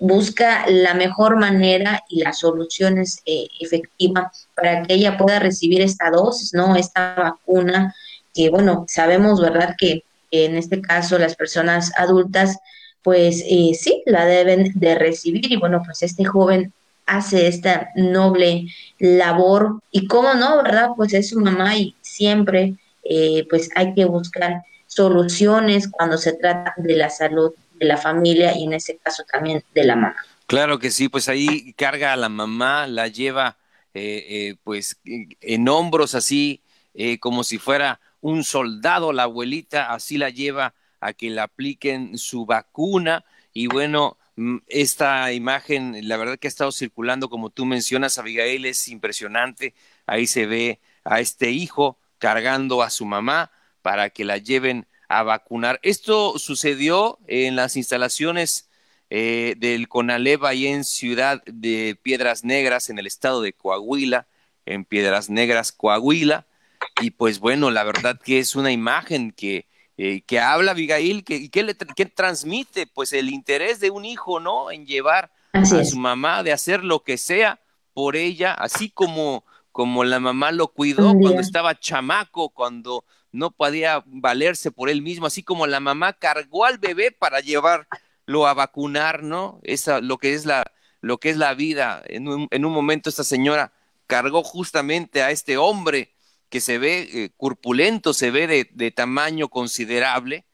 busca 0.00 0.66
la 0.68 0.94
mejor 0.94 1.36
manera 1.36 2.02
y 2.08 2.22
las 2.22 2.38
soluciones 2.38 3.22
eh, 3.26 3.46
efectivas 3.60 4.48
para 4.54 4.82
que 4.82 4.94
ella 4.94 5.16
pueda 5.16 5.38
recibir 5.38 5.80
esta 5.82 6.10
dosis, 6.10 6.54
¿no? 6.54 6.76
Esta 6.76 7.14
vacuna, 7.14 7.94
que 8.34 8.50
bueno, 8.50 8.84
sabemos, 8.88 9.40
¿verdad? 9.40 9.74
Que 9.78 10.04
en 10.30 10.56
este 10.56 10.80
caso 10.80 11.18
las 11.18 11.36
personas 11.36 11.92
adultas 11.96 12.58
pues 13.02 13.42
eh, 13.46 13.72
sí, 13.78 14.02
la 14.06 14.24
deben 14.26 14.72
de 14.74 14.94
recibir 14.94 15.50
y 15.50 15.56
bueno, 15.56 15.82
pues 15.84 16.02
este 16.02 16.24
joven 16.24 16.72
hace 17.06 17.48
esta 17.48 17.90
noble 17.96 18.68
labor 18.98 19.80
y 19.90 20.06
cómo 20.06 20.34
no, 20.34 20.56
¿verdad? 20.62 20.90
Pues 20.96 21.12
es 21.14 21.30
su 21.30 21.40
mamá 21.40 21.76
y 21.76 21.96
siempre 22.12 22.74
eh, 23.04 23.46
pues 23.48 23.70
hay 23.74 23.94
que 23.94 24.04
buscar 24.04 24.62
soluciones 24.86 25.88
cuando 25.88 26.18
se 26.18 26.34
trata 26.34 26.74
de 26.76 26.96
la 26.96 27.10
salud 27.10 27.52
de 27.74 27.86
la 27.86 27.96
familia 27.96 28.56
y 28.56 28.64
en 28.64 28.74
ese 28.74 28.98
caso 28.98 29.24
también 29.30 29.64
de 29.74 29.84
la 29.84 29.96
mamá. 29.96 30.16
Claro 30.46 30.78
que 30.78 30.90
sí, 30.90 31.08
pues 31.08 31.28
ahí 31.28 31.72
carga 31.72 32.12
a 32.12 32.16
la 32.16 32.28
mamá, 32.28 32.86
la 32.86 33.08
lleva 33.08 33.56
eh, 33.94 34.56
pues 34.64 34.98
en 35.04 35.68
hombros 35.68 36.14
así, 36.14 36.60
como 37.20 37.42
si 37.42 37.58
fuera 37.58 38.00
un 38.20 38.44
soldado, 38.44 39.12
la 39.12 39.24
abuelita 39.24 39.92
así 39.92 40.18
la 40.18 40.28
lleva 40.30 40.74
a 41.00 41.12
que 41.12 41.30
le 41.30 41.40
apliquen 41.40 42.18
su 42.18 42.44
vacuna 42.46 43.24
y 43.52 43.66
bueno, 43.66 44.18
mm, 44.36 44.58
esta 44.68 45.32
imagen, 45.32 46.08
la 46.08 46.16
verdad 46.16 46.38
que 46.38 46.46
ha 46.46 46.48
estado 46.48 46.72
circulando, 46.72 47.28
como 47.28 47.50
tú 47.50 47.64
mencionas, 47.66 48.18
Abigail, 48.18 48.64
es 48.64 48.88
impresionante. 48.88 49.74
Ahí 50.06 50.26
se 50.26 50.46
ve 50.46 50.80
a 51.04 51.20
este 51.20 51.50
hijo 51.50 51.98
cargando 52.22 52.84
a 52.84 52.90
su 52.90 53.04
mamá 53.04 53.50
para 53.82 54.08
que 54.10 54.24
la 54.24 54.38
lleven 54.38 54.86
a 55.08 55.24
vacunar. 55.24 55.80
Esto 55.82 56.38
sucedió 56.38 57.18
en 57.26 57.56
las 57.56 57.76
instalaciones 57.76 58.70
eh, 59.10 59.56
del 59.58 59.88
CONALEV 59.88 60.46
ahí 60.46 60.68
en 60.68 60.84
Ciudad 60.84 61.42
de 61.46 61.98
Piedras 62.00 62.44
Negras, 62.44 62.90
en 62.90 63.00
el 63.00 63.08
estado 63.08 63.42
de 63.42 63.54
Coahuila, 63.54 64.28
en 64.66 64.84
Piedras 64.84 65.30
Negras, 65.30 65.72
Coahuila. 65.72 66.46
Y 67.00 67.10
pues 67.10 67.40
bueno, 67.40 67.72
la 67.72 67.82
verdad 67.82 68.20
que 68.20 68.38
es 68.38 68.54
una 68.54 68.70
imagen 68.70 69.32
que 69.32 69.66
eh, 69.96 70.22
que 70.22 70.38
habla 70.38 70.70
Abigail 70.70 71.24
que, 71.24 71.50
que, 71.50 71.64
le, 71.64 71.74
que 71.74 72.06
transmite 72.06 72.86
pues 72.86 73.12
el 73.12 73.30
interés 73.30 73.80
de 73.80 73.90
un 73.90 74.04
hijo, 74.04 74.38
¿no? 74.38 74.70
En 74.70 74.86
llevar 74.86 75.32
a 75.52 75.64
su 75.64 75.98
mamá, 75.98 76.44
de 76.44 76.52
hacer 76.52 76.84
lo 76.84 77.02
que 77.02 77.18
sea 77.18 77.60
por 77.92 78.14
ella, 78.14 78.54
así 78.54 78.90
como, 78.90 79.44
como 79.72 80.04
la 80.04 80.20
mamá 80.20 80.52
lo 80.52 80.68
cuidó 80.68 81.14
cuando 81.18 81.40
estaba 81.40 81.78
chamaco, 81.78 82.50
cuando 82.50 83.04
no 83.32 83.50
podía 83.50 84.04
valerse 84.06 84.70
por 84.70 84.90
él 84.90 85.02
mismo, 85.02 85.26
así 85.26 85.42
como 85.42 85.66
la 85.66 85.80
mamá 85.80 86.12
cargó 86.12 86.66
al 86.66 86.78
bebé 86.78 87.10
para 87.10 87.40
llevarlo 87.40 88.46
a 88.46 88.54
vacunar, 88.54 89.22
¿no? 89.22 89.58
Esa, 89.62 90.00
lo 90.00 90.18
que 90.18 90.34
es 90.34 90.44
la, 90.44 90.64
lo 91.00 91.18
que 91.18 91.30
es 91.30 91.38
la 91.38 91.54
vida. 91.54 92.02
En 92.06 92.28
un, 92.28 92.48
en 92.50 92.64
un 92.64 92.72
momento 92.72 93.08
esta 93.08 93.24
señora 93.24 93.72
cargó 94.06 94.42
justamente 94.42 95.22
a 95.22 95.30
este 95.30 95.56
hombre 95.56 96.14
que 96.50 96.60
se 96.60 96.76
ve 96.76 97.08
eh, 97.14 97.30
corpulento, 97.38 98.12
se 98.12 98.30
ve 98.30 98.68
de, 98.70 98.90
tamaño 98.90 99.48
considerable. 99.48 100.44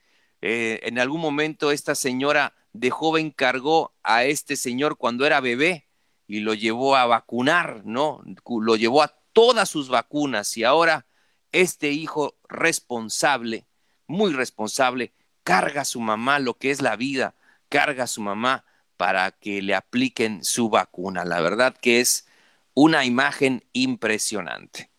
Eh, 0.40 0.78
en 0.84 1.00
algún 1.00 1.20
momento 1.20 1.72
esta 1.72 1.96
señora 1.96 2.54
de 2.72 2.90
joven 2.90 3.32
cargó 3.32 3.92
a 4.04 4.24
este 4.24 4.54
señor 4.54 4.96
cuando 4.96 5.26
era 5.26 5.40
bebé 5.40 5.87
y 6.28 6.40
lo 6.40 6.54
llevó 6.54 6.94
a 6.94 7.06
vacunar, 7.06 7.82
¿no? 7.84 8.22
Lo 8.46 8.76
llevó 8.76 9.02
a 9.02 9.16
todas 9.32 9.68
sus 9.68 9.88
vacunas 9.88 10.56
y 10.56 10.62
ahora 10.62 11.06
este 11.50 11.90
hijo 11.90 12.36
responsable, 12.48 13.66
muy 14.06 14.32
responsable, 14.32 15.12
carga 15.42 15.80
a 15.80 15.86
su 15.86 16.00
mamá 16.00 16.38
lo 16.38 16.54
que 16.54 16.70
es 16.70 16.82
la 16.82 16.96
vida, 16.96 17.34
carga 17.70 18.04
a 18.04 18.06
su 18.06 18.20
mamá 18.20 18.64
para 18.98 19.30
que 19.30 19.62
le 19.62 19.74
apliquen 19.74 20.44
su 20.44 20.68
vacuna. 20.68 21.24
La 21.24 21.40
verdad 21.40 21.74
que 21.80 22.00
es 22.00 22.26
una 22.74 23.06
imagen 23.06 23.64
impresionante. 23.72 24.90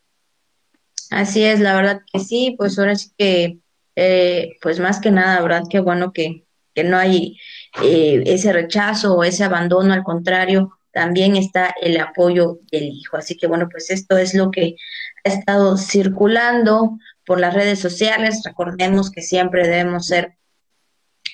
Así 1.11 1.43
es, 1.43 1.59
la 1.59 1.75
verdad 1.75 2.01
que 2.11 2.19
sí, 2.19 2.55
pues 2.57 2.80
ahora 2.80 2.95
sí 2.95 3.11
que, 3.17 3.59
eh, 3.95 4.57
pues 4.61 4.80
más 4.80 4.99
que 4.99 5.11
nada, 5.11 5.41
verdad 5.41 5.63
que 5.69 5.80
bueno 5.80 6.11
que, 6.11 6.45
que 6.73 6.84
no 6.84 6.97
hay 6.97 7.38
eh, 7.84 8.23
ese 8.25 8.51
rechazo 8.53 9.15
o 9.15 9.23
ese 9.23 9.43
abandono, 9.43 9.93
al 9.93 10.03
contrario, 10.03 10.78
también 10.91 11.35
está 11.35 11.73
el 11.81 11.99
apoyo 11.99 12.59
del 12.71 12.85
hijo. 12.85 13.17
Así 13.17 13.37
que 13.37 13.47
bueno, 13.47 13.67
pues 13.69 13.89
esto 13.91 14.17
es 14.17 14.33
lo 14.33 14.51
que 14.51 14.75
ha 15.23 15.29
estado 15.29 15.77
circulando 15.77 16.97
por 17.25 17.39
las 17.39 17.53
redes 17.53 17.79
sociales. 17.79 18.41
Recordemos 18.43 19.11
que 19.11 19.21
siempre 19.21 19.67
debemos 19.67 20.07
ser 20.07 20.37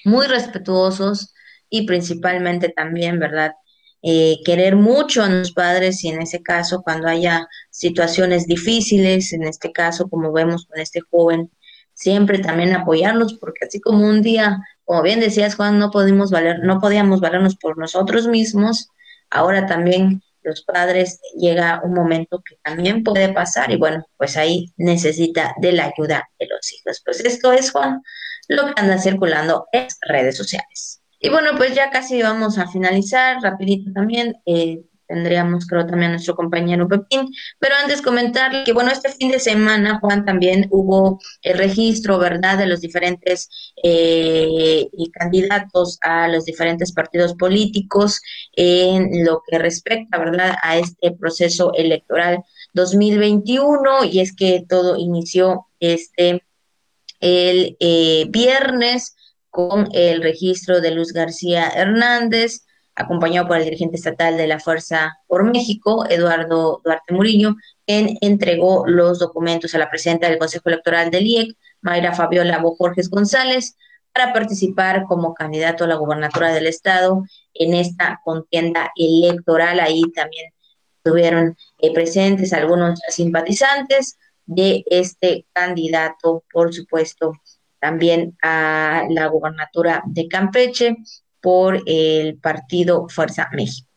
muy 0.03 0.27
respetuosos 0.27 1.33
y 1.69 1.85
principalmente 1.85 2.69
también, 2.69 3.19
¿verdad? 3.19 3.53
Eh, 4.01 4.37
querer 4.45 4.75
mucho 4.75 5.23
a 5.23 5.29
los 5.29 5.51
padres 5.51 6.03
y 6.03 6.09
en 6.09 6.21
ese 6.21 6.43
caso 6.43 6.83
cuando 6.83 7.07
haya 7.07 7.47
situaciones 7.71 8.45
difíciles, 8.45 9.33
en 9.33 9.43
este 9.43 9.71
caso 9.71 10.07
como 10.09 10.31
vemos 10.31 10.67
con 10.67 10.79
este 10.79 11.01
joven, 11.01 11.49
siempre 11.93 12.37
también 12.37 12.75
apoyarlos 12.75 13.33
porque 13.33 13.65
así 13.65 13.81
como 13.81 14.05
un 14.05 14.21
día, 14.21 14.59
como 14.83 15.01
bien 15.01 15.19
decías 15.19 15.55
Juan, 15.55 15.79
no 15.79 15.89
pudimos 15.89 16.29
valer, 16.29 16.59
no 16.61 16.79
podíamos 16.79 17.19
valernos 17.19 17.55
por 17.55 17.79
nosotros 17.79 18.27
mismos, 18.27 18.89
ahora 19.35 19.65
también 19.65 20.21
los 20.41 20.61
padres 20.63 21.19
llega 21.35 21.81
un 21.83 21.93
momento 21.93 22.41
que 22.47 22.57
también 22.63 23.03
puede 23.03 23.33
pasar 23.33 23.71
y 23.71 23.77
bueno, 23.77 24.05
pues 24.17 24.37
ahí 24.37 24.71
necesita 24.77 25.55
de 25.59 25.71
la 25.71 25.85
ayuda 25.85 26.29
de 26.39 26.47
los 26.47 26.71
hijos. 26.71 27.01
Pues 27.03 27.19
esto 27.25 27.51
es 27.51 27.71
Juan, 27.71 28.01
lo 28.47 28.67
que 28.67 28.73
anda 28.79 28.99
circulando 28.99 29.67
en 29.71 29.87
redes 30.01 30.37
sociales. 30.37 31.01
Y 31.19 31.29
bueno, 31.29 31.51
pues 31.57 31.73
ya 31.73 31.89
casi 31.89 32.21
vamos 32.21 32.59
a 32.59 32.67
finalizar, 32.67 33.41
rapidito 33.41 33.91
también. 33.93 34.35
Eh, 34.45 34.83
tendríamos 35.07 35.65
creo 35.67 35.85
también 35.85 36.11
a 36.11 36.13
nuestro 36.15 36.35
compañero 36.35 36.87
Pepín, 36.87 37.29
pero 37.59 37.75
antes 37.81 38.01
comentarle 38.01 38.63
que 38.63 38.73
bueno, 38.73 38.91
este 38.91 39.11
fin 39.11 39.31
de 39.31 39.39
semana, 39.39 39.99
Juan, 39.99 40.25
también 40.25 40.67
hubo 40.71 41.19
el 41.41 41.57
registro, 41.57 42.17
¿verdad?, 42.17 42.57
de 42.57 42.67
los 42.67 42.81
diferentes 42.81 43.49
eh, 43.83 44.87
candidatos 45.13 45.97
a 46.01 46.27
los 46.27 46.45
diferentes 46.45 46.93
partidos 46.93 47.33
políticos 47.35 48.21
en 48.53 49.25
lo 49.25 49.41
que 49.47 49.59
respecta, 49.59 50.17
¿verdad?, 50.17 50.55
a 50.61 50.77
este 50.77 51.11
proceso 51.11 51.73
electoral 51.73 52.43
2021 52.73 54.05
y 54.05 54.19
es 54.19 54.35
que 54.35 54.65
todo 54.67 54.97
inició 54.97 55.67
este 55.79 56.43
el 57.21 57.77
eh, 57.79 58.25
viernes 58.29 59.15
con 59.49 59.87
el 59.93 60.21
registro 60.21 60.81
de 60.81 60.91
Luz 60.91 61.13
García 61.13 61.69
Hernández, 61.69 62.64
acompañado 62.95 63.47
por 63.47 63.57
el 63.57 63.65
dirigente 63.65 63.97
estatal 63.97 64.37
de 64.37 64.47
la 64.47 64.59
Fuerza 64.59 65.17
por 65.27 65.43
México, 65.43 66.05
Eduardo 66.09 66.81
Duarte 66.83 67.13
Murillo, 67.13 67.55
quien 67.85 68.17
entregó 68.21 68.87
los 68.87 69.19
documentos 69.19 69.75
a 69.75 69.77
la 69.77 69.89
presidenta 69.89 70.29
del 70.29 70.39
Consejo 70.39 70.69
Electoral 70.69 71.11
del 71.11 71.27
IEC, 71.27 71.57
Mayra 71.81 72.13
Fabiola 72.13 72.59
Bojorges 72.59 73.09
González, 73.09 73.77
para 74.13 74.31
participar 74.31 75.03
como 75.07 75.33
candidato 75.33 75.83
a 75.83 75.87
la 75.87 75.95
gubernatura 75.95 76.53
del 76.53 76.67
estado 76.67 77.25
en 77.53 77.73
esta 77.73 78.21
contienda 78.23 78.91
electoral. 78.95 79.81
Ahí 79.81 80.03
también 80.13 80.53
estuvieron 81.03 81.57
eh, 81.79 81.93
presentes 81.93 82.53
algunos 82.53 82.99
simpatizantes 83.09 84.17
de 84.45 84.85
este 84.87 85.45
candidato, 85.51 86.43
por 86.51 86.73
supuesto, 86.73 87.33
también 87.79 88.37
a 88.41 89.03
la 89.09 89.27
gubernatura 89.27 90.01
de 90.05 90.27
Campeche 90.27 90.95
por 91.45 91.83
el 91.85 92.39
partido 92.39 93.07
Fuerza 93.07 93.49
México. 93.53 93.87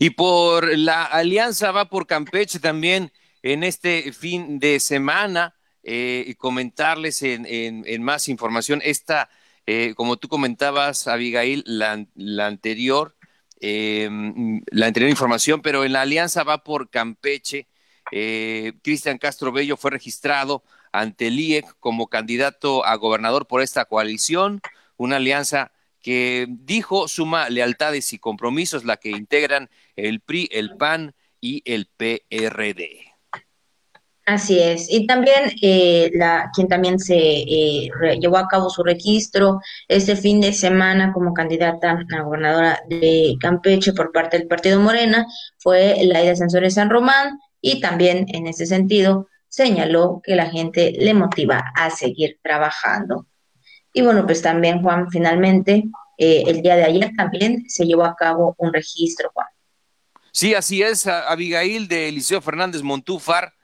Y 0.00 0.10
por 0.10 0.76
la 0.76 1.04
alianza 1.04 1.70
va 1.70 1.88
por 1.88 2.08
Campeche 2.08 2.58
también 2.58 3.12
en 3.44 3.62
este 3.62 4.12
fin 4.12 4.58
de 4.58 4.80
semana 4.80 5.54
eh, 5.84 6.34
comentarles 6.36 7.22
en, 7.22 8.02
más 8.02 8.28
información 8.28 8.80
esta, 8.82 9.30
eh, 9.66 9.94
como 9.96 10.16
tú 10.16 10.26
comentabas, 10.26 11.06
Abigail, 11.06 11.62
la, 11.64 11.92
anterior, 12.44 13.14
em, 13.60 14.60
la 14.72 14.86
anterior 14.86 15.08
información, 15.08 15.62
pero 15.62 15.84
en 15.84 15.92
la 15.92 16.00
alianza 16.00 16.42
va 16.42 16.64
por 16.64 16.90
Campeche. 16.90 17.68
Eh, 18.10 18.72
Cristian 18.82 19.18
Castro 19.18 19.52
Bello 19.52 19.76
fue 19.76 19.92
registrado 19.92 20.64
ante 20.90 21.28
el 21.28 21.38
IEC 21.38 21.66
como 21.78 22.08
candidato 22.08 22.84
a 22.84 22.96
gobernador 22.96 23.46
por 23.46 23.62
esta 23.62 23.84
coalición, 23.84 24.60
una 24.96 25.16
alianza 25.16 25.70
que 26.04 26.46
dijo 26.50 27.08
suma 27.08 27.48
lealtades 27.48 28.12
y 28.12 28.18
compromisos, 28.18 28.84
la 28.84 28.98
que 28.98 29.08
integran 29.08 29.70
el 29.96 30.20
PRI, 30.20 30.50
el 30.52 30.76
PAN 30.76 31.14
y 31.40 31.62
el 31.64 31.88
PRD. 31.96 33.14
Así 34.26 34.60
es. 34.60 34.90
Y 34.90 35.06
también 35.06 35.52
eh, 35.62 36.10
la, 36.12 36.50
quien 36.54 36.68
también 36.68 36.98
se 36.98 37.16
eh, 37.16 37.90
llevó 38.20 38.36
a 38.36 38.48
cabo 38.48 38.68
su 38.68 38.82
registro 38.82 39.60
este 39.88 40.14
fin 40.14 40.42
de 40.42 40.52
semana 40.52 41.10
como 41.10 41.32
candidata 41.32 42.04
a 42.14 42.22
gobernadora 42.22 42.80
de 42.86 43.36
Campeche 43.40 43.94
por 43.94 44.12
parte 44.12 44.36
del 44.36 44.46
Partido 44.46 44.80
Morena 44.80 45.26
fue 45.56 45.96
Laida 46.04 46.36
Sensores 46.36 46.74
San 46.74 46.90
Román 46.90 47.38
y 47.62 47.80
también 47.80 48.26
en 48.28 48.46
ese 48.46 48.66
sentido 48.66 49.28
señaló 49.48 50.20
que 50.22 50.36
la 50.36 50.50
gente 50.50 50.92
le 50.98 51.14
motiva 51.14 51.72
a 51.74 51.88
seguir 51.88 52.38
trabajando. 52.42 53.26
Y 53.96 54.02
bueno, 54.02 54.26
pues 54.26 54.42
también, 54.42 54.82
Juan, 54.82 55.08
finalmente, 55.08 55.84
eh, 56.18 56.42
el 56.48 56.62
día 56.62 56.74
de 56.74 56.82
ayer 56.82 57.12
también 57.16 57.64
se 57.68 57.86
llevó 57.86 58.04
a 58.04 58.16
cabo 58.16 58.56
un 58.58 58.72
registro, 58.72 59.30
Juan. 59.32 59.46
Sí, 60.32 60.52
así 60.52 60.82
es, 60.82 61.06
Abigail 61.06 61.86
de 61.86 62.08
Eliseo 62.08 62.40
Fernández 62.40 62.82
Montúfar, 62.82 63.54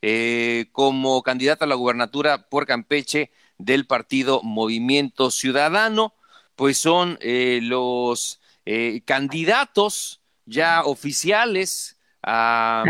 eh, 0.00 0.66
como 0.70 1.24
candidata 1.24 1.64
a 1.64 1.68
la 1.68 1.74
gubernatura 1.74 2.48
por 2.48 2.66
Campeche 2.66 3.32
del 3.58 3.88
partido 3.88 4.42
Movimiento 4.44 5.32
Ciudadano, 5.32 6.14
pues 6.54 6.78
son 6.78 7.18
eh, 7.20 7.58
los 7.60 8.40
candidatos 9.04 10.22
ya 10.46 10.84
oficiales 10.84 11.98
a, 12.22 12.84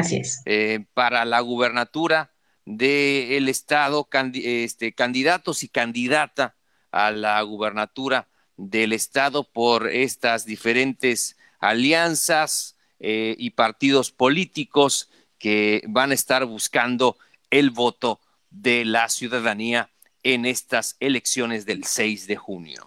para 0.93 1.25
la 1.25 1.41
gubernatura 1.41 2.35
del 2.67 3.49
Estado, 3.49 4.07
este, 4.35 4.93
candidatos 4.93 5.63
y 5.63 5.69
candidata 5.69 6.57
a 6.93 7.11
la 7.11 7.41
gubernatura 7.43 8.29
del 8.57 8.93
Estado 8.93 9.45
por 9.45 9.89
estas 9.89 10.45
diferentes 10.45 11.37
alianzas 11.61 12.77
eh, 12.99 13.35
y 13.39 13.51
partidos 13.51 14.11
políticos 14.11 15.09
que 15.39 15.83
van 15.89 16.11
a 16.11 16.15
estar 16.15 16.45
buscando 16.45 17.17
el 17.51 17.71
voto 17.71 18.21
de 18.51 18.85
la 18.85 19.09
ciudadanía 19.09 19.91
en 20.23 20.45
estas 20.45 20.97
elecciones 21.01 21.65
del 21.65 21.85
6 21.85 22.27
de 22.27 22.37
junio. 22.37 22.87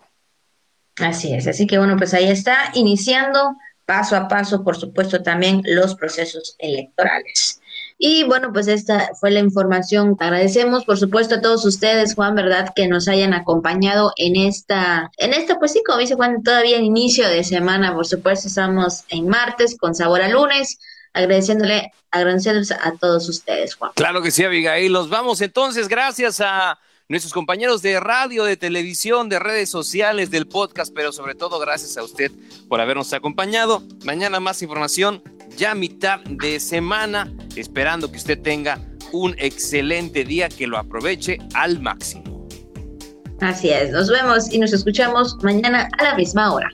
Así 0.97 1.33
es, 1.33 1.47
así 1.47 1.65
que 1.65 1.79
bueno, 1.79 1.97
pues 1.97 2.13
ahí 2.13 2.29
está 2.29 2.71
iniciando 2.75 3.57
paso 3.85 4.15
a 4.15 4.27
paso, 4.27 4.63
por 4.63 4.77
supuesto, 4.77 5.23
también 5.23 5.61
los 5.65 5.95
procesos 5.95 6.55
electorales. 6.59 7.59
Y 8.05 8.25
bueno, 8.25 8.51
pues 8.51 8.67
esta 8.67 9.11
fue 9.17 9.31
la 9.31 9.39
información. 9.39 10.17
Agradecemos, 10.19 10.83
por 10.83 10.97
supuesto, 10.97 11.35
a 11.35 11.41
todos 11.41 11.63
ustedes, 11.63 12.15
Juan, 12.15 12.35
¿verdad? 12.35 12.73
Que 12.75 12.89
nos 12.89 13.07
hayan 13.07 13.33
acompañado 13.33 14.11
en 14.17 14.35
esta, 14.35 15.09
en 15.15 15.33
esta, 15.33 15.57
pues 15.57 15.71
sí, 15.71 15.81
como 15.87 15.99
dice 15.99 16.15
Juan, 16.15 16.43
todavía 16.43 16.75
en 16.75 16.83
inicio 16.83 17.29
de 17.29 17.45
semana, 17.45 17.95
por 17.95 18.05
supuesto, 18.05 18.49
estamos 18.49 19.05
en 19.07 19.29
martes 19.29 19.77
con 19.79 19.95
sabor 19.95 20.21
a 20.21 20.27
lunes 20.27 20.79
agradeciéndole, 21.13 21.93
agradeciéndoles 22.11 22.71
a 22.71 22.91
todos 22.99 23.29
ustedes, 23.29 23.75
Juan. 23.75 23.93
Claro 23.95 24.21
que 24.21 24.31
sí, 24.31 24.43
Abigail. 24.43 24.91
Los 24.91 25.07
vamos 25.07 25.39
entonces, 25.39 25.87
gracias 25.87 26.41
a 26.41 26.77
nuestros 27.07 27.31
compañeros 27.31 27.81
de 27.81 27.99
radio, 28.01 28.43
de 28.43 28.57
televisión, 28.57 29.29
de 29.29 29.39
redes 29.39 29.69
sociales, 29.69 30.29
del 30.29 30.47
podcast, 30.47 30.93
pero 30.93 31.13
sobre 31.13 31.35
todo 31.35 31.57
gracias 31.59 31.95
a 31.95 32.03
usted 32.03 32.31
por 32.67 32.81
habernos 32.81 33.13
acompañado. 33.13 33.81
Mañana 34.03 34.41
más 34.41 34.61
información 34.61 35.21
ya 35.57 35.75
mitad 35.75 36.19
de 36.21 36.59
semana, 36.59 37.31
esperando 37.55 38.11
que 38.11 38.17
usted 38.17 38.39
tenga 38.41 38.79
un 39.11 39.35
excelente 39.37 40.23
día, 40.23 40.49
que 40.49 40.67
lo 40.67 40.77
aproveche 40.77 41.37
al 41.53 41.79
máximo. 41.79 42.47
Así 43.41 43.69
es, 43.69 43.91
nos 43.91 44.09
vemos 44.09 44.51
y 44.51 44.59
nos 44.59 44.73
escuchamos 44.73 45.37
mañana 45.43 45.89
a 45.97 46.03
la 46.03 46.15
misma 46.15 46.53
hora. 46.53 46.71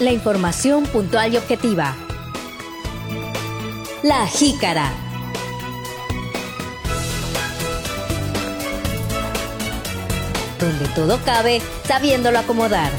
La 0.00 0.12
información 0.12 0.84
puntual 0.86 1.32
y 1.32 1.36
objetiva. 1.38 1.96
La 4.02 4.26
jícara. 4.26 4.92
Donde 10.60 10.86
todo 10.94 11.18
cabe, 11.24 11.62
sabiéndolo 11.84 12.38
acomodar. 12.38 12.90